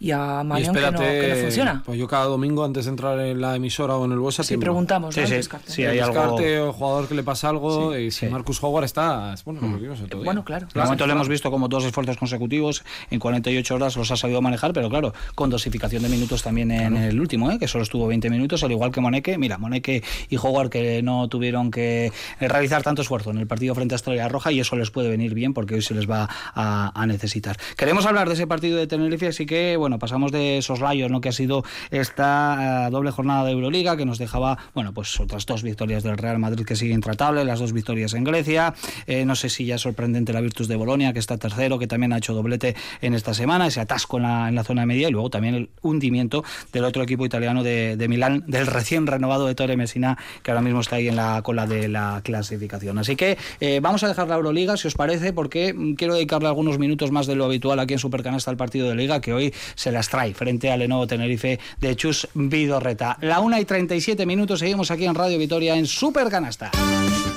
y 0.00 0.10
a 0.10 0.40
Y 0.42 0.46
Marion 0.46 0.74
que 0.74 0.80
no, 0.80 0.86
espérate, 0.88 1.20
que 1.20 1.28
no 1.34 1.40
funciona. 1.42 1.82
pues 1.84 1.98
yo 1.98 2.06
cada 2.08 2.24
domingo 2.26 2.64
antes 2.64 2.84
de 2.86 2.90
entrar 2.90 3.18
en 3.20 3.40
la 3.40 3.56
emisora 3.56 3.96
o 3.96 4.04
en 4.04 4.12
el 4.12 4.18
Bosa 4.18 4.42
Si 4.42 4.48
tiemblo. 4.48 4.66
preguntamos, 4.72 5.08
¿no? 5.08 5.12
Sí, 5.14 5.20
El 5.20 5.28
sí, 5.28 5.34
descarte. 5.34 5.70
sí, 5.72 5.82
el 5.82 5.90
hay 5.90 5.98
algo- 6.00 6.14
descarte 6.14 6.60
o 6.60 6.72
jugador 6.72 7.08
que 7.08 7.14
le 7.14 7.22
pasa 7.22 7.48
algo 7.48 7.96
y 7.96 8.10
si 8.10 8.26
sí. 8.26 8.32
Marcus 8.32 8.62
Howard 8.62 8.84
está 8.84 9.34
bueno 9.44 9.60
lo 9.62 9.78
vimos 9.78 9.98
el 10.00 10.06
otro 10.06 10.18
día. 10.18 10.24
Bueno, 10.24 10.44
claro. 10.44 10.66
De 10.72 10.80
momento 10.80 11.06
le 11.06 11.12
hemos 11.12 11.28
visto 11.28 11.50
como 11.50 11.68
dos 11.68 11.84
esfuerzos 11.84 12.16
consecutivos 12.16 12.84
en 13.10 13.18
48 13.20 13.74
horas 13.74 13.96
los 13.96 14.10
ha 14.10 14.16
sabido 14.16 14.42
manejar, 14.42 14.72
pero 14.72 14.88
claro, 14.90 15.14
con 15.34 15.48
dosificación 15.50 16.02
de 16.02 16.08
minutos 16.08 16.42
también 16.42 16.70
en 16.70 16.96
el 16.96 17.20
último, 17.20 17.50
¿eh? 17.50 17.58
que 17.58 17.68
solo 17.68 17.84
estuvo 17.84 18.06
20 18.06 18.28
minutos, 18.30 18.62
al 18.64 18.72
igual 18.72 18.90
que 18.92 19.00
Moneke. 19.00 19.38
Mira, 19.38 19.58
Moneke 19.58 20.02
y 20.28 20.36
Howard 20.36 20.70
que 20.70 21.02
no 21.02 21.28
tuvieron 21.28 21.70
que 21.70 22.12
realizar 22.40 22.82
tanto 22.82 23.02
esfuerzo 23.02 23.30
en 23.30 23.38
el 23.38 23.46
partido 23.46 23.74
frente 23.74 23.94
a 23.94 23.96
Estrella 23.96 24.28
Roja 24.28 24.52
y 24.52 24.60
eso 24.60 24.76
les 24.76 24.90
puede 24.90 25.08
venir 25.08 25.34
bien 25.34 25.54
porque 25.54 25.74
hoy 25.74 25.82
se 25.82 25.94
les 25.94 26.10
va 26.10 26.28
a, 26.54 26.92
a 27.00 27.06
necesitar. 27.06 27.56
Queremos 27.76 28.06
hablar 28.06 28.28
de 28.28 28.34
ese 28.34 28.46
partido 28.46 28.76
de 28.78 28.86
Tenerife, 28.86 29.28
así 29.28 29.46
que 29.46 29.76
bueno, 29.76 29.93
pasamos 29.98 30.32
de 30.32 30.60
soslayos, 30.62 31.10
¿no? 31.10 31.20
que 31.20 31.28
ha 31.28 31.32
sido 31.32 31.64
esta 31.90 32.86
eh, 32.86 32.90
doble 32.90 33.10
jornada 33.10 33.44
de 33.44 33.52
Euroliga 33.52 33.96
que 33.96 34.04
nos 34.04 34.18
dejaba, 34.18 34.58
bueno, 34.74 34.92
pues 34.92 35.18
otras 35.20 35.46
dos 35.46 35.62
victorias 35.62 36.02
del 36.02 36.18
Real 36.18 36.38
Madrid 36.38 36.64
que 36.64 36.76
sigue 36.76 36.94
intratable, 36.94 37.44
las 37.44 37.60
dos 37.60 37.72
victorias 37.72 38.14
en 38.14 38.24
Grecia. 38.24 38.74
Eh, 39.06 39.24
no 39.24 39.34
sé 39.34 39.48
si 39.48 39.66
ya 39.66 39.76
es 39.76 39.80
sorprendente 39.80 40.32
la 40.32 40.40
Virtus 40.40 40.68
de 40.68 40.76
Bolonia, 40.76 41.12
que 41.12 41.18
está 41.18 41.38
tercero, 41.38 41.78
que 41.78 41.86
también 41.86 42.12
ha 42.12 42.18
hecho 42.18 42.34
doblete 42.34 42.74
en 43.00 43.14
esta 43.14 43.34
semana, 43.34 43.66
ese 43.66 43.80
atasco 43.80 44.16
en 44.16 44.24
la, 44.24 44.48
en 44.48 44.64
zona 44.64 44.86
media 44.86 45.08
y 45.08 45.12
luego 45.12 45.30
también 45.30 45.54
el 45.54 45.70
hundimiento 45.82 46.44
del 46.72 46.84
otro 46.84 47.02
equipo 47.02 47.26
italiano 47.26 47.62
de, 47.62 47.96
de 47.96 48.08
Milán, 48.08 48.44
del 48.46 48.66
recién 48.66 49.06
renovado 49.06 49.46
de 49.46 49.54
Torre 49.54 49.76
Messina, 49.76 50.18
que 50.42 50.50
ahora 50.50 50.62
mismo 50.62 50.80
está 50.80 50.96
ahí 50.96 51.08
en 51.08 51.16
la 51.16 51.42
cola 51.42 51.66
de 51.66 51.88
la 51.88 52.20
clasificación. 52.22 52.98
Así 52.98 53.16
que 53.16 53.38
eh, 53.60 53.80
vamos 53.80 54.02
a 54.04 54.08
dejar 54.08 54.28
la 54.28 54.36
Euroliga, 54.36 54.76
si 54.76 54.88
os 54.88 54.94
parece, 54.94 55.32
porque 55.32 55.72
mm, 55.72 55.94
quiero 55.94 56.14
dedicarle 56.14 56.48
algunos 56.48 56.78
minutos 56.78 57.10
más 57.10 57.26
de 57.26 57.34
lo 57.34 57.44
habitual 57.44 57.78
aquí 57.78 57.94
en 57.94 57.98
Supercanasta 57.98 58.50
al 58.50 58.56
partido 58.56 58.88
de 58.88 58.94
Liga, 58.94 59.20
que 59.20 59.32
hoy 59.32 59.54
se 59.74 59.92
las 59.92 60.08
trae 60.08 60.34
frente 60.34 60.70
al 60.70 60.80
Lenovo 60.80 61.06
Tenerife 61.06 61.58
de 61.80 61.96
Chus 61.96 62.28
Vidorreta. 62.34 63.18
La 63.20 63.40
1 63.40 63.58
y 63.58 63.64
37 63.64 64.26
minutos, 64.26 64.60
seguimos 64.60 64.90
aquí 64.90 65.04
en 65.04 65.14
Radio 65.14 65.38
Vitoria 65.38 65.76
en 65.76 65.86
Supercanasta. 65.86 66.70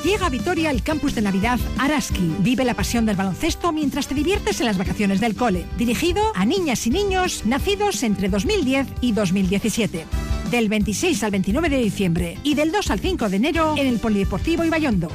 Llega 0.04 0.28
a 0.28 0.30
Vitoria 0.30 0.72
el 0.72 0.84
campus 0.84 1.16
de 1.16 1.22
Navidad 1.22 1.60
Araski. 1.78 2.36
Vive 2.40 2.64
la 2.64 2.76
pasión 2.76 3.06
del 3.06 3.16
baloncesto 3.16 3.72
mientras 3.74 4.08
te 4.08 4.16
diviertes 4.16 4.60
en 4.60 4.68
las 4.68 4.78
vacaciones 4.78 5.20
del 5.20 5.36
cole. 5.36 5.66
Dirigido 5.78 6.24
a 6.36 6.46
niñas 6.46 6.88
y 6.88 6.92
niños 6.92 7.46
nacidos 7.46 8.04
entre 8.04 8.30
2010 8.30 8.88
y 9.02 9.12
2017. 9.12 10.06
Del 10.52 10.70
26 10.70 11.24
al 11.24 11.32
29 11.32 11.70
de 11.70 11.78
diciembre 11.78 12.38
y 12.44 12.56
del 12.56 12.72
2 12.72 12.92
al 12.92 13.00
5 13.00 13.30
de 13.30 13.36
enero 13.36 13.76
en 13.78 13.88
el 13.88 14.00
Polideportivo 14.00 14.64
Ibayondo. 14.64 15.10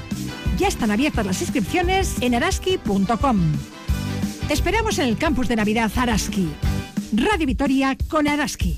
Ya 0.59 0.69
están 0.69 0.91
abiertas 0.91 1.25
las 1.25 1.41
inscripciones 1.41 2.17
en 2.21 2.35
araski.com. 2.35 3.41
Te 4.47 4.55
esperamos 4.55 4.99
en 4.99 5.09
el 5.09 5.17
campus 5.17 5.49
de 5.49 5.57
Navidad 5.57 5.91
Araski. 5.97 6.51
Radio 7.15 7.45
Vitoria 7.45 7.95
con 8.09 8.27
Araski. 8.27 8.75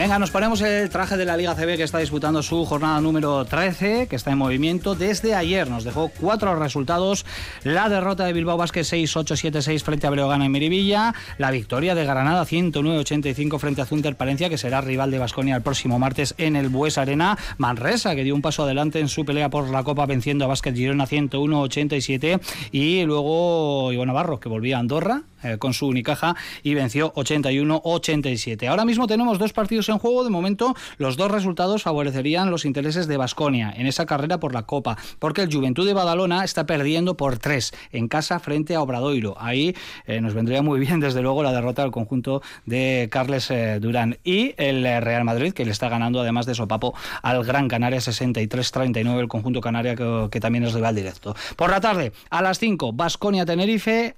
Venga, 0.00 0.18
nos 0.18 0.30
ponemos 0.30 0.62
el 0.62 0.88
traje 0.88 1.18
de 1.18 1.26
la 1.26 1.36
Liga 1.36 1.54
CB 1.54 1.76
que 1.76 1.82
está 1.82 1.98
disputando 1.98 2.42
su 2.42 2.64
jornada 2.64 3.02
número 3.02 3.44
13, 3.44 4.06
que 4.08 4.16
está 4.16 4.30
en 4.30 4.38
movimiento 4.38 4.94
desde 4.94 5.34
ayer. 5.34 5.68
Nos 5.68 5.84
dejó 5.84 6.08
cuatro 6.18 6.56
resultados. 6.56 7.26
La 7.64 7.90
derrota 7.90 8.24
de 8.24 8.32
Bilbao 8.32 8.56
Basket 8.56 8.80
6-8-7-6 8.80 9.82
frente 9.82 10.06
a 10.06 10.10
Breogana 10.10 10.46
en 10.46 10.52
Miribilla. 10.52 11.14
La 11.36 11.50
victoria 11.50 11.94
de 11.94 12.06
Granada 12.06 12.46
109-85 12.46 13.58
frente 13.58 13.82
a 13.82 13.84
Zunter 13.84 14.16
Palencia, 14.16 14.48
que 14.48 14.56
será 14.56 14.80
rival 14.80 15.10
de 15.10 15.18
Basconia 15.18 15.54
el 15.54 15.60
próximo 15.60 15.98
martes 15.98 16.34
en 16.38 16.56
el 16.56 16.70
Bues 16.70 16.96
Arena. 16.96 17.36
Manresa, 17.58 18.14
que 18.14 18.24
dio 18.24 18.34
un 18.34 18.40
paso 18.40 18.62
adelante 18.62 19.00
en 19.00 19.08
su 19.08 19.26
pelea 19.26 19.50
por 19.50 19.68
la 19.68 19.84
Copa 19.84 20.06
venciendo 20.06 20.46
a 20.46 20.48
Basket 20.48 20.72
Girona 20.72 21.06
101-87. 21.06 22.40
Y 22.72 23.04
luego 23.04 23.92
Iván 23.92 24.06
Navarro, 24.06 24.40
que 24.40 24.48
volvía 24.48 24.78
a 24.78 24.80
Andorra 24.80 25.24
eh, 25.42 25.58
con 25.58 25.74
su 25.74 25.86
Unicaja 25.86 26.36
y 26.62 26.74
venció 26.74 27.12
81-87. 27.14 28.68
Ahora 28.68 28.84
mismo 28.84 29.06
tenemos 29.06 29.38
dos 29.38 29.52
partidos 29.52 29.88
en 29.88 29.98
juego. 29.98 30.24
De 30.24 30.30
momento, 30.30 30.74
los 30.98 31.16
dos 31.16 31.30
resultados 31.30 31.82
favorecerían 31.82 32.50
los 32.50 32.64
intereses 32.64 33.06
de 33.06 33.16
Basconia 33.16 33.72
en 33.76 33.86
esa 33.86 34.06
carrera 34.06 34.40
por 34.40 34.54
la 34.54 34.62
Copa, 34.62 34.96
porque 35.18 35.42
el 35.42 35.52
Juventud 35.52 35.86
de 35.86 35.94
Badalona 35.94 36.44
está 36.44 36.66
perdiendo 36.66 37.16
por 37.16 37.38
tres 37.38 37.72
en 37.92 38.08
casa 38.08 38.38
frente 38.38 38.74
a 38.74 38.82
Obradoiro. 38.82 39.36
Ahí 39.38 39.74
eh, 40.06 40.20
nos 40.20 40.34
vendría 40.34 40.62
muy 40.62 40.80
bien, 40.80 41.00
desde 41.00 41.22
luego, 41.22 41.42
la 41.42 41.52
derrota 41.52 41.82
del 41.82 41.90
conjunto 41.90 42.42
de 42.66 43.08
Carles 43.10 43.50
eh, 43.50 43.78
Durán 43.80 44.18
y 44.24 44.54
el 44.56 44.82
Real 44.82 45.24
Madrid, 45.24 45.52
que 45.52 45.64
le 45.64 45.70
está 45.70 45.88
ganando 45.88 46.20
además 46.20 46.46
de 46.46 46.54
sopapo 46.54 46.94
al 47.22 47.44
Gran 47.44 47.68
Canaria 47.68 47.98
63-39, 47.98 49.20
el 49.20 49.28
conjunto 49.28 49.60
canaria 49.60 49.96
que, 49.96 50.28
que 50.30 50.40
también 50.40 50.64
es 50.64 50.74
rival 50.74 50.94
directo. 50.94 51.34
Por 51.56 51.70
la 51.70 51.80
tarde, 51.80 52.12
a 52.30 52.42
las 52.42 52.58
5, 52.58 52.92
Basconia-Tenerife, 52.92 54.16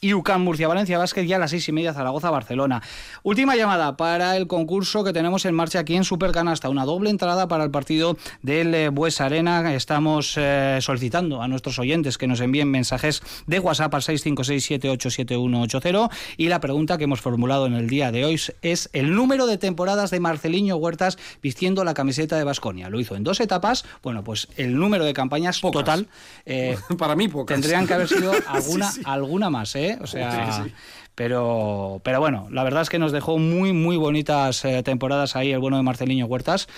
y 0.00 0.14
UCAM 0.14 0.42
Murcia 0.42 0.68
Valencia 0.68 0.98
Vázquez 0.98 1.26
ya 1.26 1.36
a 1.36 1.38
las 1.38 1.50
seis 1.50 1.68
y 1.68 1.72
media 1.72 1.92
Zaragoza 1.92 2.30
Barcelona. 2.30 2.82
Última 3.22 3.56
llamada 3.56 3.96
para 3.96 4.36
el 4.36 4.46
concurso 4.46 5.04
que 5.04 5.12
tenemos 5.12 5.44
en 5.44 5.54
marcha 5.54 5.80
aquí 5.80 5.96
en 5.96 6.04
Supercanasta, 6.04 6.68
una 6.70 6.84
doble 6.84 7.10
entrada 7.10 7.48
para 7.48 7.64
el 7.64 7.70
partido 7.70 8.16
del 8.42 8.74
eh, 8.74 8.88
Bues 8.88 9.20
Arena. 9.20 9.74
Estamos 9.74 10.34
eh, 10.36 10.78
solicitando 10.80 11.42
a 11.42 11.48
nuestros 11.48 11.78
oyentes 11.78 12.16
que 12.18 12.26
nos 12.26 12.40
envíen 12.40 12.70
mensajes 12.70 13.22
de 13.46 13.58
WhatsApp 13.58 13.94
al 13.94 14.02
656787180 14.02 16.10
y 16.36 16.48
la 16.48 16.60
pregunta 16.60 16.98
que 16.98 17.04
hemos 17.04 17.20
formulado 17.20 17.66
en 17.66 17.74
el 17.74 17.88
día 17.88 18.12
de 18.12 18.24
hoy 18.24 18.40
es 18.62 18.88
el 18.92 19.14
número 19.14 19.46
de 19.46 19.58
temporadas 19.58 20.10
de 20.10 20.20
Marceliño 20.20 20.76
Huertas 20.76 21.18
vistiendo 21.42 21.84
la 21.84 21.94
camiseta 21.94 22.36
de 22.38 22.44
Basconia. 22.44 22.88
Lo 22.90 23.00
hizo 23.00 23.16
en 23.16 23.24
dos 23.24 23.40
etapas. 23.40 23.84
Bueno, 24.02 24.24
pues 24.24 24.48
el 24.56 24.76
número 24.76 25.04
de 25.04 25.12
campañas 25.12 25.60
total 25.60 26.08
eh, 26.46 26.76
Para 26.98 27.16
mí, 27.16 27.28
pocas. 27.28 27.54
tendrían 27.54 27.86
que 27.86 27.94
haber 27.94 28.08
sido 28.08 28.32
alguna, 28.46 28.90
Sí, 28.90 29.00
sí. 29.00 29.02
alguna 29.06 29.50
más, 29.50 29.74
¿eh? 29.76 29.89
O 30.00 30.06
sea, 30.06 30.52
Sí, 30.64 30.68
sí. 30.68 30.74
pero, 31.14 32.00
pero 32.04 32.20
bueno, 32.20 32.48
la 32.50 32.62
verdad 32.64 32.82
es 32.82 32.88
que 32.90 32.98
nos 32.98 33.12
dejó 33.12 33.38
muy, 33.38 33.72
muy 33.72 33.96
bonitas 33.96 34.64
eh, 34.64 34.82
temporadas 34.82 35.36
ahí 35.36 35.52
el 35.52 35.58
bueno 35.58 35.76
de 35.76 35.82
Marceliño 35.82 36.26
Huertas. 36.26 36.68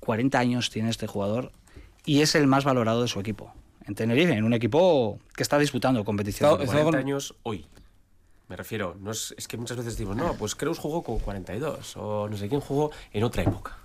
40 0.00 0.38
años 0.38 0.70
tiene 0.70 0.90
este 0.90 1.06
jugador 1.06 1.52
y 2.04 2.20
es 2.22 2.34
el 2.34 2.46
más 2.46 2.64
valorado 2.64 3.02
de 3.02 3.08
su 3.08 3.18
equipo. 3.20 3.52
En 3.86 3.94
Tenerife, 3.94 4.32
en 4.34 4.44
un 4.44 4.52
equipo 4.52 5.18
que 5.36 5.42
está 5.42 5.58
disputando 5.58 6.04
competición. 6.04 6.50
Está- 6.52 6.62
está 6.64 6.74
40 6.74 6.90
con- 6.98 7.00
años 7.06 7.34
hoy. 7.42 7.66
Me 8.48 8.54
refiero, 8.56 8.96
no 9.00 9.10
es, 9.10 9.34
es 9.36 9.48
que 9.48 9.56
muchas 9.56 9.76
veces 9.76 9.94
decimos, 9.96 10.16
no, 10.16 10.34
pues 10.34 10.54
Creus 10.54 10.78
jugó 10.78 11.02
con 11.02 11.18
42 11.18 11.96
o 11.96 12.28
no 12.28 12.36
sé 12.36 12.48
quién 12.48 12.60
jugó 12.60 12.92
en 13.12 13.24
otra 13.24 13.42
época. 13.42 13.76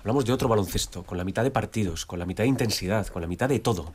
Hablamos 0.00 0.24
de 0.24 0.32
otro 0.32 0.48
baloncesto, 0.48 1.02
con 1.02 1.18
la 1.18 1.24
mitad 1.24 1.42
de 1.42 1.50
partidos, 1.50 2.06
con 2.06 2.18
la 2.20 2.24
mitad 2.26 2.44
de 2.44 2.48
intensidad, 2.48 3.06
con 3.08 3.20
la 3.20 3.28
mitad 3.28 3.48
de 3.48 3.58
todo. 3.58 3.92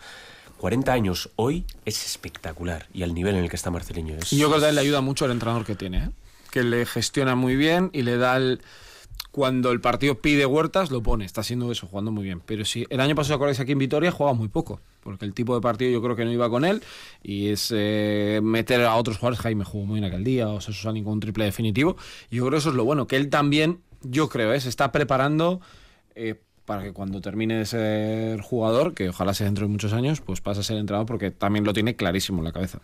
40 0.66 0.92
años 0.94 1.30
hoy 1.36 1.64
es 1.86 2.08
espectacular 2.08 2.88
y 2.92 3.04
al 3.04 3.14
nivel 3.14 3.36
en 3.36 3.44
el 3.44 3.52
que 3.52 3.56
está 3.56 3.70
Marceliño 3.70 4.16
es... 4.16 4.32
Yo 4.32 4.50
creo 4.50 4.60
que 4.60 4.72
le 4.72 4.82
ayuda 4.82 5.00
mucho 5.00 5.26
el 5.26 5.32
entrenador 5.32 5.64
que 5.64 5.76
tiene, 5.76 5.98
¿eh? 6.06 6.10
que 6.50 6.64
le 6.64 6.88
gestiona 6.88 7.36
muy 7.36 7.56
bien 7.56 7.92
y 7.94 8.02
le 8.02 8.18
da 8.18 8.36
el... 8.38 8.64
Cuando 9.30 9.72
el 9.72 9.80
partido 9.80 10.16
pide 10.16 10.48
huertas, 10.48 10.90
lo 10.90 11.04
pone. 11.04 11.24
Está 11.24 11.42
haciendo 11.42 11.72
eso, 11.72 11.86
jugando 11.86 12.12
muy 12.12 12.24
bien. 12.24 12.42
Pero 12.44 12.66
si 12.66 12.88
el 12.90 13.00
año 13.00 13.14
pasado, 13.14 13.36
acordáis 13.36 13.60
aquí 13.60 13.74
en 13.74 13.78
Vitoria, 13.78 14.10
jugaba 14.10 14.36
muy 14.36 14.48
poco. 14.48 14.80
Porque 15.04 15.26
el 15.26 15.36
tipo 15.36 15.54
de 15.54 15.62
partido 15.62 15.92
yo 15.92 16.02
creo 16.02 16.16
que 16.16 16.26
no 16.26 16.32
iba 16.32 16.50
con 16.50 16.66
él. 16.66 16.82
Y 17.22 17.50
es 17.50 17.72
eh, 17.72 18.40
meter 18.42 18.82
a 18.86 18.96
otros 18.96 19.18
jugadores. 19.18 19.42
Jaime 19.42 19.66
jugó 19.66 19.86
muy 19.86 20.00
bien 20.00 20.12
aquel 20.12 20.24
día, 20.24 20.48
o 20.48 20.62
sea, 20.62 20.74
Susani 20.74 21.04
con 21.04 21.14
un 21.14 21.20
triple 21.20 21.46
definitivo. 21.46 21.96
Y 22.32 22.38
yo 22.38 22.44
creo 22.44 22.54
que 22.54 22.58
eso 22.58 22.70
es 22.70 22.76
lo 22.76 22.86
bueno. 22.86 23.06
Que 23.06 23.18
él 23.18 23.30
también, 23.30 23.82
yo 24.02 24.30
creo, 24.30 24.52
¿eh? 24.52 24.60
se 24.60 24.70
está 24.70 24.92
preparando 24.92 25.62
eh, 26.16 26.42
para 26.66 26.84
que 26.84 26.94
cuando 26.94 27.22
termine 27.22 27.58
de 27.58 27.66
ser 27.66 28.42
jugador, 28.42 28.94
que 28.94 29.10
ojalá 29.10 29.34
sea 29.34 29.46
dentro 29.46 29.66
de 29.66 29.72
muchos 29.72 29.94
años, 29.94 30.22
pues 30.22 30.42
pase 30.42 30.62
a 30.62 30.64
ser 30.64 30.78
entrenador 30.78 31.06
porque 31.06 31.32
también 31.32 31.66
lo 31.66 31.74
tiene 31.74 31.96
clarísimo 31.96 32.40
en 32.40 32.46
la 32.46 32.52
cabeza. 32.52 32.80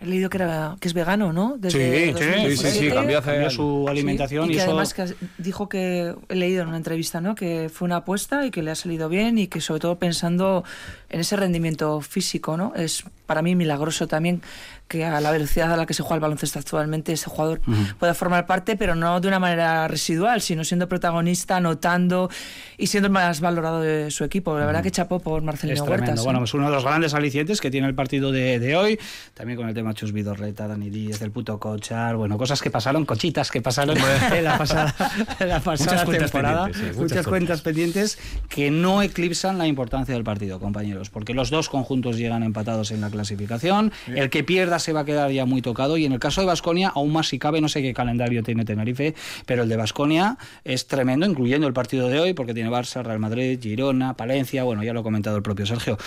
He 0.00 0.06
leído 0.06 0.30
que, 0.30 0.36
era, 0.38 0.76
que 0.78 0.86
es 0.86 0.94
vegano, 0.94 1.32
¿no? 1.32 1.56
Sí, 1.62 1.70
sí, 1.70 2.12
sí, 2.16 2.56
sí, 2.56 2.70
sí, 2.70 2.90
cambió 2.90 3.18
hace 3.18 3.32
Cambió 3.32 3.50
su 3.50 3.86
alimentación 3.88 4.46
y 4.48 4.52
y, 4.52 4.54
que 4.54 4.58
eso- 4.62 4.70
además 4.70 4.94
que 4.94 5.06
dijo 5.38 5.68
que 5.68 6.14
he 6.28 6.34
leído 6.36 6.62
en 6.62 6.68
una 6.68 6.76
entrevista 6.76 7.20
no 7.20 7.34
que 7.34 7.68
fue 7.72 7.86
una 7.86 7.96
apuesta 7.96 8.46
y 8.46 8.50
que 8.52 8.62
le 8.62 8.70
ha 8.70 8.74
salido 8.76 9.08
bien 9.08 9.38
y 9.38 9.48
que 9.48 9.60
sobre 9.60 9.80
todo 9.80 9.98
pensando 9.98 10.62
en 11.10 11.18
ese 11.20 11.34
rendimiento 11.36 12.00
físico 12.00 12.56
no 12.56 12.72
es 12.76 13.02
para 13.26 13.42
mí 13.42 13.56
milagroso 13.56 14.06
también 14.06 14.40
que 14.86 15.04
a 15.04 15.20
la 15.20 15.30
velocidad 15.32 15.70
a 15.72 15.76
la 15.76 15.84
que 15.84 15.92
se 15.92 16.02
juega 16.02 16.14
el 16.14 16.20
baloncesto 16.22 16.58
actualmente 16.58 17.12
ese 17.12 17.28
jugador 17.28 17.60
pueda 17.98 18.14
formar 18.14 18.46
parte 18.46 18.76
pero 18.76 18.94
no 18.94 19.20
de 19.20 19.28
una 19.28 19.38
manera 19.38 19.86
residual 19.88 20.40
sino 20.40 20.64
siendo 20.64 20.88
protagonista 20.88 21.56
anotando 21.56 22.30
y 22.78 22.86
siendo 22.86 23.08
el 23.08 23.12
más 23.12 23.40
valorado 23.40 23.80
de 23.82 24.10
su 24.10 24.24
equipo 24.24 24.58
la 24.58 24.64
verdad 24.64 24.82
que 24.82 24.90
chapó 24.90 25.18
por 25.18 25.40
Es 25.40 25.44
Marcelino. 25.44 25.84
Huertas 25.84 26.20
¿eh? 26.20 26.22
Bueno, 26.24 26.38
pues 26.38 26.54
uno 26.54 26.66
de 26.66 26.72
los 26.72 26.84
grandes 26.84 27.12
alicientes 27.14 27.60
que 27.60 27.70
tiene 27.70 27.86
el 27.88 27.94
partido 27.94 28.32
de, 28.32 28.58
de 28.58 28.76
hoy, 28.76 28.98
también 29.34 29.58
con 29.58 29.68
el 29.68 29.74
tema 29.74 29.87
Chus 29.94 30.12
Vidorreta, 30.12 30.68
Dani 30.68 30.90
Díez, 30.90 31.20
del 31.20 31.30
puto 31.30 31.58
Cochar, 31.58 32.16
bueno, 32.16 32.38
cosas 32.38 32.60
que 32.62 32.70
pasaron, 32.70 33.04
cochitas 33.04 33.50
que 33.50 33.60
pasaron 33.60 33.96
en 34.32 34.44
la 34.44 34.58
pasada, 34.58 34.94
en 35.38 35.48
la 35.48 35.60
pasada 35.60 35.92
Muchas 35.92 36.04
cuentas 36.04 36.30
temporada, 36.30 36.66
sí, 36.66 36.80
muchas, 36.80 36.96
muchas 36.96 37.26
cuentas 37.26 37.60
pendientes 37.62 38.18
que 38.48 38.70
no 38.70 39.02
eclipsan 39.02 39.58
la 39.58 39.66
importancia 39.66 40.14
del 40.14 40.24
partido, 40.24 40.60
compañeros, 40.60 41.10
porque 41.10 41.34
los 41.34 41.50
dos 41.50 41.68
conjuntos 41.68 42.16
llegan 42.16 42.42
empatados 42.42 42.90
en 42.90 43.00
la 43.00 43.10
clasificación, 43.10 43.92
el 44.08 44.30
que 44.30 44.44
pierda 44.44 44.78
se 44.78 44.92
va 44.92 45.00
a 45.00 45.04
quedar 45.04 45.30
ya 45.30 45.44
muy 45.44 45.62
tocado 45.62 45.96
y 45.96 46.04
en 46.04 46.12
el 46.12 46.18
caso 46.18 46.40
de 46.40 46.46
Basconia, 46.46 46.88
aún 46.94 47.12
más 47.12 47.28
si 47.28 47.38
cabe, 47.38 47.60
no 47.60 47.68
sé 47.68 47.82
qué 47.82 47.94
calendario 47.94 48.42
tiene 48.42 48.64
Tenerife, 48.64 49.14
pero 49.46 49.62
el 49.62 49.68
de 49.68 49.76
Basconia 49.76 50.38
es 50.64 50.86
tremendo, 50.86 51.26
incluyendo 51.26 51.66
el 51.66 51.72
partido 51.72 52.08
de 52.08 52.20
hoy, 52.20 52.34
porque 52.34 52.54
tiene 52.54 52.70
Barça, 52.70 53.02
Real 53.02 53.18
Madrid, 53.18 53.58
Girona, 53.60 54.14
Palencia, 54.14 54.64
bueno, 54.64 54.82
ya 54.82 54.92
lo 54.92 55.00
ha 55.00 55.02
comentado 55.02 55.36
el 55.36 55.42
propio 55.42 55.66
Sergio. 55.66 55.98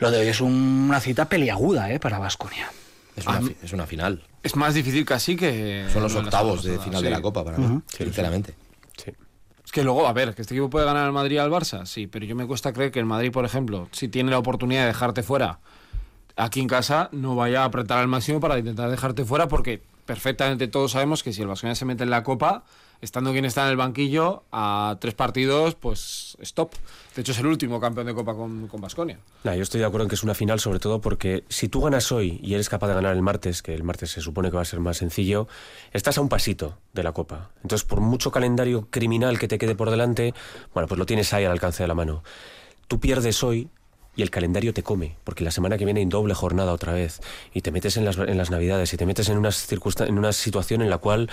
Lo 0.00 0.10
de 0.10 0.18
hoy 0.20 0.28
es 0.28 0.40
una 0.40 1.00
cita 1.00 1.28
peliaguda 1.28 1.90
¿eh? 1.92 1.98
para. 1.98 2.26
Es 3.16 3.26
una, 3.26 3.40
fi- 3.40 3.56
es 3.62 3.72
una 3.72 3.86
final. 3.86 4.22
Es 4.42 4.54
más 4.54 4.74
difícil 4.74 5.04
casi 5.04 5.34
que... 5.36 5.86
Son 5.92 6.02
los 6.02 6.14
octavos 6.14 6.62
de 6.62 6.78
final 6.78 7.00
sí. 7.00 7.04
de 7.04 7.10
la 7.10 7.20
Copa 7.20 7.44
para 7.44 7.58
mí, 7.58 7.80
sinceramente. 7.88 8.54
Sí. 8.96 9.12
Es 9.64 9.72
que 9.72 9.82
luego, 9.82 10.06
a 10.06 10.12
ver, 10.12 10.34
que 10.34 10.42
este 10.42 10.54
equipo 10.54 10.70
puede 10.70 10.86
ganar 10.86 11.04
al 11.04 11.12
Madrid 11.12 11.34
y 11.36 11.38
al 11.38 11.50
Barça, 11.50 11.84
sí, 11.84 12.06
pero 12.06 12.24
yo 12.24 12.36
me 12.36 12.46
cuesta 12.46 12.72
creer 12.72 12.90
que 12.92 13.00
el 13.00 13.04
Madrid, 13.06 13.32
por 13.32 13.44
ejemplo, 13.44 13.88
si 13.92 14.08
tiene 14.08 14.30
la 14.30 14.38
oportunidad 14.38 14.82
de 14.82 14.86
dejarte 14.86 15.22
fuera 15.22 15.58
aquí 16.36 16.60
en 16.60 16.68
casa, 16.68 17.08
no 17.12 17.34
vaya 17.34 17.62
a 17.62 17.64
apretar 17.64 17.98
al 17.98 18.06
máximo 18.08 18.38
para 18.38 18.56
intentar 18.58 18.88
dejarte 18.90 19.24
fuera, 19.24 19.48
porque 19.48 19.82
perfectamente 20.06 20.68
todos 20.68 20.92
sabemos 20.92 21.22
que 21.24 21.32
si 21.32 21.42
el 21.42 21.48
Vasconia 21.48 21.74
se 21.74 21.84
mete 21.84 22.04
en 22.04 22.10
la 22.10 22.22
Copa, 22.22 22.62
estando 23.00 23.32
quien 23.32 23.44
está 23.44 23.64
en 23.64 23.70
el 23.70 23.76
banquillo, 23.76 24.44
a 24.52 24.96
tres 25.00 25.14
partidos, 25.14 25.74
pues 25.74 26.36
stop. 26.40 26.72
De 27.14 27.22
hecho, 27.22 27.32
es 27.32 27.38
el 27.38 27.46
último 27.46 27.80
campeón 27.80 28.06
de 28.06 28.14
Copa 28.14 28.34
con 28.34 28.68
Vasconia. 28.80 29.18
Nah, 29.44 29.54
yo 29.54 29.62
estoy 29.62 29.80
de 29.80 29.86
acuerdo 29.86 30.04
en 30.04 30.08
que 30.08 30.14
es 30.14 30.22
una 30.22 30.34
final, 30.34 30.60
sobre 30.60 30.78
todo 30.78 31.00
porque 31.00 31.44
si 31.48 31.68
tú 31.68 31.80
ganas 31.80 32.12
hoy 32.12 32.40
y 32.42 32.54
eres 32.54 32.68
capaz 32.68 32.88
de 32.88 32.94
ganar 32.94 33.14
el 33.14 33.22
martes, 33.22 33.62
que 33.62 33.74
el 33.74 33.82
martes 33.82 34.10
se 34.10 34.20
supone 34.20 34.50
que 34.50 34.56
va 34.56 34.62
a 34.62 34.66
ser 34.66 34.80
más 34.80 34.98
sencillo, 34.98 35.48
estás 35.92 36.18
a 36.18 36.20
un 36.20 36.28
pasito 36.28 36.78
de 36.92 37.02
la 37.02 37.12
Copa. 37.12 37.50
Entonces, 37.62 37.86
por 37.86 38.00
mucho 38.00 38.30
calendario 38.30 38.88
criminal 38.90 39.38
que 39.38 39.48
te 39.48 39.58
quede 39.58 39.74
por 39.74 39.90
delante, 39.90 40.34
bueno, 40.74 40.86
pues 40.88 40.98
lo 40.98 41.06
tienes 41.06 41.32
ahí 41.32 41.44
al 41.44 41.52
alcance 41.52 41.82
de 41.82 41.88
la 41.88 41.94
mano. 41.94 42.22
Tú 42.86 43.00
pierdes 43.00 43.42
hoy 43.42 43.68
y 44.18 44.22
el 44.22 44.30
calendario 44.30 44.74
te 44.74 44.82
come, 44.82 45.16
porque 45.22 45.44
la 45.44 45.52
semana 45.52 45.78
que 45.78 45.84
viene 45.84 46.00
hay 46.00 46.06
doble 46.06 46.34
jornada 46.34 46.72
otra 46.72 46.92
vez, 46.92 47.20
y 47.54 47.60
te 47.60 47.70
metes 47.70 47.96
en 47.96 48.04
las, 48.04 48.18
en 48.18 48.36
las 48.36 48.50
navidades, 48.50 48.92
y 48.92 48.96
te 48.96 49.06
metes 49.06 49.28
en, 49.28 49.38
unas 49.38 49.70
en 49.72 50.18
una 50.18 50.32
situación 50.32 50.82
en 50.82 50.90
la 50.90 50.98
cual, 50.98 51.30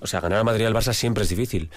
o 0.00 0.06
sea, 0.06 0.20
ganar 0.20 0.38
al 0.38 0.44
Madrid 0.44 0.64
y 0.64 0.66
al 0.66 0.74
Barça 0.74 0.92
siempre 0.92 1.24
es 1.24 1.30
difícil 1.30 1.70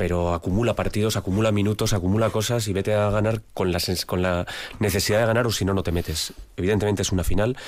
pero 0.00 0.32
acumula 0.32 0.74
partidos, 0.74 1.18
acumula 1.18 1.52
minutos, 1.52 1.92
acumula 1.92 2.30
cosas 2.30 2.66
y 2.68 2.72
vete 2.72 2.94
a 2.94 3.10
ganar 3.10 3.42
con 3.52 3.70
la, 3.70 3.78
con 4.06 4.22
la 4.22 4.46
necesidad 4.78 5.20
de 5.20 5.26
ganar 5.26 5.46
o 5.46 5.52
si 5.52 5.66
no, 5.66 5.74
no 5.74 5.82
te 5.82 5.92
metes. 5.92 6.32
Evidentemente 6.56 7.02
es 7.02 7.12
una 7.12 7.22
final. 7.22 7.58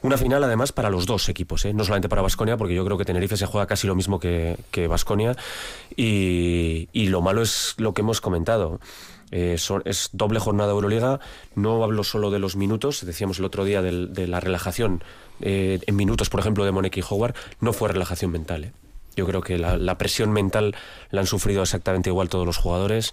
Una 0.00 0.16
final 0.16 0.44
además 0.44 0.70
para 0.70 0.90
los 0.90 1.06
dos 1.06 1.28
equipos, 1.28 1.64
¿eh? 1.64 1.74
no 1.74 1.82
solamente 1.82 2.08
para 2.08 2.22
Basconia, 2.22 2.56
porque 2.56 2.74
yo 2.76 2.84
creo 2.84 2.98
que 2.98 3.04
Tenerife 3.04 3.36
se 3.36 3.46
juega 3.46 3.66
casi 3.66 3.88
lo 3.88 3.96
mismo 3.96 4.20
que 4.20 4.86
Basconia 4.88 5.36
y, 5.96 6.86
lo 6.94 7.20
malo 7.20 7.42
es 7.42 7.74
lo 7.78 7.94
que 7.94 8.02
hemos 8.02 8.20
comentado. 8.20 8.78
Eh, 9.32 9.56
es 9.84 10.10
doble 10.12 10.38
jornada 10.38 10.70
Euroliga. 10.70 11.18
No 11.56 11.82
hablo 11.82 12.04
solo 12.04 12.30
de 12.30 12.38
los 12.38 12.54
minutos. 12.54 13.04
Decíamos 13.04 13.40
el 13.40 13.44
otro 13.44 13.64
día 13.64 13.82
de, 13.82 14.26
la 14.28 14.38
relajación 14.38 15.02
eh, 15.40 15.80
en 15.84 15.96
minutos, 15.96 16.30
por 16.30 16.38
ejemplo, 16.38 16.64
de 16.64 16.70
Moneki 16.70 17.00
y 17.00 17.04
Howard. 17.08 17.34
No 17.58 17.72
fue 17.72 17.88
relajación 17.88 18.30
mental. 18.30 18.72
Yo 19.16 19.26
creo 19.26 19.40
que 19.40 19.58
la, 19.58 19.76
la 19.76 19.98
presión 19.98 20.32
mental 20.32 20.74
la 21.10 21.20
han 21.20 21.26
sufrido 21.26 21.62
exactamente 21.62 22.10
igual 22.10 22.28
todos 22.28 22.46
los 22.46 22.56
jugadores. 22.56 23.12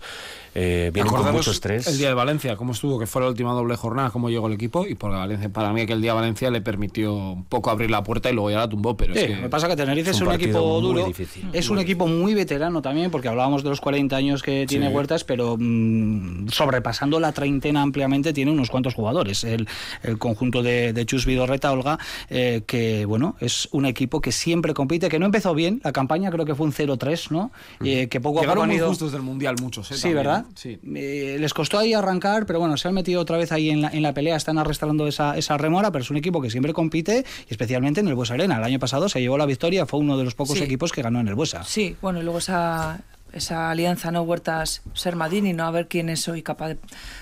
Eh, 0.56 0.90
vienen 0.94 1.14
con 1.14 1.32
mucho 1.32 1.52
estrés. 1.52 1.86
El 1.88 1.98
día 2.00 2.08
de 2.08 2.14
Valencia, 2.16 2.56
cómo 2.56 2.72
estuvo, 2.72 2.98
que 3.00 3.06
fue 3.06 3.22
la 3.22 3.28
última 3.28 3.52
doble 3.54 3.76
jornada, 3.76 4.10
cómo 4.10 4.30
llegó 4.30 4.48
el 4.48 4.54
equipo. 4.54 4.86
Y 4.88 4.96
porque 4.96 5.16
Valencia, 5.18 5.50
para 5.50 5.72
mí, 5.74 5.86
que 5.86 5.94
el 5.94 6.02
día 6.02 6.12
de 6.12 6.20
Valencia 6.20 6.50
le 6.50 6.62
permitió 6.62 7.14
un 7.14 7.44
poco 7.46 7.70
abrir 7.70 7.92
la 7.92 8.04
puerta 8.04 8.30
y 8.30 8.34
luego 8.34 8.50
ya 8.50 8.58
la 8.58 8.70
tumbó. 8.70 8.98
Pero 8.98 9.14
Sí, 9.14 9.20
es 9.22 9.28
que 9.28 9.36
me 9.36 9.50
pasa 9.50 9.68
que 9.68 9.76
Tenerife 9.76 10.12
es 10.12 10.22
un 10.22 10.32
equipo 10.32 10.60
muy 10.60 10.82
duro, 10.82 11.06
difícil. 11.06 11.46
es 11.54 11.70
un 11.70 11.80
equipo 11.80 12.08
muy 12.08 12.34
veterano 12.34 12.82
también, 12.82 13.12
porque 13.12 13.28
hablábamos 13.28 13.64
de 13.64 13.70
los 13.70 13.80
40 13.82 14.16
años 14.16 14.42
que 14.42 14.66
tiene 14.68 14.90
Sí. 14.90 14.94
Huertas, 14.96 15.24
pero 15.24 15.56
mm, 15.60 16.48
sobrepasando 16.50 17.20
la 17.20 17.32
treintena 17.32 17.82
ampliamente 17.82 18.34
tiene 18.34 18.52
unos 18.52 18.70
cuantos 18.70 18.94
jugadores. 18.96 19.44
El, 19.44 19.68
el 20.04 20.18
conjunto 20.18 20.64
de, 20.64 20.94
de 20.94 21.06
Chus 21.06 21.26
Vidorreta, 21.26 21.72
Olga, 21.72 22.00
eh, 22.30 22.64
que 22.66 23.06
bueno, 23.06 23.36
es 23.40 23.68
un 23.72 23.86
equipo 23.86 24.20
que 24.22 24.32
siempre 24.32 24.74
compite, 24.74 25.10
que 25.10 25.20
no 25.20 25.26
empezó 25.26 25.54
bien, 25.54 25.80
la 25.90 25.94
campaña 25.94 26.30
creo 26.32 26.46
que 26.46 26.56
fue 26.56 26.66
un 26.68 26.72
0-3, 26.74 27.32
¿no? 27.32 27.52
Eh, 27.84 28.08
que 28.08 28.22
poco 28.22 28.40
a 28.40 28.42
poco 28.42 28.42
llegaron 28.44 28.64
han 28.64 28.70
muy 28.70 28.78
ido... 28.78 28.88
justos 28.90 29.12
del 29.12 29.22
Mundial 29.24 29.56
muchos, 29.62 29.90
¿eh? 29.92 29.96
Sí, 29.96 30.02
también, 30.04 30.18
¿verdad? 30.18 30.46
Sí. 30.56 30.80
Eh, 30.96 31.38
les 31.40 31.54
costó 31.54 31.80
ahí 31.80 31.94
arrancar, 31.94 32.46
pero 32.46 32.60
bueno, 32.60 32.78
se 32.78 32.88
han 32.88 32.94
metido 32.94 33.22
otra 33.22 33.38
vez 33.38 33.52
ahí 33.52 33.70
en 33.70 33.82
la, 33.82 33.90
en 33.90 34.02
la 34.04 34.14
pelea, 34.14 34.36
están 34.36 34.58
arrastrando 34.58 35.08
esa, 35.08 35.38
esa 35.38 35.58
remora, 35.58 35.92
pero 35.92 36.04
es 36.04 36.10
un 36.12 36.18
equipo 36.18 36.42
que 36.42 36.50
siempre 36.50 36.74
compite, 36.74 37.26
y 37.48 37.52
especialmente 37.52 38.00
en 38.02 38.08
el 38.08 38.16
Buesa 38.16 38.36
Arena. 38.36 38.58
El 38.58 38.64
año 38.64 38.80
pasado 38.80 39.10
se 39.10 39.20
llevó 39.22 39.38
la 39.38 39.46
victoria, 39.46 39.86
fue 39.86 40.00
uno 40.00 40.18
de 40.18 40.24
los 40.24 40.36
pocos 40.36 40.58
Sí. 40.58 40.64
equipos 40.64 40.92
que 40.92 41.02
ganó 41.02 41.20
en 41.20 41.28
el 41.28 41.36
Buesa. 41.36 41.64
Sí, 41.64 41.96
bueno, 42.02 42.20
y 42.20 42.24
luego 42.24 42.40
esa, 42.40 43.02
esa 43.34 43.70
alianza, 43.70 44.12
¿no? 44.12 44.24
Huertas 44.24 44.82
Sermadini, 44.94 45.54
¿no? 45.54 45.66
A 45.66 45.72
ver 45.72 45.88
quién 45.88 46.10
es 46.10 46.28
hoy 46.28 46.42
capaz 46.42 46.76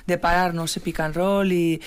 de, 0.06 0.18
parar, 0.18 0.54
¿no? 0.54 0.66
Ese 0.66 0.80
pick 0.80 1.00
and 1.00 1.16
roll 1.16 1.52
y, 1.52 1.82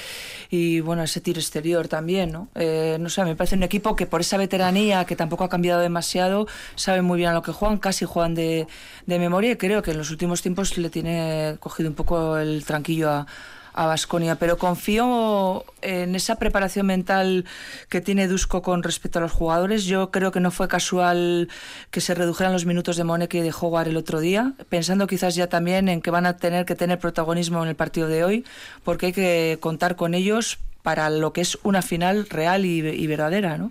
y, 0.51 0.81
bueno, 0.81 1.03
ese 1.03 1.21
tiro 1.21 1.41
exterior 1.41 1.89
también, 1.89 2.33
¿no? 2.33 2.49
Eh, 2.55 2.97
no 3.01 3.09
sé, 3.09 3.25
me 3.25 3.37
parece 3.37 3.57
un 3.57 3.63
equipo 3.63 3.97
que 3.97 4.07
por 4.07 4.21
esa 4.21 4.37
veteranía, 4.37 5.05
que 5.05 5.17
tampoco 5.17 5.45
ha 5.45 5.49
cambiado 5.49 5.81
demasiado, 5.81 6.47
saben 6.75 7.05
muy 7.05 7.19
bien 7.19 7.31
a 7.31 7.35
lo 7.35 7.43
que 7.43 7.53
juegan, 7.53 7.79
casi 7.79 8.05
juegan 8.05 8.35
de, 8.35 8.67
de 9.07 9.19
memoria 9.19 9.53
y 9.53 9.57
creo 9.57 9.83
que 9.83 9.93
en 9.93 9.99
los 9.99 10.11
últimos 10.11 10.43
tiempos 10.43 10.77
le 10.79 10.91
tiene 10.91 11.57
cogido 11.61 11.89
un 11.89 11.95
poco 11.95 12.39
el 12.39 12.65
tranquillo 12.65 13.11
a 13.11 13.27
a 13.73 13.87
Basconia, 13.87 14.37
pero 14.37 14.59
confío 14.59 15.65
en 15.83 16.15
esa 16.15 16.37
preparación 16.37 16.87
mental 16.87 17.45
que 17.89 18.01
tiene 18.01 18.29
Dusko 18.29 18.63
con 18.63 18.83
respecto 18.83 19.19
a 19.19 19.23
los 19.23 19.33
jugadores. 19.33 19.85
Yo 19.85 20.11
creo 20.11 20.33
que 20.33 20.41
no 20.41 20.51
fue 20.51 20.69
casual 20.69 21.49
que 21.91 22.01
se 22.01 22.15
redujeran 22.15 22.53
los 22.53 22.67
minutos 22.67 22.97
de 22.97 23.05
Moneke 23.05 23.39
y 23.39 23.43
de 23.43 23.55
Howard 23.59 23.89
el 23.89 23.97
otro 23.97 24.21
día, 24.21 24.55
pensando 24.69 25.07
quizás 25.07 25.35
ya 25.35 25.49
también 25.49 25.89
en 25.89 26.01
que 26.01 26.11
van 26.11 26.27
a 26.27 26.37
tener 26.37 26.65
que 26.65 26.75
tener 26.75 26.99
protagonismo 26.99 27.63
en 27.63 27.69
el 27.69 27.77
partido 27.77 28.09
de 28.09 28.25
hoy, 28.25 28.45
porque 28.85 29.07
hay 29.07 29.13
que 29.13 29.59
contar 29.61 29.97
con 29.97 30.15
ellos 30.15 30.59
para 30.83 31.11
lo 31.11 31.33
que 31.33 31.43
es 31.43 31.59
una 31.63 31.83
final 31.83 32.27
real 32.29 32.65
y, 32.65 33.07
verdadera. 33.07 33.59
¿no? 33.59 33.71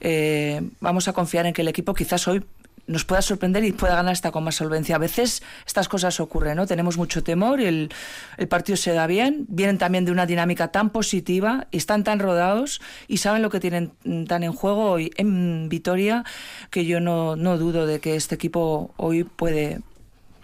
Eh, 0.00 0.62
vamos 0.80 1.08
a 1.08 1.12
confiar 1.12 1.46
en 1.46 1.54
que 1.54 1.62
el 1.62 1.68
equipo 1.68 1.94
quizás 1.94 2.28
hoy 2.28 2.44
nos 2.86 3.04
pueda 3.04 3.22
sorprender 3.22 3.64
y 3.64 3.72
pueda 3.72 3.94
ganar 3.94 4.12
hasta 4.12 4.30
con 4.30 4.44
más 4.44 4.56
solvencia. 4.56 4.96
A 4.96 4.98
veces 4.98 5.42
estas 5.66 5.88
cosas 5.88 6.18
ocurren, 6.20 6.56
¿no? 6.56 6.66
Tenemos 6.66 6.96
mucho 6.96 7.22
temor 7.22 7.60
y 7.60 7.66
el, 7.66 7.90
el 8.36 8.48
partido 8.48 8.76
se 8.76 8.92
da 8.92 9.06
bien, 9.06 9.46
vienen 9.48 9.78
también 9.78 10.04
de 10.04 10.12
una 10.12 10.26
dinámica 10.26 10.68
tan 10.68 10.90
positiva 10.90 11.66
y 11.70 11.76
están 11.76 12.04
tan 12.04 12.18
rodados 12.18 12.80
y 13.08 13.18
saben 13.18 13.42
lo 13.42 13.50
que 13.50 13.60
tienen 13.60 13.92
mm, 14.04 14.24
tan 14.24 14.42
en 14.42 14.52
juego 14.52 14.90
hoy 14.90 15.10
en 15.16 15.68
Vitoria 15.68 16.24
que 16.70 16.84
yo 16.84 17.00
no, 17.00 17.36
no 17.36 17.58
dudo 17.58 17.86
de 17.86 18.00
que 18.00 18.16
este 18.16 18.34
equipo 18.34 18.92
hoy 18.96 19.24
puede, 19.24 19.80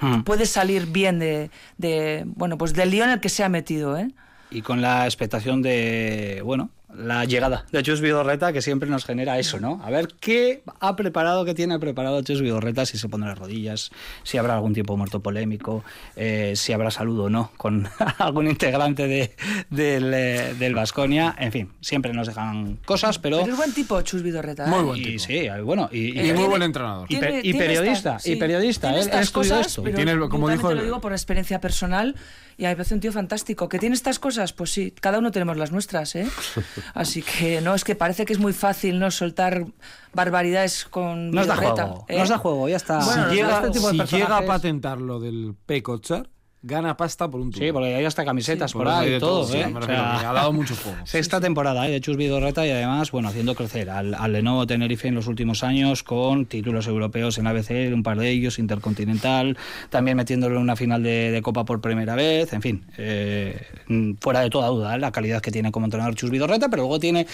Hmm. 0.00 0.22
puede 0.22 0.46
salir 0.46 0.86
bien 0.86 1.18
de, 1.18 1.50
de, 1.76 2.22
bueno, 2.24 2.56
pues 2.56 2.72
del 2.72 2.90
lío 2.90 3.04
en 3.04 3.10
el 3.10 3.20
que 3.20 3.28
se 3.28 3.42
ha 3.42 3.48
metido, 3.48 3.98
¿eh? 3.98 4.08
Y 4.50 4.62
con 4.62 4.80
la 4.80 5.04
expectación 5.06 5.60
de, 5.60 6.40
bueno, 6.44 6.70
la 6.94 7.24
llegada 7.26 7.66
de 7.70 7.82
Chus 7.82 8.00
Vidorreta, 8.00 8.52
que 8.52 8.62
siempre 8.62 8.88
nos 8.88 9.04
genera 9.04 9.38
eso, 9.38 9.60
¿no? 9.60 9.80
A 9.84 9.90
ver 9.90 10.08
qué 10.20 10.62
ha 10.80 10.96
preparado, 10.96 11.44
qué 11.44 11.54
tiene 11.54 11.78
preparado 11.78 12.22
Chus 12.22 12.40
Vidorreta, 12.40 12.86
si 12.86 12.96
se 12.96 13.08
pondrá 13.08 13.30
las 13.30 13.38
rodillas, 13.38 13.90
si 14.22 14.38
habrá 14.38 14.54
algún 14.54 14.72
tiempo 14.72 14.96
muerto 14.96 15.20
polémico, 15.20 15.84
eh, 16.16 16.54
si 16.56 16.72
habrá 16.72 16.90
salud 16.90 17.18
o 17.20 17.30
no 17.30 17.50
con 17.56 17.86
algún 18.18 18.48
integrante 18.48 19.06
de, 19.06 19.32
del, 19.70 20.12
eh, 20.14 20.54
del 20.58 20.74
Vasconia. 20.74 21.34
En 21.38 21.52
fin, 21.52 21.70
siempre 21.80 22.12
nos 22.12 22.26
dejan 22.26 22.78
cosas, 22.84 23.18
pero. 23.18 23.40
Pero 23.40 23.52
es 23.52 23.56
buen 23.58 23.74
tipo 23.74 24.00
Chus 24.02 24.22
Vidorreta, 24.22 24.64
¿eh? 24.64 24.68
Muy 24.70 24.82
buen 24.84 24.98
y 25.00 25.02
tipo. 25.04 25.18
sí, 25.24 25.46
bueno, 25.62 25.88
y, 25.92 25.98
Y 25.98 26.08
y- 26.08 26.12
muy 26.14 26.22
tiene- 26.22 26.46
buen 26.48 26.62
entrenador. 26.62 27.06
y 27.10 27.16
pe- 27.16 27.20
Tiene- 27.20 27.38
y 27.40 27.42
tiene 27.42 27.58
periodista, 27.58 28.16
estas- 28.16 28.26
y 28.26 28.36
periodista, 28.36 28.88
tiene 28.94 29.20
él- 29.20 29.30
cosas, 29.32 29.66
esto. 29.66 29.82
pero 29.82 30.26
Y 30.26 30.28
como 30.30 30.48
dijo 30.48 30.68
te 30.70 30.74
lo 30.74 30.82
digo 30.84 31.00
por 31.00 31.12
experiencia 31.12 31.60
personal 31.60 32.14
y 32.58 32.64
a 32.64 32.68
mí 32.68 32.72
me 32.72 32.76
parece 32.76 32.94
un 32.94 33.00
tío 33.00 33.12
fantástico. 33.12 33.68
¿Que 33.68 33.78
tiene 33.78 33.94
estas 33.94 34.18
cosas? 34.18 34.52
Pues 34.52 34.72
sí, 34.72 34.90
cada 34.90 35.20
uno 35.20 35.30
tenemos 35.30 35.56
las 35.56 35.70
nuestras, 35.70 36.16
¿eh? 36.16 36.28
Así 36.94 37.22
que 37.22 37.60
no, 37.60 37.72
es 37.72 37.84
que 37.84 37.94
parece 37.94 38.24
que 38.26 38.32
es 38.32 38.40
muy 38.40 38.52
fácil 38.52 38.98
no 38.98 39.12
soltar 39.12 39.64
barbaridades 40.12 40.84
con 40.84 41.30
Nos 41.30 41.46
da 41.46 41.56
juego, 41.56 42.04
¿eh? 42.08 42.18
nos 42.18 42.28
da 42.28 42.38
juego, 42.38 42.68
ya 42.68 42.76
está. 42.76 42.98
Bueno, 42.98 43.12
si 43.12 43.20
nos 43.20 43.32
llega, 43.32 43.48
da 43.48 43.56
este 43.58 43.70
tipo 43.70 43.92
de 43.92 44.06
si 44.06 44.16
llega 44.16 44.38
a 44.38 44.44
patentar 44.44 45.00
lo 45.00 45.20
del 45.20 45.54
Pecochar, 45.66 46.28
gana 46.68 46.96
pasta 46.96 47.28
por 47.28 47.40
un 47.40 47.50
tubo. 47.50 47.64
Sí, 47.64 47.72
porque 47.72 47.94
hay 47.94 48.04
hasta 48.04 48.24
camisetas 48.24 48.70
Sí, 48.70 48.78
por 48.78 48.88
ahí 48.88 49.08
y 49.08 49.10
de 49.12 49.18
todo, 49.18 49.40
todo, 49.40 49.52
sí, 49.52 49.58
¿eh? 49.58 49.66
me 49.66 49.80
O 49.80 49.82
sea, 49.82 50.30
ha 50.30 50.32
dado 50.32 50.52
mucho 50.52 50.76
juego. 50.76 50.98
Sexta 51.04 51.40
temporada 51.40 51.88
¿eh? 51.88 51.90
de 51.90 52.00
Chus 52.00 52.16
Vidorreta 52.16 52.66
y 52.66 52.70
además, 52.70 53.10
bueno, 53.10 53.28
haciendo 53.28 53.54
crecer 53.54 53.90
al, 53.90 54.14
al 54.14 54.32
Lenovo 54.32 54.66
Tenerife 54.66 55.08
en 55.08 55.14
los 55.14 55.26
últimos 55.26 55.64
años 55.64 56.02
con 56.02 56.46
títulos 56.46 56.86
europeos 56.86 57.38
en 57.38 57.46
ABC, 57.46 57.92
un 57.92 58.02
par 58.02 58.18
de 58.18 58.30
ellos, 58.30 58.58
Intercontinental, 58.58 59.56
también 59.88 60.16
metiéndolo 60.16 60.56
en 60.56 60.62
una 60.62 60.76
final 60.76 61.02
de, 61.02 61.30
de 61.30 61.42
Copa 61.42 61.64
por 61.64 61.80
primera 61.80 62.14
vez, 62.14 62.52
en 62.52 62.62
fin, 62.62 62.84
eh, 62.98 63.66
mm, 63.86 64.12
fuera 64.20 64.40
de 64.40 64.50
toda 64.50 64.68
duda 64.68 64.94
¿eh? 64.94 64.98
la 64.98 65.10
calidad 65.10 65.40
que 65.40 65.50
tiene 65.50 65.72
como 65.72 65.86
entrenador 65.86 66.14
Chus 66.14 66.30
Vidorreta, 66.30 66.68
pero 66.68 66.82
luego 66.82 67.00
tiene 67.00 67.26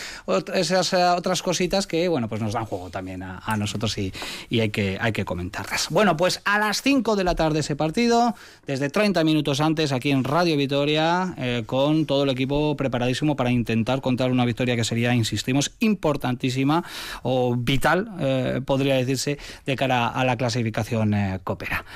esas 0.54 0.92
eh, 0.92 1.02
otras 1.16 1.42
cositas 1.42 1.88
que, 1.88 2.06
bueno, 2.06 2.28
pues 2.28 2.40
nos 2.40 2.52
dan 2.52 2.66
juego 2.66 2.90
también 2.90 3.24
a, 3.24 3.42
a 3.44 3.56
nosotros 3.56 3.98
y, 3.98 4.12
y 4.48 4.60
hay, 4.60 4.70
que, 4.70 4.96
hay 5.00 5.12
que 5.12 5.24
comentarlas. 5.24 5.88
Bueno, 5.90 6.16
pues 6.16 6.40
a 6.44 6.58
las 6.60 6.82
5 6.82 7.16
de 7.16 7.24
la 7.24 7.34
tarde 7.34 7.60
ese 7.60 7.74
partido, 7.74 8.34
desde 8.66 8.90
30 8.90 9.23
minutos 9.24 9.60
antes 9.60 9.92
aquí 9.92 10.10
en 10.10 10.24
Radio 10.24 10.56
Vitoria, 10.56 11.34
eh, 11.36 11.64
con 11.66 12.06
todo 12.06 12.24
el 12.24 12.30
equipo 12.30 12.76
preparadísimo 12.76 13.36
para 13.36 13.50
intentar 13.50 14.00
contar 14.00 14.30
una 14.30 14.44
victoria 14.44 14.76
que 14.76 14.84
sería, 14.84 15.14
insistimos, 15.14 15.72
importantísima 15.80 16.84
o 17.22 17.56
vital, 17.56 18.10
eh, 18.20 18.60
podría 18.64 18.94
decirse, 18.94 19.38
de 19.66 19.76
cara 19.76 20.08
a 20.08 20.24
la 20.24 20.36
clasificación 20.36 21.14
eh. 21.14 21.40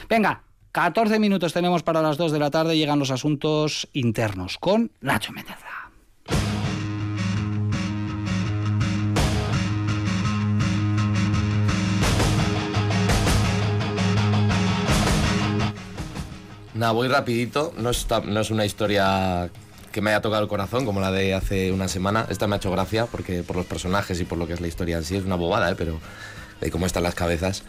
Venga. 0.09 0.43
14 0.73 1.19
minutos 1.19 1.55
tenemos 1.55 1.83
para 1.83 2.03
las 2.03 2.19
2 2.19 2.31
de 2.31 2.39
la 2.39 2.51
tarde, 2.51 2.77
llegan 2.77 2.99
los 2.99 3.11
asuntos 3.11 3.89
internos 3.95 4.59
con 4.59 4.93
Nacho 5.01 5.33
Meneza. 5.33 5.78
Nada, 16.79 16.93
voy 16.93 17.09
rapidito. 17.09 17.75
No, 17.77 17.91
está, 17.91 18.21
no 18.21 18.39
es 18.39 18.53
una 18.53 18.65
historia 18.65 19.51
que 19.91 20.01
me 20.01 20.11
haya 20.11 20.21
tocado 20.21 20.45
el 20.45 20.49
corazón 20.49 20.85
como 20.87 21.01
la 21.01 21.11
de 21.11 21.35
hace 21.35 21.73
una 21.73 21.89
semana. 21.89 22.25
Esta 22.31 22.47
me 22.47 22.55
ha 22.55 22.59
hecho 22.59 22.71
gracia 22.71 23.07
porque 23.07 23.43
por 23.43 23.57
los 23.57 23.67
personajes 23.67 24.21
y 24.21 24.25
por 24.25 24.39
lo 24.39 24.47
que 24.47 24.53
es 24.53 24.61
la 24.61 24.69
historia 24.69 24.97
en 24.97 25.03
sí 25.03 25.17
es 25.17 25.25
una 25.25 25.35
bobada, 25.35 25.73
¿eh? 25.73 25.75
pero 25.77 25.99
de 26.61 26.71
cómo 26.71 26.87
están 26.87 27.03
las 27.03 27.17
cabezas. 27.17 27.65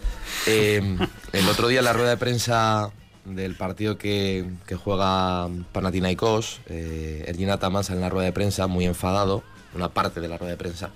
Eh, 0.46 0.96
el 1.34 1.50
otro 1.50 1.70
día 1.70 1.80
en 1.80 1.86
la 1.86 1.94
rueda 1.94 2.12
de 2.12 2.18
prensa 2.18 2.92
del 3.26 3.56
partido 3.56 3.98
que, 3.98 4.46
que 4.68 4.76
juega 4.76 5.50
Panathinaikos, 5.72 6.62
eh, 6.68 7.26
Ergin 7.26 7.50
Ataman 7.50 7.84
sale 7.84 7.98
en 7.98 8.02
la 8.02 8.10
rueda 8.10 8.26
de 8.26 8.34
prensa 8.34 8.68
muy 8.68 8.86
enfadado, 8.86 9.42
una 9.74 9.90
parte 9.90 10.22
de 10.22 10.28
la 10.28 10.38
rueda 10.38 10.52
de 10.52 10.58
prensa, 10.58 10.92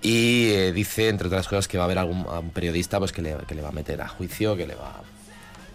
y 0.00 0.50
eh, 0.50 0.72
dice, 0.72 1.08
entre 1.08 1.26
otras 1.26 1.48
cosas, 1.48 1.66
que 1.66 1.76
va 1.76 1.84
a 1.84 1.86
haber 1.86 1.98
algún 1.98 2.24
a 2.28 2.38
un 2.38 2.50
periodista 2.50 3.00
pues, 3.00 3.10
que, 3.10 3.22
le, 3.22 3.36
que 3.48 3.56
le 3.56 3.62
va 3.62 3.70
a 3.70 3.72
meter 3.72 4.00
a 4.00 4.06
juicio, 4.06 4.56
que 4.56 4.66
le 4.68 4.76
va 4.76 5.02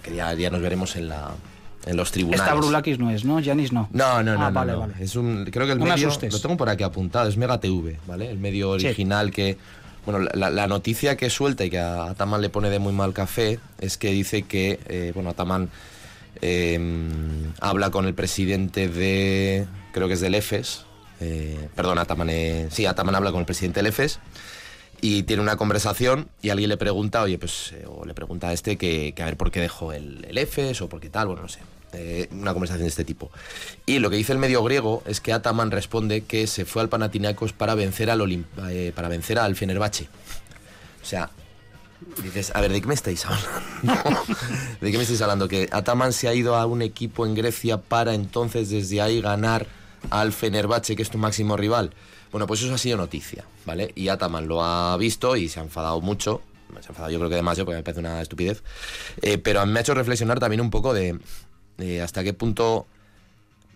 que 0.01 0.15
ya, 0.15 0.33
ya 0.33 0.49
nos 0.49 0.61
veremos 0.61 0.95
en, 0.95 1.09
la, 1.09 1.31
en 1.85 1.97
los 1.97 2.11
tribunales. 2.11 2.41
Esta 2.45 2.55
Brulakis 2.55 2.99
no 2.99 3.09
es, 3.11 3.23
¿no? 3.25 3.41
Janis 3.43 3.71
no. 3.71 3.89
No, 3.91 4.21
no, 4.23 4.35
no, 4.35 4.45
Ah, 4.45 4.49
no, 4.49 4.53
vale, 4.53 4.71
no. 4.73 4.79
vale. 4.81 4.93
Es 4.99 5.15
un, 5.15 5.45
creo 5.51 5.65
que 5.65 5.73
el 5.73 5.79
No 5.79 5.85
me 5.85 5.91
medio, 5.91 6.07
asustes. 6.07 6.33
lo 6.33 6.39
tengo 6.39 6.57
por 6.57 6.69
aquí 6.69 6.83
apuntado, 6.83 7.27
es 7.29 7.37
Mega 7.37 7.59
TV, 7.59 7.97
¿vale? 8.07 8.29
El 8.29 8.37
medio 8.39 8.77
Sí. 8.79 8.85
original 8.87 9.31
que, 9.31 9.57
bueno, 10.05 10.27
la, 10.33 10.49
la 10.49 10.67
noticia 10.67 11.15
que 11.17 11.29
suelta 11.29 11.63
y 11.65 11.69
que 11.69 11.79
a 11.79 12.05
Ataman 12.05 12.41
le 12.41 12.49
pone 12.49 12.69
de 12.69 12.79
muy 12.79 12.93
mal 12.93 13.13
café 13.13 13.59
es 13.79 13.97
que 13.97 14.11
dice 14.11 14.43
que, 14.43 14.79
eh, 14.87 15.11
bueno, 15.13 15.29
Ataman 15.31 15.69
eh, 16.41 16.79
habla 17.59 17.91
con 17.91 18.05
el 18.05 18.13
presidente 18.13 18.87
de, 18.87 19.65
creo 19.91 20.07
que 20.07 20.15
es 20.15 20.21
del 20.21 20.35
EFES, 20.35 20.85
eh, 21.19 21.69
perdón, 21.75 21.99
Ataman, 21.99 22.29
sí, 22.71 22.85
Ataman 22.85 23.15
habla 23.15 23.31
con 23.31 23.41
el 23.41 23.45
presidente 23.45 23.79
del 23.79 23.87
EFES 23.87 24.19
y 25.01 25.23
tiene 25.23 25.41
una 25.41 25.57
conversación 25.57 26.29
y 26.41 26.51
alguien 26.51 26.69
le 26.69 26.77
pregunta, 26.77 27.23
oye, 27.23 27.37
pues, 27.39 27.73
eh, 27.73 27.85
o 27.87 28.05
le 28.05 28.13
pregunta 28.13 28.49
a 28.49 28.53
este 28.53 28.77
que, 28.77 29.13
a 29.19 29.25
ver 29.25 29.35
por 29.35 29.51
qué 29.51 29.59
dejó 29.59 29.91
el, 29.91 30.25
el 30.29 30.37
EFES 30.37 30.81
o 30.83 30.89
por 30.89 31.01
qué 31.01 31.09
tal, 31.09 31.27
bueno, 31.27 31.41
no 31.41 31.49
sé. 31.49 31.59
Eh, 31.93 32.29
una 32.31 32.53
conversación 32.53 32.83
de 32.83 32.89
este 32.89 33.03
tipo. 33.03 33.31
Y 33.85 33.99
lo 33.99 34.09
que 34.09 34.15
dice 34.15 34.31
el 34.31 34.37
medio 34.37 34.63
griego 34.63 35.03
es 35.05 35.19
que 35.19 35.33
Ataman 35.33 35.71
responde 35.71 36.21
que 36.21 36.47
se 36.47 36.63
fue 36.63 36.81
al 36.81 36.87
Panathinaikos 36.87 37.51
para 37.51 37.75
vencer 37.75 38.09
al 38.09 38.21
eh, 38.69 38.93
para 38.95 39.09
vencer 39.09 39.37
al 39.37 39.57
Fenerbahce. 39.57 40.07
O 41.01 41.05
sea, 41.05 41.31
dices, 42.23 42.53
a 42.55 42.61
ver, 42.61 42.71
¿de 42.71 42.79
qué 42.79 42.87
me 42.87 42.93
estáis 42.93 43.25
hablando? 43.25 43.49
¿De 44.79 44.89
qué 44.89 44.97
me 44.97 45.03
estáis 45.03 45.21
hablando? 45.21 45.49
Que 45.49 45.67
Ataman 45.71 46.13
se 46.13 46.29
ha 46.29 46.33
ido 46.33 46.55
a 46.55 46.65
un 46.65 46.81
equipo 46.81 47.25
en 47.25 47.35
Grecia 47.35 47.77
para 47.77 48.13
entonces 48.13 48.69
desde 48.69 49.01
ahí 49.01 49.19
ganar 49.19 49.67
al 50.11 50.31
Fenerbahce, 50.31 50.95
que 50.95 51.01
es 51.01 51.09
tu 51.09 51.17
máximo 51.17 51.57
rival. 51.57 51.91
Bueno, 52.31 52.47
pues 52.47 52.61
eso 52.61 52.73
ha 52.73 52.77
sido 52.77 52.97
noticia, 52.97 53.45
¿vale? 53.65 53.91
Y 53.95 54.07
Ataman 54.07 54.47
lo 54.47 54.63
ha 54.63 54.95
visto 54.97 55.35
y 55.35 55.49
se 55.49 55.59
ha 55.59 55.63
enfadado 55.63 55.99
mucho. 55.99 56.41
se 56.79 56.87
ha 56.87 56.89
enfadado 56.89 57.11
yo 57.11 57.19
creo 57.19 57.29
que 57.29 57.35
demasiado 57.35 57.65
porque 57.65 57.77
me 57.77 57.83
parece 57.83 57.99
una 57.99 58.21
estupidez. 58.21 58.63
Eh, 59.21 59.37
pero 59.37 59.65
me 59.65 59.79
ha 59.79 59.81
hecho 59.81 59.93
reflexionar 59.93 60.39
también 60.39 60.61
un 60.61 60.69
poco 60.69 60.93
de, 60.93 61.19
hasta 62.01 62.23
qué 62.23 62.33
punto 62.33 62.87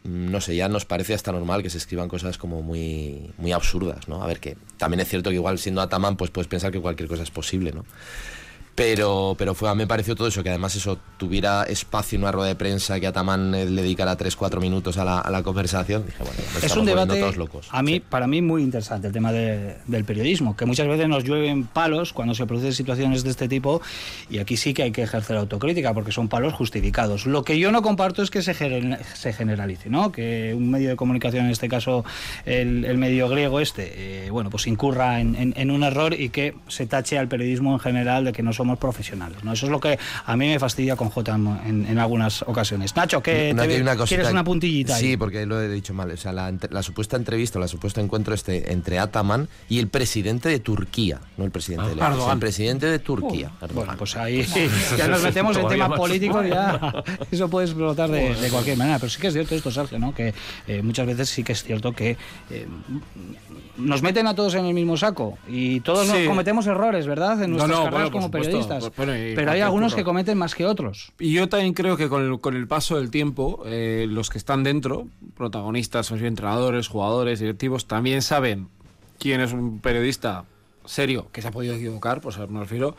mm, 0.04 0.32
no 0.32 0.40
sé, 0.40 0.56
ya 0.56 0.70
nos 0.70 0.86
parece 0.86 1.14
hasta 1.14 1.32
normal 1.32 1.64
que 1.64 1.70
se 1.70 1.78
escriban 1.78 2.08
cosas 2.08 2.38
como 2.38 2.62
muy, 2.62 3.34
muy 3.38 3.52
absurdas, 3.52 4.08
¿no? 4.08 4.24
A 4.24 4.28
ver, 4.28 4.40
que 4.40 4.58
también 4.78 5.02
es 5.02 5.10
cierto 5.10 5.32
que 5.32 5.36
igual 5.36 5.60
siendo 5.60 5.82
Ataman, 5.82 6.16
pues 6.16 6.32
puedes 6.32 6.48
pensar 6.48 6.72
que 6.72 6.80
cualquier 6.80 7.10
cosa 7.10 7.24
es 7.24 7.32
posible, 7.32 7.74
¿no? 7.74 7.86
Pero, 8.76 9.36
pero 9.38 9.56
fue, 9.56 9.74
me 9.74 9.88
pareció 9.88 10.16
todo 10.18 10.28
eso, 10.28 10.44
que 10.44 10.50
además 10.50 10.76
eso 10.76 10.98
tuviera 11.18 11.64
espacio 11.64 12.18
en 12.18 12.24
una 12.24 12.34
rueda 12.34 12.50
de 12.50 12.56
prensa, 12.56 13.00
que 13.00 13.08
Ataman 13.08 13.56
eh, 13.56 13.66
le 13.70 13.82
dedicara 13.82 14.18
3-4 14.18 14.60
minutos 14.60 14.98
a 14.98 15.06
la, 15.06 15.20
a 15.20 15.32
la 15.32 15.44
conversación. 15.44 16.06
Dije, 16.06 16.18
bueno, 16.20 16.36
nos 16.54 16.62
Es 16.62 16.76
un 16.76 16.86
debate, 16.86 17.18
todos 17.22 17.38
locos. 17.38 17.70
a 17.72 17.82
mí, 17.82 18.02
para 18.02 18.28
mí, 18.28 18.42
muy 18.42 18.62
interesante 18.64 19.08
el 19.08 19.14
tema 19.14 19.32
de- 19.32 19.78
del 19.88 20.04
periodismo, 20.04 20.58
que 20.58 20.66
muchas 20.66 20.88
veces 20.90 21.08
nos 21.08 21.24
llueven 21.24 21.64
palos 21.64 22.12
cuando 22.12 22.36
se 22.36 22.46
producen 22.46 22.74
situaciones 22.74 23.24
de 23.24 23.30
este 23.30 23.48
tipo 23.48 23.82
y 24.30 24.40
aquí 24.40 24.58
sí 24.58 24.74
que 24.74 24.84
hay 24.84 24.92
que 24.92 25.04
ejercer 25.04 25.38
autocrítica 25.38 25.94
porque 25.94 26.12
son 26.12 26.28
palos 26.28 26.54
justificados. 26.54 27.26
Lo 27.26 27.44
que 27.46 27.58
yo 27.58 27.72
no 27.72 27.82
comparto 27.82 28.24
es 28.24 28.30
que 28.30 28.42
se, 28.42 28.54
se 28.54 29.32
generalice, 29.34 29.90
¿no? 29.90 30.12
Que 30.12 30.54
un 30.54 30.70
medio 30.70 30.90
de 30.90 30.98
comunicación, 30.98 31.46
en 31.46 31.52
este 31.52 31.70
caso 31.70 32.04
el, 32.46 32.84
el 32.84 32.98
medio 32.98 33.30
griego 33.30 33.62
este, 33.62 34.26
eh, 34.26 34.30
bueno, 34.32 34.50
pues 34.50 34.68
incurra 34.68 35.22
en, 35.22 35.36
en- 35.36 35.54
en 35.56 35.72
un 35.72 35.84
error 35.84 36.14
y 36.14 36.28
que 36.28 36.56
se 36.68 36.86
tache 36.88 37.18
al 37.18 37.30
periodismo 37.30 37.72
en 37.72 37.80
general 37.80 38.26
de 38.26 38.34
que 38.34 38.44
no 38.44 38.52
somos 38.66 38.80
profesionales, 38.80 39.44
¿no? 39.44 39.54
Eso 39.54 39.68
es 39.68 39.72
lo 39.72 39.80
que 39.80 39.98
a 40.26 40.36
mí 40.36 40.48
me 40.48 40.58
fastidia 40.58 40.96
con 40.96 41.10
J 41.10 41.36
en, 41.36 41.86
en 41.88 42.00
algunas 42.00 42.42
ocasiones. 42.42 42.96
Nacho, 42.96 43.22
que 43.22 43.54
No, 43.54 43.64
una 43.64 43.96
cosita- 43.96 44.06
¿quieres 44.08 44.32
una 44.32 44.44
puntillita? 44.44 44.96
ahí? 44.96 45.02
Sí, 45.02 45.18
porque 45.18 45.46
lo 45.46 45.62
he 45.62 45.70
dicho 45.70 45.94
mal. 45.94 46.10
O 46.10 46.18
sea, 46.18 46.34
la, 46.34 46.52
la 46.72 46.82
supuesta 46.82 47.16
entrevista, 47.16 47.60
la 47.60 47.68
supuesto 47.68 48.02
encuentro 48.02 48.34
este 48.34 48.74
entre 48.74 48.98
Ataman 48.98 49.48
y 49.70 49.78
el 49.78 49.88
presidente 49.88 50.50
de 50.50 50.60
Turquía, 50.60 51.20
no 51.38 51.46
el 51.46 51.52
presidente 51.52 51.90
de 51.90 51.96
León, 51.96 52.14
el 52.32 52.40
presidente 52.40 52.88
de 52.88 52.98
Turquía. 53.00 53.52
Bueno, 53.74 53.94
pues 53.98 54.16
ahí 54.16 54.44
ya 54.98 55.08
nos 55.08 55.22
metemos 55.22 55.56
en 55.58 55.68
temas 55.68 55.92
políticos, 55.92 56.44
ya 56.50 57.04
eso 57.32 57.48
puede 57.50 57.68
explotar 57.68 58.10
de, 58.10 58.34
de 58.34 58.50
cualquier 58.50 58.78
manera. 58.78 58.98
Pero 58.98 59.10
sí 59.12 59.22
que 59.22 59.28
es 59.28 59.34
cierto 59.34 59.54
esto, 59.54 59.70
Sergio, 59.70 60.00
¿no? 60.00 60.14
que 60.16 60.34
eh, 60.68 60.82
muchas 60.82 61.06
veces 61.06 61.30
sí 61.30 61.44
que 61.44 61.52
es 61.52 61.64
cierto 61.64 61.92
que 61.94 62.18
eh, 62.50 62.68
nos 63.78 64.02
meten 64.02 64.28
a 64.28 64.36
todos 64.36 64.56
en 64.56 64.66
el 64.66 64.74
mismo 64.74 64.98
saco 64.98 65.38
y 65.48 65.80
todos 65.82 66.08
nos 66.08 66.20
cometemos 66.28 66.68
errores, 66.68 67.08
¿verdad? 67.08 67.42
En 67.44 67.52
nuestras 67.52 67.70
no, 67.70 67.86
carreras 67.86 67.92
bueno, 67.92 68.06
por 68.06 68.12
como 68.14 68.26
supuesto. 68.28 68.48
periodistas. 68.48 68.84
Pues, 68.84 68.96
bueno, 68.96 69.18
y 69.18 69.36
Pero 69.36 69.52
hay 69.52 69.62
algunos 69.62 69.94
curro. 69.94 69.98
que 69.98 70.06
cometen 70.06 70.38
más 70.38 70.56
que 70.56 70.66
otros. 70.66 71.12
Y 71.20 71.34
yo 71.34 71.50
también 71.50 71.74
creo 71.74 71.98
que 71.98 72.10
con 72.10 72.24
el, 72.24 72.40
con 72.40 72.56
el 72.56 72.68
paso 72.68 72.98
del 72.98 73.12
tiempo, 73.12 73.64
eh, 73.66 74.06
los 74.10 74.30
que 74.30 74.38
están 74.38 74.64
dentro, 74.64 75.08
protagonistas, 75.36 76.12
entrenadores, 76.12 76.88
jugadores, 76.88 77.40
directivos, 77.40 77.88
también 77.88 78.22
saben 78.22 78.70
quién 79.20 79.42
es 79.42 79.54
un 79.54 79.80
periodista 79.80 80.46
serio 80.86 81.28
que 81.32 81.42
se 81.42 81.48
ha 81.48 81.52
podido 81.52 81.76
equivocar, 81.76 82.22
pues 82.22 82.38
a 82.38 82.42
ver, 82.42 82.50
me 82.50 82.60
refiero, 82.60 82.96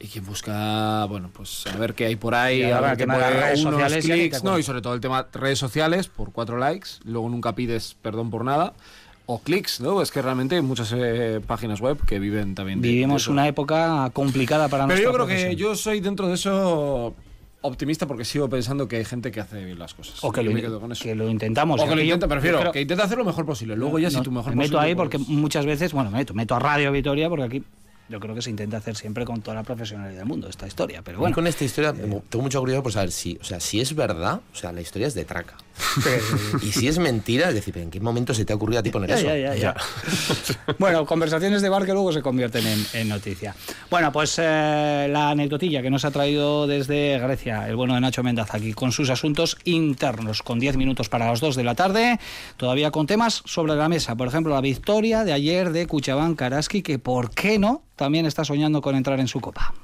y 0.00 0.06
quien 0.06 0.24
busca, 0.24 1.04
bueno, 1.06 1.30
pues 1.32 1.66
a 1.66 1.76
ver 1.76 1.94
qué 1.94 2.06
hay 2.06 2.16
por 2.16 2.34
ahí, 2.34 2.60
Y 2.60 2.70
a 2.70 2.80
ver 2.80 2.96
qué 2.96 3.06
puede, 3.06 3.30
redes 3.30 3.60
unos 3.60 3.74
sociales 3.74 4.04
clics, 4.04 4.44
no, 4.44 4.58
y 4.58 4.62
sobre 4.62 4.80
todo 4.80 4.94
el 4.94 5.00
tema 5.00 5.24
de 5.24 5.38
redes 5.38 5.58
sociales 5.58 6.08
por 6.08 6.32
cuatro 6.32 6.56
likes, 6.58 6.90
luego 7.04 7.28
nunca 7.28 7.54
pides 7.54 7.96
perdón 8.00 8.30
por 8.30 8.44
nada. 8.44 8.74
O 9.30 9.40
clics, 9.40 9.80
¿no? 9.82 10.00
Es 10.00 10.10
que 10.10 10.22
realmente 10.22 10.54
hay 10.56 10.62
muchas 10.62 10.90
eh, 10.96 11.40
páginas 11.46 11.82
web 11.82 11.98
que 12.06 12.18
viven 12.18 12.54
también. 12.54 12.80
de- 12.80 12.88
de 12.88 12.94
Vivimos 12.94 13.22
eso. 13.24 13.30
una 13.30 13.46
época 13.46 14.08
complicada 14.14 14.68
para 14.68 14.86
Pero 14.86 15.02
yo 15.02 15.12
creo 15.12 15.26
que 15.26 15.34
profesión. 15.34 15.56
yo 15.56 15.74
soy 15.76 16.00
dentro 16.00 16.28
de 16.28 16.34
eso 16.34 17.14
optimista 17.60 18.06
porque 18.06 18.24
sigo 18.24 18.48
pensando 18.48 18.88
que 18.88 18.96
hay 18.96 19.04
gente 19.04 19.30
que 19.30 19.40
hace 19.40 19.62
bien 19.64 19.78
las 19.78 19.92
cosas. 19.92 20.18
O 20.24 20.32
que 20.32 20.42
lo, 20.42 20.50
me 20.50 20.62
quedo 20.62 20.80
con 20.80 20.92
eso. 20.92 21.04
que 21.04 21.14
lo 21.14 21.28
intentamos. 21.28 21.78
o 21.78 21.84
que 21.84 21.90
lo 21.90 21.96
Aquí 21.96 22.06
yo- 22.08 22.14
intenta, 22.14 22.24
yo 22.26 22.30
prefiero, 22.30 22.60
creo- 22.60 22.72
que 22.72 22.80
intenta 22.80 23.04
hacer 23.04 23.18
lo 23.18 23.24
mejor 23.26 23.44
posible. 23.44 23.76
Luego 23.76 23.98
ya 23.98 24.08
si 24.08 24.16
No, 24.16 24.22
tu 24.22 24.30
mejor 24.30 24.52
me 24.52 24.62
meto 24.62 24.72
posible, 24.76 24.86
ahí 24.88 24.94
porque 24.94 25.18
pues- 25.18 25.28
muchas 25.28 25.66
veces, 25.66 25.92
bueno, 25.92 26.10
me 26.10 26.18
meto, 26.18 26.32
meto 26.32 26.54
a 26.54 26.58
Radio 26.58 26.90
Vitoria 26.90 27.28
porque 27.28 27.44
aquí 27.44 27.62
yo 28.08 28.20
creo 28.20 28.34
que 28.34 28.40
se 28.40 28.48
intenta 28.48 28.78
hacer 28.78 28.96
siempre 28.96 29.26
con 29.26 29.42
toda 29.42 29.56
la 29.56 29.62
profesionalidad 29.62 30.20
del 30.20 30.26
mundo 30.26 30.48
esta 30.48 30.66
historia. 30.66 31.02
Pero 31.02 31.18
Bueno, 31.18 31.34
bueno, 31.34 31.34
con 31.34 31.46
esta 31.46 31.64
historia 31.66 31.92
tengo 31.92 32.42
mucha 32.42 32.58
curiosidad 32.58 32.82
por 32.82 32.92
saber 32.92 33.10
si, 33.12 33.36
o 33.38 33.44
sea, 33.44 33.60
si 33.60 33.78
es 33.80 33.94
verdad, 33.94 34.40
o 34.50 34.56
sea, 34.56 34.72
la 34.72 34.80
historia 34.80 35.06
es 35.08 35.12
de 35.12 35.26
traca. 35.26 35.58
y 36.62 36.72
si 36.72 36.88
es 36.88 36.98
mentira, 36.98 37.48
es 37.48 37.54
decir, 37.54 37.76
¿en 37.78 37.90
qué 37.90 38.00
momento 38.00 38.34
se 38.34 38.44
te 38.44 38.52
ha 38.52 38.56
ocurrido 38.56 38.80
a 38.80 38.82
ti 38.82 38.90
poner 38.90 39.10
Ya, 39.10 39.16
eso? 39.16 39.26
ya, 39.26 39.36
ya, 39.36 39.54
ya. 39.54 39.74
bueno, 40.78 41.06
conversaciones 41.06 41.62
de 41.62 41.68
bar 41.68 41.84
que 41.86 41.92
luego 41.92 42.12
se 42.12 42.22
convierten 42.22 42.66
en, 42.66 42.86
en 42.94 43.08
noticia. 43.08 43.54
Bueno, 43.90 44.12
pues 44.12 44.36
eh, 44.38 45.08
la 45.10 45.30
anecdotilla 45.30 45.82
que 45.82 45.90
nos 45.90 46.04
ha 46.04 46.10
traído 46.10 46.66
desde 46.66 47.18
Grecia 47.18 47.68
el 47.68 47.76
bueno 47.76 47.94
de 47.94 48.00
Nacho 48.00 48.22
Mendaza 48.22 48.56
aquí 48.56 48.72
con 48.72 48.92
sus 48.92 49.10
asuntos 49.10 49.56
internos, 49.64 50.42
con 50.42 50.58
10 50.58 50.76
minutos 50.76 51.08
para 51.08 51.26
las 51.26 51.40
2 51.40 51.56
de 51.56 51.64
la 51.64 51.74
tarde, 51.74 52.18
todavía 52.56 52.90
con 52.90 53.06
temas 53.06 53.42
sobre 53.44 53.74
la 53.74 53.88
mesa. 53.88 54.16
Por 54.16 54.28
ejemplo, 54.28 54.54
la 54.54 54.60
victoria 54.60 55.24
de 55.24 55.32
ayer 55.32 55.70
de 55.70 55.86
Cuchabán 55.86 56.34
Karaski, 56.34 56.82
que 56.82 56.98
por 56.98 57.30
qué 57.30 57.58
no 57.58 57.82
también 57.96 58.26
está 58.26 58.44
soñando 58.44 58.80
con 58.82 58.94
entrar 58.96 59.20
en 59.20 59.28
su 59.28 59.40
copa. 59.40 59.74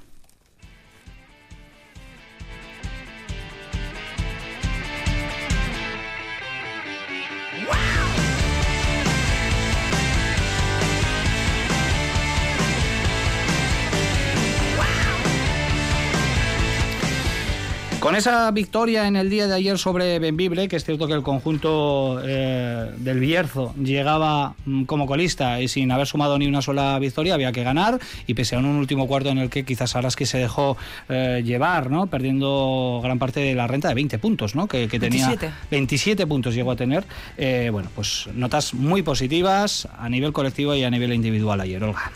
Con 18.04 18.16
esa 18.16 18.50
victoria 18.50 19.08
en 19.08 19.16
el 19.16 19.30
día 19.30 19.46
de 19.46 19.54
ayer 19.54 19.78
sobre 19.78 20.18
Benvibre, 20.18 20.68
que 20.68 20.76
es 20.76 20.84
cierto 20.84 21.06
que 21.06 21.14
el 21.14 21.22
conjunto 21.22 22.20
eh, 22.22 22.90
del 22.98 23.18
Bierzo 23.18 23.74
llegaba 23.82 24.54
mm, 24.66 24.84
como 24.84 25.06
colista 25.06 25.58
y 25.62 25.68
sin 25.68 25.90
haber 25.90 26.06
sumado 26.06 26.38
ni 26.38 26.46
una 26.46 26.60
sola 26.60 26.98
victoria, 26.98 27.32
había 27.32 27.50
que 27.50 27.64
ganar. 27.64 27.98
Y 28.26 28.34
pese 28.34 28.56
a 28.56 28.58
un 28.58 28.66
último 28.66 29.06
cuarto 29.06 29.30
en 29.30 29.38
el 29.38 29.48
que 29.48 29.64
quizás 29.64 29.96
Araski 29.96 30.26
se 30.26 30.36
dejó 30.36 30.76
eh, 31.08 31.40
llevar, 31.46 31.90
¿no? 31.90 32.06
perdiendo 32.06 33.00
gran 33.02 33.18
parte 33.18 33.40
de 33.40 33.54
la 33.54 33.66
renta 33.68 33.88
de 33.88 33.94
20 33.94 34.18
puntos, 34.18 34.54
¿no? 34.54 34.68
que, 34.68 34.86
que 34.86 35.00
tenía 35.00 35.28
27. 35.28 35.54
27 35.70 36.26
puntos 36.26 36.54
llegó 36.54 36.72
a 36.72 36.76
tener. 36.76 37.06
Eh, 37.38 37.70
bueno, 37.72 37.88
pues 37.94 38.28
notas 38.34 38.74
muy 38.74 39.00
positivas 39.00 39.88
a 39.96 40.10
nivel 40.10 40.34
colectivo 40.34 40.74
y 40.74 40.84
a 40.84 40.90
nivel 40.90 41.14
individual 41.14 41.58
ayer, 41.58 41.82
Olga. 41.82 42.12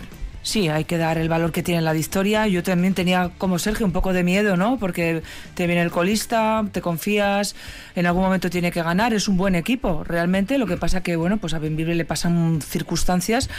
Sí, 0.49 0.71
hay 0.71 0.85
que 0.85 0.97
dar 0.97 1.19
el 1.19 1.29
valor 1.29 1.53
que 1.53 1.63
tiene 1.63 1.83
la 1.83 1.93
victoria. 1.93 2.47
Yo 2.47 2.63
también 2.63 2.95
tenía, 2.95 3.31
como 3.37 3.59
Sergio, 3.59 3.85
un 3.85 3.93
poco 3.93 4.15
de 4.15 4.25
miedo, 4.25 4.57
¿no? 4.57 4.79
Porque 4.79 5.23
te 5.53 5.67
viene 5.67 5.83
el 5.83 5.91
colista, 5.91 6.65
te 6.73 6.81
confías, 6.81 7.55
en 7.95 8.07
algún 8.07 8.23
momento 8.23 8.49
tiene 8.49 8.73
que 8.73 8.83
ganar, 8.83 9.13
es 9.13 9.29
un 9.29 9.37
buen 9.37 9.55
equipo, 9.55 10.05
realmente. 10.05 10.57
Lo 10.57 10.67
que 10.67 10.79
pasa 10.79 11.03
que, 11.03 11.17
bueno, 11.17 11.37
pues 11.37 11.53
a 11.53 11.59
Benvibre 11.59 11.95
le 11.95 12.07
pasan 12.07 12.63
circunstancias, 12.63 13.51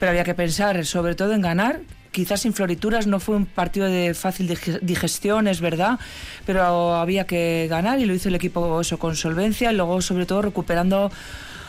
pero 0.00 0.10
había 0.10 0.24
que 0.24 0.34
pensar 0.34 0.84
sobre 0.84 1.14
todo 1.14 1.32
en 1.32 1.42
ganar. 1.42 1.82
Quizás 2.10 2.40
sin 2.40 2.54
florituras 2.54 3.06
no 3.06 3.20
fue 3.20 3.36
un 3.36 3.46
partido 3.46 3.86
de 3.86 4.12
fácil 4.12 4.48
dig- 4.48 4.80
digestión, 4.80 5.46
es 5.46 5.60
verdad, 5.60 6.00
pero 6.44 6.96
había 6.96 7.24
que 7.24 7.68
ganar 7.70 8.00
y 8.00 8.04
lo 8.04 8.14
hizo 8.14 8.30
el 8.30 8.34
equipo 8.34 8.80
eso 8.80 8.98
con 8.98 9.14
solvencia 9.14 9.70
y 9.70 9.76
luego 9.76 10.02
sobre 10.02 10.26
todo 10.26 10.42
recuperando 10.42 11.12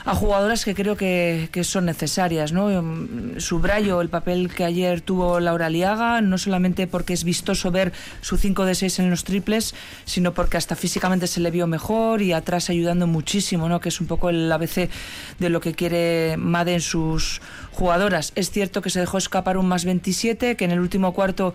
a 0.08 0.16
jugadoras 0.16 0.64
que 0.64 0.74
creo 0.74 0.95
que, 0.95 1.49
son 1.64 1.86
necesarias. 1.86 2.53
¿no? 2.53 2.70
Mm, 2.82 3.39
Subrayo 3.39 3.99
el 3.99 4.08
papel 4.08 4.53
que 4.53 4.64
ayer 4.64 5.01
tuvo 5.01 5.41
Laura 5.41 5.70
Liaga, 5.70 6.22
no 6.22 6.38
solamente 6.38 6.88
porque 6.88 7.14
es 7.14 7.26
vistoso 7.26 7.72
ver 7.72 7.91
su 8.22 8.38
5 8.38 8.64
de 8.64 8.76
6 8.76 8.99
en 8.99 9.10
los 9.10 9.26
triples, 9.26 9.76
sino 10.05 10.34
porque 10.34 10.55
hasta 10.55 10.78
físicamente 10.78 11.28
se 11.28 11.41
le 11.41 11.51
vio 11.51 11.68
mejor 11.68 12.22
y 12.22 12.32
atrás 12.32 12.70
ayudando 12.70 13.05
muchísimo, 13.05 13.68
¿no? 13.68 13.82
que 13.82 13.89
es 13.89 13.99
un 13.99 14.08
poco 14.08 14.30
el 14.30 14.49
ABC 14.49 14.89
de 15.39 15.49
lo 15.49 15.60
que 15.60 15.74
quiere 15.74 16.38
Made 16.38 16.76
en 16.76 16.82
sus 16.82 17.41
jugadoras. 17.74 18.32
Es 18.36 18.49
cierto 18.49 18.82
que 18.82 18.89
se 18.89 19.01
dejó 19.01 19.18
escapar 19.18 19.58
un 19.58 19.68
más 19.68 19.84
27, 19.84 20.55
que 20.55 20.66
en 20.66 20.72
el 20.72 20.80
último 20.80 21.14
cuarto 21.14 21.53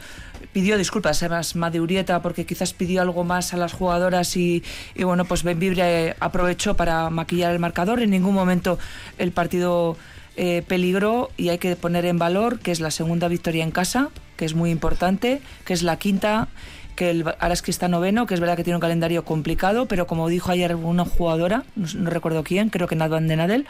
pidió 0.52 0.78
disculpas 0.78 1.22
además 1.22 1.56
Made 1.56 1.80
Urieta 1.80 2.22
porque 2.22 2.46
quizás 2.46 2.72
pidió 2.72 3.02
algo 3.02 3.24
más 3.24 3.54
a 3.54 3.56
las 3.56 3.72
jugadoras 3.72 4.36
y, 4.36 4.62
bueno, 4.96 5.24
pues 5.24 5.42
Benvibre 5.42 6.08
eh, 6.08 6.16
aprovechó 6.20 6.74
para 6.74 7.10
maquillar 7.10 7.52
el 7.52 7.58
marcador. 7.58 8.00
En 8.00 8.10
ningún 8.10 8.34
momento 8.34 8.78
el 9.18 9.32
partido 9.32 9.96
eh, 10.36 10.62
peligró 10.66 11.30
y 11.36 11.48
hay 11.48 11.58
que 11.58 11.76
poner 11.76 12.04
en 12.04 12.18
valor 12.18 12.58
que 12.58 12.72
es 12.72 12.80
la 12.80 12.90
segunda 12.90 13.28
victoria 13.28 13.64
en 13.64 13.70
casa, 13.70 14.10
que 14.36 14.44
es 14.44 14.54
muy 14.54 14.70
importante, 14.70 15.40
que 15.64 15.72
es 15.72 15.82
la 15.82 15.98
quinta 15.98 16.48
que 16.96 17.10
el 17.10 17.24
Araski 17.38 17.70
está 17.70 17.88
noveno, 17.88 18.26
que 18.26 18.34
es 18.34 18.40
verdad 18.40 18.56
que 18.56 18.64
tiene 18.64 18.76
un 18.76 18.80
calendario 18.80 19.24
complicado, 19.24 19.86
pero 19.86 20.06
como 20.06 20.28
dijo 20.28 20.50
ayer 20.50 20.74
una 20.74 21.04
jugadora, 21.04 21.64
no, 21.74 22.10
recuerdo 22.10 22.44
quién, 22.44 22.68
creo 22.68 22.86
que 22.86 22.96
Nat 22.96 23.10
Van 23.10 23.28
den 23.28 23.40
Adel, 23.40 23.66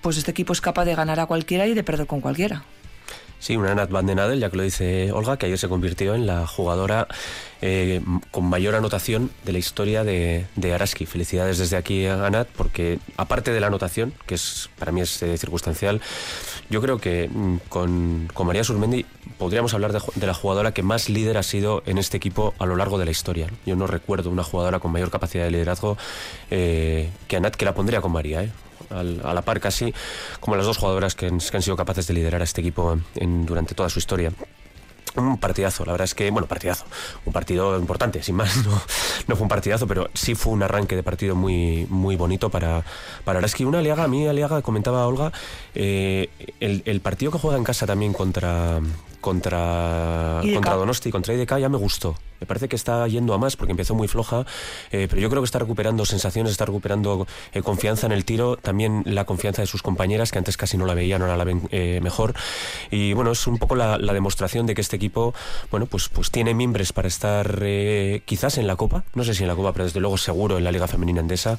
pues 0.00 0.16
este 0.16 0.32
equipo 0.32 0.52
es 0.52 0.60
capaz 0.60 0.84
de 0.84 0.94
ganar 0.94 1.20
a 1.20 1.26
cualquiera 1.26 1.66
y 1.66 1.74
de 1.74 1.84
perder 1.84 2.06
con 2.06 2.20
cualquiera. 2.20 2.64
Sí, 3.40 3.56
una 3.56 3.74
Nat 3.74 3.90
Van 3.90 4.04
den 4.04 4.18
Adel, 4.18 4.38
ya 4.38 4.50
que 4.50 4.58
lo 4.58 4.62
dice 4.62 5.12
Olga, 5.12 5.38
que 5.38 5.46
ayer 5.46 5.56
se 5.56 5.66
convirtió 5.66 6.14
en 6.14 6.26
la 6.26 6.46
jugadora 6.46 7.08
eh, 7.62 8.02
con 8.30 8.44
mayor 8.44 8.74
anotación 8.74 9.30
de 9.44 9.52
la 9.52 9.58
historia 9.58 10.04
de, 10.04 10.44
de 10.56 10.74
Araski. 10.74 11.06
Felicidades 11.06 11.56
desde 11.56 11.78
aquí 11.78 12.04
a 12.04 12.46
porque 12.54 12.98
aparte 13.16 13.50
de 13.50 13.60
la 13.60 13.68
anotación, 13.68 14.12
que 14.26 14.34
es 14.34 14.68
para 14.78 14.92
mí 14.92 15.00
es 15.00 15.22
eh, 15.22 15.38
circunstancial, 15.38 16.02
yo 16.68 16.82
creo 16.82 16.98
que 16.98 17.30
mm, 17.32 17.56
con, 17.70 18.28
con 18.34 18.46
María 18.46 18.62
Surmendi 18.62 19.06
podríamos 19.38 19.72
hablar 19.72 19.92
de 19.92 20.26
la 20.26 20.34
jugadora 20.34 20.72
que 20.72 20.82
más 20.82 21.08
líder 21.08 21.38
ha 21.38 21.42
sido 21.42 21.82
en 21.86 21.96
este 21.96 22.18
equipo 22.18 22.52
a 22.58 22.66
lo 22.66 22.76
largo 22.76 22.98
de 22.98 23.06
la 23.06 23.10
historia. 23.10 23.46
Yo 23.64 23.74
no 23.74 23.86
recuerdo 23.86 24.28
una 24.28 24.44
jugadora 24.44 24.80
con 24.80 24.92
mayor 24.92 25.10
capacidad 25.10 25.44
de 25.44 25.50
liderazgo 25.50 25.96
eh, 26.50 27.08
que 27.26 27.36
a 27.36 27.40
Nat, 27.40 27.56
que 27.56 27.64
la 27.64 27.74
pondría 27.74 28.02
con 28.02 28.12
María. 28.12 28.42
¿eh? 28.42 28.50
Al- 28.90 29.20
a 29.24 29.34
la 29.34 29.42
par 29.42 29.60
casi 29.60 29.94
como 30.40 30.56
las 30.56 30.66
dos 30.66 30.78
jugadoras 30.78 31.14
que 31.14 31.26
han, 31.26 31.40
sido 31.40 31.76
capaces 31.76 32.06
de 32.06 32.14
liderar 32.14 32.40
a 32.40 32.44
este 32.44 32.60
equipo 32.60 32.98
durante 33.14 33.74
toda 33.74 33.88
su 33.88 33.98
historia. 33.98 34.32
Un 35.16 35.38
partidazo, 35.38 35.84
la 35.84 35.90
verdad 35.90 36.04
es 36.04 36.14
que, 36.14 36.30
bueno, 36.30 36.46
partidazo, 36.46 36.84
un 37.24 37.32
partido 37.32 37.76
importante, 37.76 38.22
sin 38.22 38.36
más, 38.36 38.56
no, 39.26 39.34
fue 39.34 39.42
un 39.42 39.48
partidazo, 39.48 39.88
pero 39.88 40.08
sí 40.14 40.36
fue 40.36 40.52
un 40.52 40.62
arranque 40.62 40.94
de 40.94 41.02
partido 41.02 41.34
muy, 41.34 41.84
muy 41.90 42.14
bonito 42.14 42.48
para, 42.48 42.84
para 43.24 43.40
Araski. 43.40 43.64
Una 43.64 43.80
Aliaga, 43.80 44.04
a 44.04 44.08
mí 44.08 44.28
Aliaga, 44.28 44.62
comentaba 44.62 45.04
Olga, 45.08 45.32
eh, 45.74 46.28
el 46.60 47.00
partido 47.00 47.32
que 47.32 47.38
juega 47.38 47.56
en 47.56 47.64
casa 47.64 47.86
también 47.86 48.12
contra, 48.12 48.80
contra, 49.20 50.40
IDK. 50.42 50.54
contra 50.54 50.74
Donosti, 50.74 51.10
contra 51.10 51.34
IDK, 51.34 51.58
ya 51.58 51.68
me 51.68 51.78
gustó. 51.78 52.16
Me 52.40 52.46
parece 52.46 52.68
que 52.68 52.76
está 52.76 53.06
yendo 53.06 53.34
a 53.34 53.38
más 53.38 53.56
porque 53.56 53.72
empezó 53.72 53.94
muy 53.94 54.08
floja, 54.08 54.46
eh, 54.90 55.06
pero 55.10 55.20
yo 55.20 55.28
creo 55.28 55.42
que 55.42 55.44
está 55.44 55.58
recuperando 55.58 56.06
sensaciones, 56.06 56.52
está 56.52 56.64
recuperando 56.64 57.26
eh, 57.52 57.60
confianza 57.60 58.06
en 58.06 58.12
el 58.12 58.24
tiro, 58.24 58.56
también 58.56 59.02
la 59.04 59.26
confianza 59.26 59.60
de 59.60 59.66
sus 59.66 59.82
compañeras, 59.82 60.32
que 60.32 60.38
antes 60.38 60.56
casi 60.56 60.78
no 60.78 60.86
la 60.86 60.94
veían, 60.94 61.20
ahora 61.20 61.36
la 61.36 61.44
ven 61.44 61.68
eh, 61.70 62.00
mejor. 62.02 62.34
Y 62.90 63.12
bueno, 63.12 63.32
es 63.32 63.46
un 63.46 63.58
poco 63.58 63.76
la, 63.76 63.98
la 63.98 64.14
demostración 64.14 64.64
de 64.66 64.74
que 64.74 64.80
este 64.80 64.96
equipo, 64.96 65.34
bueno, 65.70 65.84
pues, 65.84 66.08
pues 66.08 66.30
tiene 66.30 66.54
mimbres 66.54 66.94
para 66.94 67.08
estar 67.08 67.62
quizás 68.24 68.56
en 68.56 68.66
la 68.66 68.76
Copa, 68.76 69.04
no 69.14 69.22
sé 69.22 69.34
si 69.34 69.42
en 69.42 69.48
la 69.48 69.54
Copa, 69.54 69.72
pero 69.72 69.84
desde 69.84 70.00
luego 70.00 70.16
seguro 70.16 70.56
en 70.56 70.64
la 70.64 70.72
Liga 70.72 70.88
Femenina 70.88 71.20
Endesa. 71.20 71.58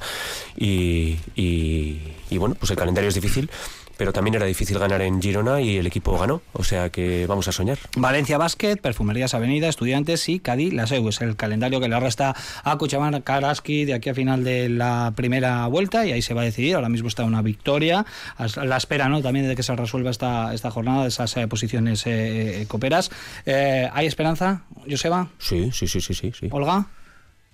Y, 0.56 1.18
y, 1.36 2.00
y 2.28 2.38
bueno, 2.38 2.56
pues 2.58 2.70
el 2.72 2.76
calendario 2.76 3.08
es 3.08 3.14
difícil. 3.14 3.48
Pero 3.96 4.12
también 4.12 4.34
era 4.34 4.46
difícil 4.46 4.78
ganar 4.78 5.02
en 5.02 5.20
Girona 5.20 5.60
y 5.60 5.76
el 5.76 5.86
equipo 5.86 6.18
ganó, 6.18 6.42
o 6.52 6.64
sea 6.64 6.90
que 6.90 7.26
vamos 7.26 7.48
a 7.48 7.52
soñar. 7.52 7.78
Valencia 7.96 8.38
Basket, 8.38 8.76
Perfumerías 8.76 9.34
Avenida, 9.34 9.68
Estudiantes 9.68 10.28
y 10.28 10.40
Cádiz 10.40 10.72
La 10.72 10.86
Seu. 10.86 11.08
Es 11.08 11.20
el 11.20 11.36
calendario 11.36 11.80
que 11.80 11.88
le 11.88 11.98
resta 11.98 12.34
a 12.64 12.78
Cochabamba 12.78 13.20
Karaski 13.20 13.84
de 13.84 13.94
aquí 13.94 14.10
a 14.10 14.14
final 14.14 14.44
de 14.44 14.68
la 14.68 15.12
primera 15.14 15.66
vuelta 15.66 16.06
y 16.06 16.12
ahí 16.12 16.22
se 16.22 16.34
va 16.34 16.42
a 16.42 16.44
decidir. 16.44 16.74
Ahora 16.76 16.88
mismo 16.88 17.08
está 17.08 17.24
una 17.24 17.42
victoria. 17.42 18.04
A 18.36 18.64
la 18.64 18.76
espera 18.76 19.08
¿no? 19.08 19.22
también 19.22 19.48
de 19.48 19.56
que 19.56 19.62
se 19.62 19.74
resuelva 19.76 20.10
esta, 20.10 20.54
esta 20.54 20.70
jornada 20.70 21.02
de 21.02 21.08
esas 21.08 21.36
eh, 21.36 21.46
posiciones 21.48 22.06
eh, 22.06 22.62
eh, 22.62 22.66
coperas. 22.66 23.10
Eh, 23.46 23.88
¿Hay 23.92 24.06
esperanza, 24.06 24.62
Joseba? 24.88 25.28
Sí, 25.38 25.70
sí, 25.72 25.86
sí, 25.86 26.00
sí, 26.00 26.14
sí. 26.14 26.32
sí. 26.38 26.48
¿Olga? 26.50 26.86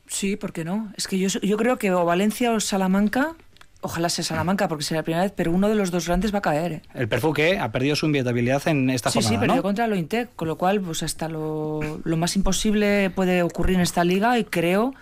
Sí, 0.06 0.36
¿por 0.36 0.52
qué 0.52 0.64
no? 0.64 0.92
Es 0.96 1.06
que 1.06 1.18
yo, 1.18 1.28
yo 1.28 1.56
creo 1.56 1.76
que 1.76 1.92
o 1.92 2.04
Valencia 2.04 2.52
o 2.52 2.60
Salamanca, 2.60 3.34
ojalá 3.80 4.08
sea 4.08 4.24
Salamanca 4.24 4.66
porque 4.68 4.84
será 4.84 5.00
la 5.00 5.04
primera 5.04 5.22
vez, 5.22 5.32
pero 5.34 5.52
uno 5.52 5.68
de 5.68 5.74
los 5.74 5.90
dos 5.90 6.06
grandes 6.06 6.34
va 6.34 6.38
a 6.38 6.42
caer. 6.42 6.72
¿eh? 6.72 6.82
El 6.94 7.08
Perfu 7.08 7.32
que 7.32 7.58
ha 7.58 7.70
perdido 7.70 7.94
su 7.96 8.06
inviabilidad 8.06 8.66
en 8.66 8.90
esta 8.90 9.10
Sí, 9.10 9.20
sí, 9.20 9.24
jornada, 9.28 9.40
perdió 9.40 9.56
¿no? 9.56 9.62
contra 9.62 9.86
lo 9.86 9.96
Intec, 9.96 10.34
con 10.34 10.48
lo 10.48 10.56
cual 10.58 10.80
pues 10.80 11.02
hasta 11.02 11.28
lo, 11.28 12.00
lo 12.02 12.16
más 12.16 12.34
imposible 12.36 13.10
puede 13.10 13.42
ocurrir 13.42 13.76
en 13.76 13.82
esta 13.82 14.04
liga 14.04 14.38
y 14.38 14.44
creo, 14.44 14.94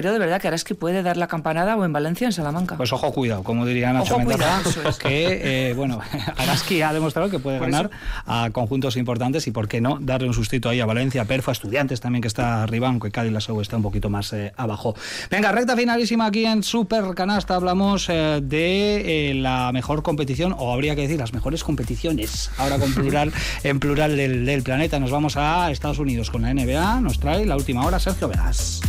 creo 0.00 0.12
de 0.12 0.18
verdad 0.18 0.40
que 0.40 0.48
Araski 0.48 0.74
puede 0.74 1.02
dar 1.02 1.16
la 1.16 1.26
campanada 1.26 1.76
o 1.76 1.84
en 1.84 1.92
Valencia 1.92 2.26
en 2.26 2.32
Salamanca. 2.32 2.76
Pues 2.76 2.92
ojo, 2.92 3.12
cuidado, 3.12 3.42
como 3.42 3.66
diría 3.66 3.92
Nacho 3.92 4.18
Mendoza, 4.18 4.62
es. 4.88 4.98
que, 4.98 5.68
eh, 5.70 5.74
bueno, 5.74 6.00
Araski 6.36 6.82
ha 6.82 6.92
demostrado 6.92 7.30
que 7.30 7.38
puede 7.38 7.58
Por 7.58 7.70
ganar 7.70 7.90
a 8.26 8.48
conjuntos 8.50 8.96
importantes 8.96 9.46
y, 9.46 9.50
por 9.50 9.68
qué 9.68 9.80
no, 9.80 9.98
darle 10.00 10.28
un 10.28 10.34
sustito 10.34 10.68
ahí 10.68 10.80
a 10.80 10.86
Valencia, 10.86 11.24
Perfo, 11.24 11.50
a 11.50 11.52
Estudiantes 11.52 12.00
también, 12.00 12.22
que 12.22 12.28
está 12.28 12.62
arriba, 12.62 12.88
aunque 12.88 13.10
Cádiz 13.10 13.32
la 13.32 13.40
Seu 13.40 13.60
está 13.60 13.76
un 13.76 13.82
poquito 13.82 14.10
más 14.10 14.32
eh, 14.32 14.52
abajo. 14.56 14.94
Venga, 15.30 15.52
recta 15.52 15.76
finalísima 15.76 16.26
aquí 16.26 16.46
en 16.46 16.62
Super 16.62 17.04
Canasta. 17.14 17.56
Hablamos 17.56 18.08
eh, 18.08 18.40
de 18.42 19.30
eh, 19.30 19.34
la 19.34 19.70
mejor 19.72 20.02
competición, 20.02 20.54
o 20.56 20.72
habría 20.72 20.94
que 20.94 21.02
decir 21.02 21.18
las 21.18 21.32
mejores 21.32 21.64
competiciones, 21.64 22.50
ahora 22.58 22.78
con 22.78 22.92
plural, 22.94 23.32
en 23.62 23.80
plural 23.80 24.16
del, 24.16 24.46
del 24.46 24.62
planeta. 24.62 24.98
Nos 24.98 25.10
vamos 25.10 25.36
a 25.36 25.70
Estados 25.70 25.98
Unidos 25.98 26.30
con 26.30 26.42
la 26.42 26.54
NBA. 26.54 27.00
Nos 27.00 27.20
trae 27.20 27.44
la 27.46 27.56
última 27.56 27.84
hora 27.84 27.98
Sergio 27.98 28.28
Vegas. 28.28 28.80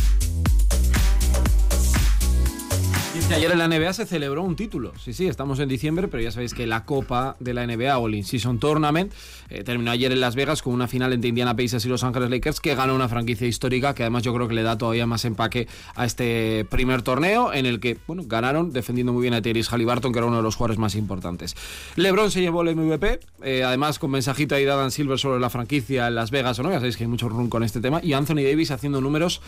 Ayer 3.30 3.50
en 3.50 3.58
la 3.58 3.66
NBA 3.66 3.92
se 3.94 4.04
celebró 4.04 4.42
un 4.42 4.56
título. 4.56 4.92
Sí, 5.02 5.14
sí, 5.14 5.26
estamos 5.26 5.58
en 5.58 5.68
diciembre, 5.68 6.08
pero 6.08 6.22
ya 6.22 6.30
sabéis 6.30 6.52
que 6.52 6.66
la 6.66 6.84
Copa 6.84 7.36
de 7.40 7.54
la 7.54 7.66
NBA 7.66 7.96
o 7.96 8.06
el 8.06 8.16
In-Season 8.16 8.58
Tournament 8.58 9.12
eh, 9.48 9.64
terminó 9.64 9.90
ayer 9.90 10.12
en 10.12 10.20
Las 10.20 10.34
Vegas 10.34 10.60
con 10.60 10.74
una 10.74 10.86
final 10.86 11.14
entre 11.14 11.30
Indiana 11.30 11.56
Pacers 11.56 11.84
y 11.86 11.88
Los 11.88 12.04
Ángeles 12.04 12.28
Lakers 12.28 12.60
que 12.60 12.74
ganó 12.74 12.94
una 12.94 13.08
franquicia 13.08 13.46
histórica 13.46 13.94
que 13.94 14.02
además 14.02 14.22
yo 14.22 14.34
creo 14.34 14.48
que 14.48 14.54
le 14.54 14.62
da 14.62 14.76
todavía 14.76 15.06
más 15.06 15.24
empaque 15.24 15.66
a 15.94 16.04
este 16.04 16.66
primer 16.68 17.02
torneo 17.02 17.54
en 17.54 17.64
el 17.64 17.80
que, 17.80 17.96
bueno, 18.06 18.24
ganaron 18.26 18.72
defendiendo 18.72 19.14
muy 19.14 19.22
bien 19.22 19.34
a 19.34 19.40
Tyrese 19.40 19.70
Halliburton, 19.70 20.12
que 20.12 20.18
era 20.18 20.26
uno 20.26 20.36
de 20.36 20.42
los 20.42 20.56
jugadores 20.56 20.78
más 20.78 20.94
importantes. 20.94 21.56
LeBron 21.96 22.30
se 22.30 22.42
llevó 22.42 22.62
el 22.62 22.76
MVP, 22.76 23.20
eh, 23.44 23.64
además 23.64 23.98
con 23.98 24.10
mensajito 24.10 24.54
ahí 24.54 24.64
de 24.64 24.72
Adam 24.72 24.90
Silver 24.90 25.18
sobre 25.18 25.40
la 25.40 25.48
franquicia 25.48 26.08
en 26.08 26.16
Las 26.16 26.30
Vegas 26.30 26.58
o 26.58 26.62
no, 26.62 26.70
ya 26.70 26.76
sabéis 26.76 26.96
que 26.96 27.04
hay 27.04 27.08
mucho 27.08 27.28
run 27.28 27.48
con 27.48 27.62
este 27.62 27.80
tema, 27.80 28.00
y 28.02 28.12
Anthony 28.12 28.42
Davis 28.44 28.70
haciendo 28.70 29.00
números 29.00 29.40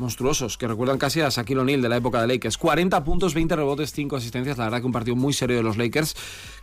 monstruosos, 0.00 0.58
que 0.58 0.66
recuerdan 0.66 0.98
casi 0.98 1.20
a 1.20 1.28
Shaquille 1.28 1.60
O'Neal 1.60 1.82
de 1.82 1.88
la 1.88 1.96
época 1.96 2.20
de 2.20 2.26
Lakers. 2.26 2.58
40 2.58 3.04
puntos, 3.04 3.34
20 3.34 3.54
rebotes, 3.54 3.92
5 3.92 4.16
asistencias. 4.16 4.58
La 4.58 4.64
verdad 4.64 4.80
que 4.80 4.86
un 4.86 4.92
partido 4.92 5.14
muy 5.14 5.32
serio 5.32 5.56
de 5.56 5.62
los 5.62 5.76
Lakers, 5.76 6.16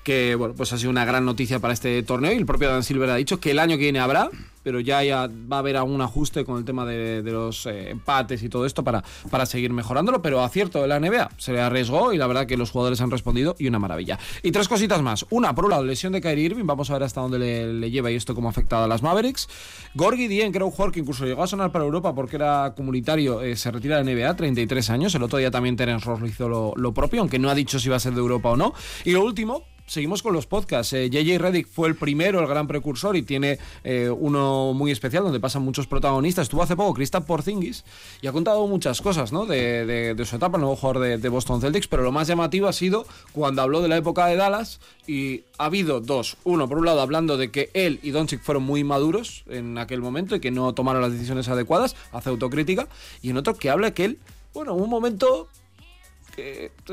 que 0.03 0.35
bueno, 0.35 0.53
pues 0.55 0.73
ha 0.73 0.77
sido 0.77 0.89
una 0.89 1.05
gran 1.05 1.23
noticia 1.23 1.59
para 1.59 1.73
este 1.73 2.03
torneo. 2.03 2.33
Y 2.33 2.35
el 2.35 2.45
propio 2.45 2.69
Dan 2.69 2.83
Silver 2.83 3.09
ha 3.09 3.15
dicho 3.15 3.39
que 3.39 3.51
el 3.51 3.59
año 3.59 3.77
que 3.77 3.83
viene 3.83 3.99
habrá, 3.99 4.29
pero 4.67 4.81
ya, 4.81 5.01
ya 5.01 5.29
va 5.49 5.55
a 5.55 5.59
haber 5.59 5.77
algún 5.77 6.01
ajuste 6.01 6.43
con 6.43 6.57
el 6.57 6.65
tema 6.65 6.85
de, 6.85 7.21
los 7.23 7.65
eh, 7.67 7.89
empates 7.91 8.43
y 8.43 8.49
todo 8.49 8.65
esto 8.65 8.83
para, 8.83 9.01
para 9.31 9.45
seguir 9.45 9.71
mejorándolo. 9.71 10.21
Pero 10.21 10.43
acierto 10.43 10.81
de 10.81 10.89
la 10.89 10.99
NBA, 10.99 11.29
se 11.37 11.53
le 11.53 11.61
arriesgó 11.61 12.11
y 12.11 12.17
la 12.17 12.27
verdad 12.27 12.45
que 12.45 12.57
los 12.57 12.71
jugadores 12.71 12.99
han 12.99 13.09
respondido 13.09 13.55
y 13.59 13.69
una 13.69 13.79
maravilla. 13.79 14.19
Y 14.43 14.51
tres 14.51 14.67
cositas 14.67 15.01
más. 15.01 15.25
Una, 15.29 15.55
por 15.55 15.63
un 15.63 15.71
lado, 15.71 15.85
lesión 15.85 16.11
de 16.11 16.19
Kyrie 16.19 16.47
Irving. 16.47 16.65
Vamos 16.65 16.89
a 16.89 16.95
ver 16.95 17.03
hasta 17.03 17.21
dónde 17.21 17.39
le, 17.39 17.75
le 17.75 17.89
lleva 17.89 18.11
y 18.11 18.15
esto 18.15 18.35
cómo 18.35 18.49
ha 18.49 18.51
afectado 18.51 18.83
a 18.83 18.89
las 18.89 19.01
Mavericks. 19.01 19.47
Gorgie 19.95 20.27
Dien, 20.27 20.51
que 20.51 20.57
era 20.57 20.65
un 20.65 20.71
jugador 20.71 20.91
que 20.91 20.99
incluso 20.99 21.25
llegó 21.25 21.43
a 21.43 21.47
sonar 21.47 21.71
para 21.71 21.85
Europa 21.85 22.13
porque 22.13 22.35
era 22.35 22.73
comunitario, 22.75 23.41
eh, 23.41 23.55
se 23.55 23.71
retira 23.71 24.03
de 24.03 24.03
la 24.03 24.11
NBA, 24.11 24.35
33 24.35 24.89
años. 24.89 25.15
El 25.15 25.23
otro 25.23 25.39
día 25.39 25.49
también 25.49 25.77
Terence 25.77 26.05
Ross 26.05 26.19
lo 26.19 26.27
hizo 26.27 26.73
lo 26.75 26.93
propio, 26.93 27.21
aunque 27.21 27.39
no 27.39 27.49
ha 27.49 27.55
dicho 27.55 27.79
si 27.79 27.87
va 27.87 27.95
a 27.95 28.01
ser 28.01 28.15
de 28.15 28.19
Europa 28.19 28.49
o 28.49 28.57
no. 28.57 28.73
Y 29.05 29.11
lo 29.11 29.23
último, 29.23 29.63
Seguimos 29.87 30.21
con 30.21 30.33
los 30.33 30.47
podcasts. 30.47 30.91
Eh, 30.91 31.09
JJ 31.09 31.37
Reddick 31.37 31.65
fue 31.65 31.87
el 31.87 31.95
primero, 31.95 32.41
el 32.41 32.47
gran 32.47 32.67
precursor, 32.67 33.15
y 33.15 33.21
tiene 33.21 33.57
eh, 33.85 34.09
uno 34.09 34.73
muy 34.73 34.91
especial 34.91 35.23
donde 35.23 35.39
pasan 35.39 35.61
muchos 35.61 35.87
protagonistas. 35.87 36.43
Estuvo 36.43 36.61
hace 36.61 36.75
poco 36.75 36.93
Kristaps 36.93 37.25
Porzingis 37.25 37.85
y 38.21 38.27
ha 38.27 38.33
contado 38.33 38.67
muchas 38.67 39.01
cosas 39.01 39.31
¿no? 39.31 39.45
de, 39.45 40.21
su 40.25 40.35
etapa, 40.35 40.57
el 40.57 40.61
nuevo 40.61 40.75
jugador 40.75 41.01
de, 41.01 41.17
de 41.17 41.29
Boston 41.29 41.61
Celtics, 41.61 41.87
pero 41.87 42.03
lo 42.03 42.11
más 42.11 42.27
llamativo 42.27 42.67
ha 42.67 42.73
sido 42.73 43.05
cuando 43.31 43.61
habló 43.61 43.81
de 43.81 43.87
la 43.87 43.95
época 43.95 44.25
de 44.25 44.35
Dallas 44.35 44.81
y 45.07 45.43
ha 45.57 45.65
habido 45.65 46.01
dos. 46.01 46.35
Uno, 46.43 46.67
por 46.67 46.79
un 46.79 46.85
lado, 46.85 46.99
hablando 46.99 47.37
de 47.37 47.49
que 47.49 47.69
él 47.73 48.01
y 48.03 48.11
Doncic 48.11 48.41
fueron 48.41 48.63
muy 48.63 48.83
maduros 48.83 49.45
en 49.47 49.77
aquel 49.77 50.01
momento 50.01 50.35
y 50.35 50.41
que 50.41 50.51
no 50.51 50.73
tomaron 50.73 51.01
las 51.01 51.13
decisiones 51.13 51.47
adecuadas, 51.47 51.95
hace 52.11 52.29
autocrítica, 52.29 52.89
y 53.21 53.29
en 53.29 53.37
otro 53.37 53.55
que 53.55 53.69
habla 53.69 53.91
que 53.91 54.03
él, 54.03 54.19
bueno, 54.53 54.75
en 54.75 54.81
un 54.81 54.89
momento 54.89 55.47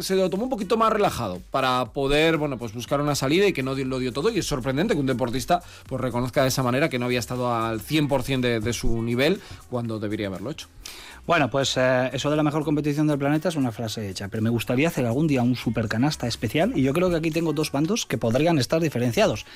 se 0.00 0.16
lo 0.16 0.30
tomó 0.30 0.44
un 0.44 0.50
poquito 0.50 0.76
más 0.76 0.92
relajado 0.92 1.40
para 1.50 1.84
poder, 1.86 2.36
bueno, 2.36 2.58
pues 2.58 2.72
buscar 2.72 3.00
una 3.00 3.14
salida 3.14 3.46
y 3.46 3.52
que 3.52 3.62
no 3.62 3.74
lo 3.74 3.98
dio 3.98 4.12
todo. 4.12 4.30
Y 4.30 4.38
es 4.38 4.46
sorprendente 4.46 4.94
que 4.94 5.00
un 5.00 5.06
deportista 5.06 5.62
pues 5.86 6.00
reconozca 6.00 6.42
de 6.42 6.48
esa 6.48 6.62
manera 6.62 6.88
que 6.88 6.98
no 6.98 7.06
había 7.06 7.18
estado 7.18 7.54
al 7.54 7.80
100% 7.80 8.40
de, 8.40 8.60
de 8.60 8.72
su 8.72 9.02
nivel 9.02 9.40
cuando 9.70 9.98
debería 9.98 10.28
haberlo 10.28 10.50
hecho. 10.50 10.68
Bueno, 11.26 11.48
pues 11.48 11.76
eh, 11.78 12.10
eso 12.12 12.30
de 12.30 12.36
la 12.36 12.42
mejor 12.42 12.64
competición 12.64 13.06
del 13.06 13.18
planeta 13.18 13.48
es 13.48 13.56
una 13.56 13.72
frase 13.72 14.10
hecha, 14.10 14.28
pero 14.28 14.42
me 14.42 14.50
gustaría 14.50 14.88
hacer 14.88 15.06
algún 15.06 15.26
día 15.26 15.42
un 15.42 15.56
supercanasta 15.56 16.26
especial 16.26 16.72
y 16.76 16.82
yo 16.82 16.92
creo 16.92 17.08
que 17.08 17.16
aquí 17.16 17.30
tengo 17.30 17.54
dos 17.54 17.72
bandos 17.72 18.04
que 18.04 18.18
podrían 18.18 18.58
estar 18.58 18.80
diferenciados. 18.80 19.46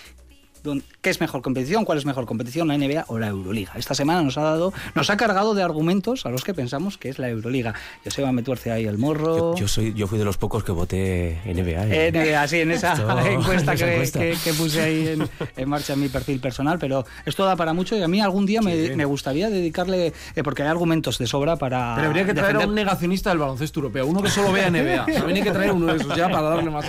¿Qué 1.00 1.11
es 1.11 1.20
mejor 1.20 1.42
competición? 1.42 1.84
¿Cuál 1.84 1.98
es 1.98 2.04
mejor 2.06 2.26
competición? 2.26 2.68
¿La 2.68 2.76
NBA 2.76 3.04
o 3.09 3.18
la 3.18 3.28
Euroliga? 3.28 3.72
Esta 3.76 3.94
semana 3.94 4.22
nos 4.22 4.36
ha 4.38 4.42
dado, 4.42 4.72
nos 4.94 5.11
ha 5.11 5.16
cargado 5.16 5.54
de 5.54 5.62
argumentos 5.62 6.26
a 6.26 6.30
los 6.30 6.44
que 6.44 6.54
pensamos 6.54 6.98
que 6.98 7.09
es 7.09 7.18
la 7.18 7.28
Euroliga. 7.28 7.74
Joseba 8.04 8.32
me 8.32 8.42
tuerce 8.42 8.70
ahí 8.72 8.84
el 8.86 8.98
morro. 8.98 9.54
Yo, 9.56 9.68
soy, 9.68 9.94
yo 9.94 10.06
fui 10.06 10.18
de 10.18 10.24
los 10.24 10.36
pocos 10.38 10.64
que 10.64 10.72
voté 10.72 11.38
NBA. 11.44 11.86
¿eh? 11.86 12.12
NBA, 12.12 12.48
sí, 12.48 12.61
en 12.61 12.70
esa 12.72 12.92
Esto- 12.94 13.18
encuesta, 13.20 13.76
que, 13.76 13.92
encuesta. 13.92 14.18
que- 14.20 14.36
que 14.44 14.52
puse 14.54 14.80
ahí 14.82 15.09
en, 15.09 15.28
en 15.56 15.68
marcha 15.68 15.92
en 15.94 16.00
mi 16.00 16.09
perfil 16.09 16.40
personal, 16.40 16.78
pero 16.78 17.04
esto 17.24 17.44
da 17.44 17.56
para 17.56 17.72
mucho 17.72 17.96
y 17.96 18.02
a 18.02 18.09
mí 18.09 18.20
algún 18.20 18.46
día 18.46 18.61
me, 18.61 18.94
me 18.96 19.04
gustaría 19.04 19.50
dedicarle, 19.50 20.12
eh, 20.34 20.42
porque 20.42 20.62
hay 20.62 20.68
argumentos 20.68 21.18
de 21.18 21.26
sobra 21.26 21.56
para. 21.56 21.94
Pero 21.96 22.09
habría 22.09 22.24
que 22.26 22.34
traer 22.34 22.56
a 22.56 22.59
defender- 22.61 22.68
un 22.68 22.74
negacionista 22.74 23.30
del 23.30 23.38
baloncesto 23.38 23.80
europeo, 23.80 24.06
uno 24.06 24.22
que 24.22 24.30
solo 24.30 24.52
vea 24.52 24.70
NBA. 24.70 25.06
También 25.18 25.36
hay 25.38 25.42
que 25.42 25.50
traer 25.50 25.72
uno 25.72 25.86
de 25.86 25.96
esos 25.96 26.16
ya 26.16 26.28
para 26.28 26.42
darle 26.50 26.70
más. 26.70 26.86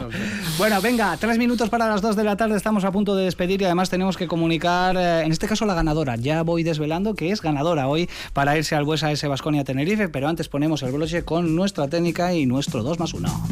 Bueno, 0.57 0.81
venga, 0.81 1.15
tres 1.17 1.37
minutos 1.37 1.69
para 1.69 1.87
las 1.87 2.01
dos 2.01 2.15
de 2.15 2.23
la 2.23 2.35
tarde, 2.35 2.55
estamos 2.55 2.83
a 2.83 2.91
punto 2.91 3.15
de 3.15 3.25
despedir 3.25 3.58
y 3.61 3.65
además 3.65 3.89
tenemos 3.89 4.17
que 4.17 4.27
comunicar, 4.27 4.95
eh, 4.97 5.21
en 5.21 5.31
este 5.31 5.47
caso 5.47 5.65
la 5.65 5.73
ganadora. 5.73 6.15
Ya 6.15 6.43
voy 6.43 6.63
desvelando 6.63 7.15
que 7.15 7.31
es 7.31 7.41
ganadora 7.41 7.87
hoy 7.87 8.09
para 8.33 8.57
irse 8.57 8.75
al 8.75 8.83
Buesa 8.83 9.11
S 9.11 9.27
Basconia 9.27 9.63
Tenerife, 9.63 10.09
pero 10.09 10.27
antes 10.27 10.49
ponemos 10.49 10.83
el 10.83 10.91
broche 10.91 11.23
con 11.23 11.55
nuestra 11.55 11.87
técnica 11.87 12.33
y 12.33 12.45
nuestro 12.45 12.83
2 12.83 12.99
más 12.99 13.13
1. 13.13 13.47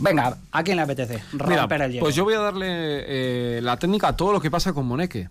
Venga, 0.00 0.36
¿a 0.52 0.62
quién 0.62 0.76
le 0.76 0.82
apetece? 0.82 1.22
Mira, 1.32 1.64
el 1.64 1.92
hielo. 1.92 2.00
pues 2.00 2.14
yo 2.14 2.24
voy 2.24 2.34
a 2.34 2.40
darle 2.40 2.66
eh, 2.68 3.60
la 3.62 3.78
técnica 3.78 4.08
a 4.08 4.16
todo 4.16 4.32
lo 4.32 4.40
que 4.40 4.50
pasa 4.50 4.72
con 4.72 4.86
Moneke. 4.86 5.30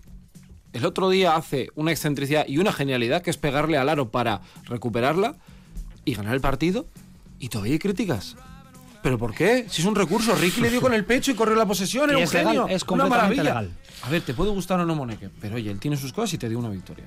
El 0.72 0.84
otro 0.84 1.08
día 1.08 1.36
hace 1.36 1.68
una 1.76 1.92
excentricidad 1.92 2.44
y 2.48 2.58
una 2.58 2.72
genialidad 2.72 3.22
que 3.22 3.30
es 3.30 3.36
pegarle 3.36 3.78
al 3.78 3.88
aro 3.88 4.10
para 4.10 4.40
recuperarla 4.64 5.36
y 6.04 6.14
ganar 6.14 6.34
el 6.34 6.40
partido 6.40 6.86
y 7.38 7.48
todavía 7.48 7.74
hay 7.74 7.78
críticas. 7.78 8.36
¿Pero 9.04 9.18
por 9.18 9.34
qué? 9.34 9.66
Si 9.68 9.82
es 9.82 9.86
un 9.86 9.94
recurso, 9.94 10.34
Ricky 10.34 10.62
le 10.62 10.70
dio 10.70 10.80
con 10.80 10.94
el 10.94 11.04
pecho 11.04 11.30
y 11.30 11.34
corrió 11.34 11.54
la 11.54 11.66
posesión, 11.66 12.08
era 12.08 12.16
un 12.16 12.24
es 12.24 12.32
legal, 12.32 12.46
genio. 12.54 12.68
es 12.68 12.82
una 12.84 12.86
completamente 13.04 13.16
maravilla. 13.36 13.42
legal. 13.42 13.70
A 14.02 14.08
ver, 14.08 14.22
te 14.22 14.32
puede 14.32 14.50
gustar 14.50 14.80
o 14.80 14.86
no 14.86 14.94
Moneke, 14.94 15.28
pero 15.42 15.56
oye, 15.56 15.70
él 15.70 15.78
tiene 15.78 15.98
sus 15.98 16.14
cosas 16.14 16.32
y 16.32 16.38
te 16.38 16.48
dio 16.48 16.58
una 16.58 16.70
victoria. 16.70 17.04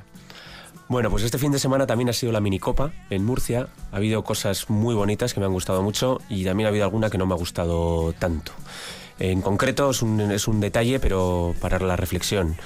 Bueno, 0.90 1.10
pues 1.10 1.24
este 1.24 1.40
fin 1.40 1.52
de 1.52 1.58
semana 1.58 1.88
también 1.88 2.10
ha 2.10 2.14
sido 2.14 2.32
la 2.32 2.40
minicopa 2.40 2.92
en 3.10 3.26
Murcia. 3.26 3.70
Ha 3.92 3.96
habido 3.98 4.24
cosas 4.24 4.70
muy 4.70 4.94
bonitas 4.94 5.34
que 5.34 5.40
me 5.40 5.48
han 5.48 5.52
gustado 5.52 5.82
mucho 5.82 6.22
y 6.30 6.46
también 6.46 6.68
ha 6.68 6.70
habido 6.70 6.86
alguna 6.86 7.10
que 7.10 7.18
no 7.18 7.26
me 7.26 7.34
ha 7.34 7.38
gustado 7.38 8.14
tanto. 8.14 8.52
En 9.18 9.42
concreto 9.42 9.90
es 9.90 10.04
un, 10.04 10.22
es 10.22 10.48
un 10.48 10.60
detalle, 10.60 11.00
pero 11.00 11.56
para 11.60 11.80
la 11.80 11.96
reflexión. 11.96 12.58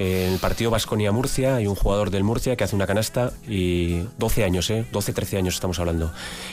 En 0.00 0.32
el 0.32 0.38
partido 0.38 0.70
Basconia-Murcia 0.70 1.56
hay 1.56 1.66
un 1.66 1.74
jugador 1.74 2.10
del 2.10 2.24
Murcia 2.24 2.56
que 2.56 2.64
hace 2.64 2.74
una 2.74 2.86
canasta 2.86 3.32
y 3.46 4.00
12 4.16 4.44
años, 4.44 4.70
¿eh? 4.70 4.86
12, 4.90 5.12
13 5.12 5.36
años 5.36 5.54
estamos 5.54 5.78
hablando. 5.78 6.10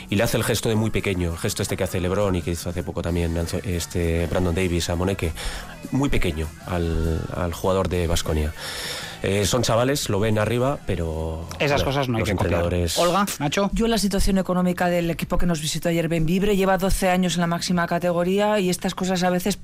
Y 0.09 0.17
le 0.17 0.23
hace 0.23 0.35
el 0.35 0.43
gesto 0.43 0.67
de 0.67 0.75
muy 0.75 0.89
pequeño, 0.89 1.31
el 1.31 1.37
gesto 1.37 1.63
este 1.63 1.77
que 1.77 1.85
hace 1.85 2.01
Lebron 2.01 2.35
y 2.35 2.41
que 2.41 2.51
hizo 2.51 2.69
hace 2.69 2.83
poco 2.83 3.01
también 3.01 3.37
este 3.63 4.27
Brandon 4.27 4.53
Davis 4.53 4.89
a 4.89 4.97
Moneke. 4.97 5.31
Muy 5.91 6.09
pequeño 6.09 6.45
al, 6.65 7.21
al 7.33 7.53
jugador 7.53 7.87
de 7.87 8.05
Basconia. 8.07 8.53
son 9.45 9.63
chavales, 9.63 10.09
lo 10.09 10.19
ven 10.19 10.39
arriba, 10.39 10.77
pero 10.85 11.47
Esas 11.57 11.83
bueno, 11.83 11.85
cosas 11.85 12.09
no 12.09 12.17
hay 12.17 12.19
los 12.19 12.29
que 12.29 12.35
copiar. 12.35 12.47
entrenadores... 12.51 12.97
Olga, 12.97 13.25
Nacho. 13.39 13.69
Yo 13.71 13.87
la 13.87 13.97
situación 13.97 14.39
económica 14.39 14.89
del 14.89 15.09
equipo 15.09 15.37
que 15.37 15.45
nos 15.45 15.61
visitó 15.61 15.87
ayer 15.87 16.09
Benvibre 16.09 16.57
lleva 16.57 16.77
12 16.77 17.07
años 17.09 17.35
en 17.35 17.41
la 17.41 17.47
máxima 17.47 17.87
categoría 17.87 18.59
y 18.59 18.69
estas 18.69 18.93
cosas 18.93 19.23
a 19.23 19.29
veces 19.29 19.57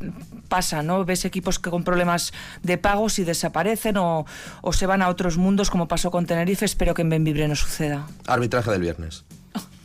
pasan, 0.53 0.85
¿no? 0.85 1.03
Ves 1.03 1.25
equipos 1.25 1.57
que 1.57 1.71
con 1.71 1.83
problemas 1.83 2.31
de 2.61 2.77
pagos 2.77 3.17
y 3.17 3.23
desaparecen 3.23 3.97
o, 3.97 4.27
o 4.61 4.71
se 4.71 4.85
van 4.85 5.01
a 5.01 5.09
otros 5.09 5.39
mundos 5.39 5.71
como 5.71 5.87
pasó 5.87 6.11
con 6.11 6.27
Tenerife. 6.27 6.63
Espero 6.63 6.93
que 6.93 7.01
en 7.01 7.09
Benvibre 7.09 7.47
no 7.47 7.55
suceda. 7.55 8.05
Arbitraje 8.27 8.69
del 8.69 8.81
viernes. 8.81 9.25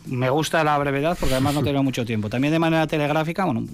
Me 0.05 0.29
gusta 0.29 0.63
la 0.65 0.77
brevedad 0.77 1.17
porque 1.19 1.35
además 1.37 1.55
no 1.55 1.63
tenemos 1.63 1.85
mucho 1.85 2.05
tiempo. 2.05 2.29
También 2.29 2.53
de 2.53 2.59
manera 2.59 2.87
telegráfica, 2.87 3.47
bueno, 3.47 3.65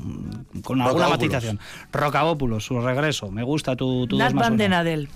con 0.63 0.81
alguna 0.81 1.09
matización. 1.09 1.59
Rocabópulos, 1.93 2.65
su 2.65 2.81
regreso. 2.81 3.29
Me 3.33 3.43
gusta 3.43 3.75
tu, 3.75 4.07
tu 4.07 4.17
Nat 4.17 4.33
Van 4.33 4.53
uno. 4.53 4.63
den 4.63 4.73
Adel, 4.73 5.09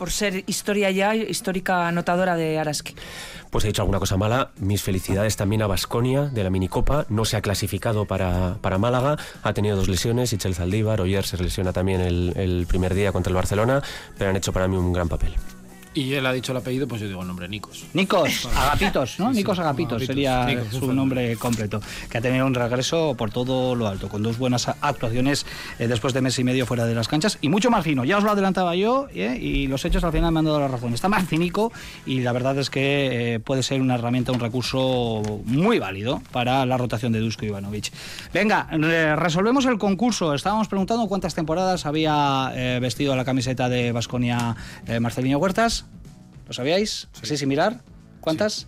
por 0.00 0.10
ser 0.10 0.44
historia 0.46 0.90
ya, 0.90 1.14
histórica 1.14 1.86
anotadora 1.86 2.34
de 2.34 2.58
Araski. 2.58 2.94
Pues 3.50 3.64
he 3.64 3.68
dicho 3.68 3.82
alguna 3.82 3.98
cosa 3.98 4.16
mala. 4.16 4.50
Mis 4.58 4.82
felicidades 4.82 5.36
también 5.36 5.60
a 5.60 5.66
Basconia 5.66 6.22
de 6.22 6.42
la 6.42 6.48
minicopa. 6.48 7.04
No 7.10 7.26
se 7.26 7.36
ha 7.36 7.42
clasificado 7.42 8.06
para, 8.06 8.56
para 8.62 8.78
Málaga. 8.78 9.18
Ha 9.42 9.52
tenido 9.52 9.76
dos 9.76 9.88
lesiones. 9.88 10.32
Ichel 10.32 10.54
Zaldívar. 10.54 11.02
Oyer 11.02 11.26
se 11.26 11.36
lesiona 11.36 11.74
también 11.74 12.00
el, 12.00 12.32
el 12.36 12.66
primer 12.66 12.94
día 12.94 13.12
contra 13.12 13.30
el 13.30 13.34
Barcelona. 13.34 13.82
Pero 14.16 14.30
han 14.30 14.36
hecho 14.36 14.54
para 14.54 14.68
mí 14.68 14.76
un 14.78 14.94
gran 14.94 15.10
papel. 15.10 15.34
Y 15.92 16.14
él 16.14 16.24
ha 16.24 16.32
dicho 16.32 16.52
el 16.52 16.58
apellido, 16.58 16.86
pues 16.86 17.00
yo 17.00 17.08
digo 17.08 17.20
el 17.22 17.26
nombre, 17.26 17.48
Nikos. 17.48 17.84
Nikos 17.94 18.46
Agapitos, 18.46 19.18
¿no? 19.18 19.28
Sí, 19.28 19.34
sí, 19.34 19.38
Nikos 19.38 19.58
Agapitos 19.58 20.04
sería 20.06 20.44
Nikos, 20.44 20.74
un 20.74 20.80
su 20.80 20.92
nombre 20.92 21.36
completo. 21.36 21.80
Que 22.08 22.18
ha 22.18 22.20
tenido 22.20 22.46
un 22.46 22.54
regreso 22.54 23.14
por 23.16 23.32
todo 23.32 23.74
lo 23.74 23.88
alto, 23.88 24.08
con 24.08 24.22
dos 24.22 24.38
buenas 24.38 24.68
actuaciones 24.68 25.46
eh, 25.78 25.88
después 25.88 26.14
de 26.14 26.20
mes 26.20 26.38
y 26.38 26.44
medio 26.44 26.64
fuera 26.64 26.86
de 26.86 26.94
las 26.94 27.08
canchas 27.08 27.38
y 27.40 27.48
mucho 27.48 27.70
más 27.70 27.84
fino. 27.84 28.04
Ya 28.04 28.18
os 28.18 28.24
lo 28.24 28.30
adelantaba 28.30 28.76
yo 28.76 29.08
¿eh? 29.14 29.36
y 29.40 29.66
los 29.66 29.84
hechos 29.84 30.04
al 30.04 30.12
final 30.12 30.30
me 30.30 30.38
han 30.38 30.44
dado 30.44 30.60
la 30.60 30.68
razón. 30.68 30.94
Está 30.94 31.08
más 31.08 31.26
cínico 31.26 31.72
y 32.06 32.20
la 32.20 32.32
verdad 32.32 32.56
es 32.58 32.70
que 32.70 33.34
eh, 33.34 33.40
puede 33.40 33.62
ser 33.64 33.80
una 33.80 33.94
herramienta, 33.94 34.30
un 34.30 34.40
recurso 34.40 35.22
muy 35.44 35.80
válido 35.80 36.22
para 36.30 36.64
la 36.66 36.76
rotación 36.76 37.12
de 37.12 37.18
Dusko 37.20 37.46
Ivanovic. 37.46 37.90
Venga, 38.32 38.68
eh, 38.70 39.16
resolvemos 39.16 39.66
el 39.66 39.78
concurso. 39.78 40.34
Estábamos 40.34 40.68
preguntando 40.68 41.08
cuántas 41.08 41.34
temporadas 41.34 41.84
había 41.84 42.52
eh, 42.54 42.78
vestido 42.80 43.16
la 43.16 43.24
camiseta 43.24 43.68
de 43.68 43.90
Basconia 43.92 44.54
Marcelino 45.00 45.38
Huertas. 45.38 45.80
¿Lo 46.50 46.54
sabíais? 46.54 47.06
Sí, 47.22 47.36
sin 47.36 47.48
mirar. 47.48 47.80
¿Cuántas? 48.20 48.66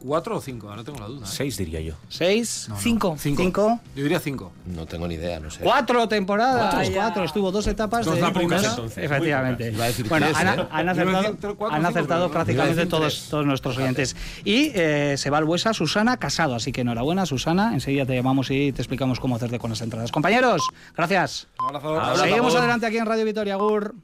¿Cuatro 0.00 0.36
o 0.36 0.40
cinco? 0.40 0.68
Ahora 0.68 0.82
tengo 0.82 0.98
la 0.98 1.06
duda. 1.06 1.24
¿eh? 1.24 1.30
Seis 1.30 1.56
diría 1.56 1.80
yo. 1.80 1.94
¿Seis? 2.08 2.66
No, 2.68 2.74
no. 2.74 2.80
Cinco. 2.80 3.16
Cinco. 3.16 3.40
¿Cinco? 3.44 3.80
Yo 3.94 4.02
diría 4.02 4.18
cinco. 4.18 4.50
No 4.66 4.84
tengo 4.86 5.06
ni 5.06 5.14
idea, 5.14 5.38
no 5.38 5.48
sé. 5.48 5.60
Cuatro 5.62 6.08
temporadas. 6.08 6.74
Cuatro. 6.74 6.92
Cuatro. 6.92 7.24
Estuvo 7.24 7.52
dos 7.52 7.68
etapas 7.68 8.04
Dos 8.04 8.16
de 8.16 8.20
la 8.22 8.32
primera. 8.32 8.68
entonces, 8.68 8.98
Efectivamente. 8.98 9.70
Iba 9.70 9.84
a 9.84 9.86
decir 9.86 10.08
Bueno, 10.08 10.26
tres, 10.26 10.38
han, 10.38 10.48
¿eh? 10.48 10.90
acertado, 10.90 11.22
decir 11.22 11.36
tres, 11.40 11.54
cuatro, 11.56 11.76
han 11.76 11.86
acertado 11.86 12.30
prácticamente 12.32 12.86
todos, 12.86 13.28
todos 13.30 13.46
nuestros 13.46 13.78
oyentes. 13.78 14.16
Y 14.44 14.72
eh, 14.74 15.14
se 15.16 15.30
va 15.30 15.38
al 15.38 15.44
Buesa 15.44 15.72
Susana 15.72 16.16
Casado. 16.16 16.56
Así 16.56 16.72
que 16.72 16.80
enhorabuena, 16.80 17.26
Susana. 17.26 17.74
Enseguida 17.74 18.06
te 18.06 18.16
llamamos 18.16 18.50
y 18.50 18.72
te 18.72 18.82
explicamos 18.82 19.20
cómo 19.20 19.36
hacerte 19.36 19.60
con 19.60 19.70
las 19.70 19.80
entradas. 19.82 20.10
Compañeros, 20.10 20.62
gracias. 20.96 21.46
Un 21.60 21.76
abrazo. 21.76 22.16
Seguimos 22.24 22.56
adelante 22.56 22.86
aquí 22.86 22.96
en 22.96 23.06
Radio 23.06 23.24
Vitoria 23.24 23.54
Gur. 23.54 23.94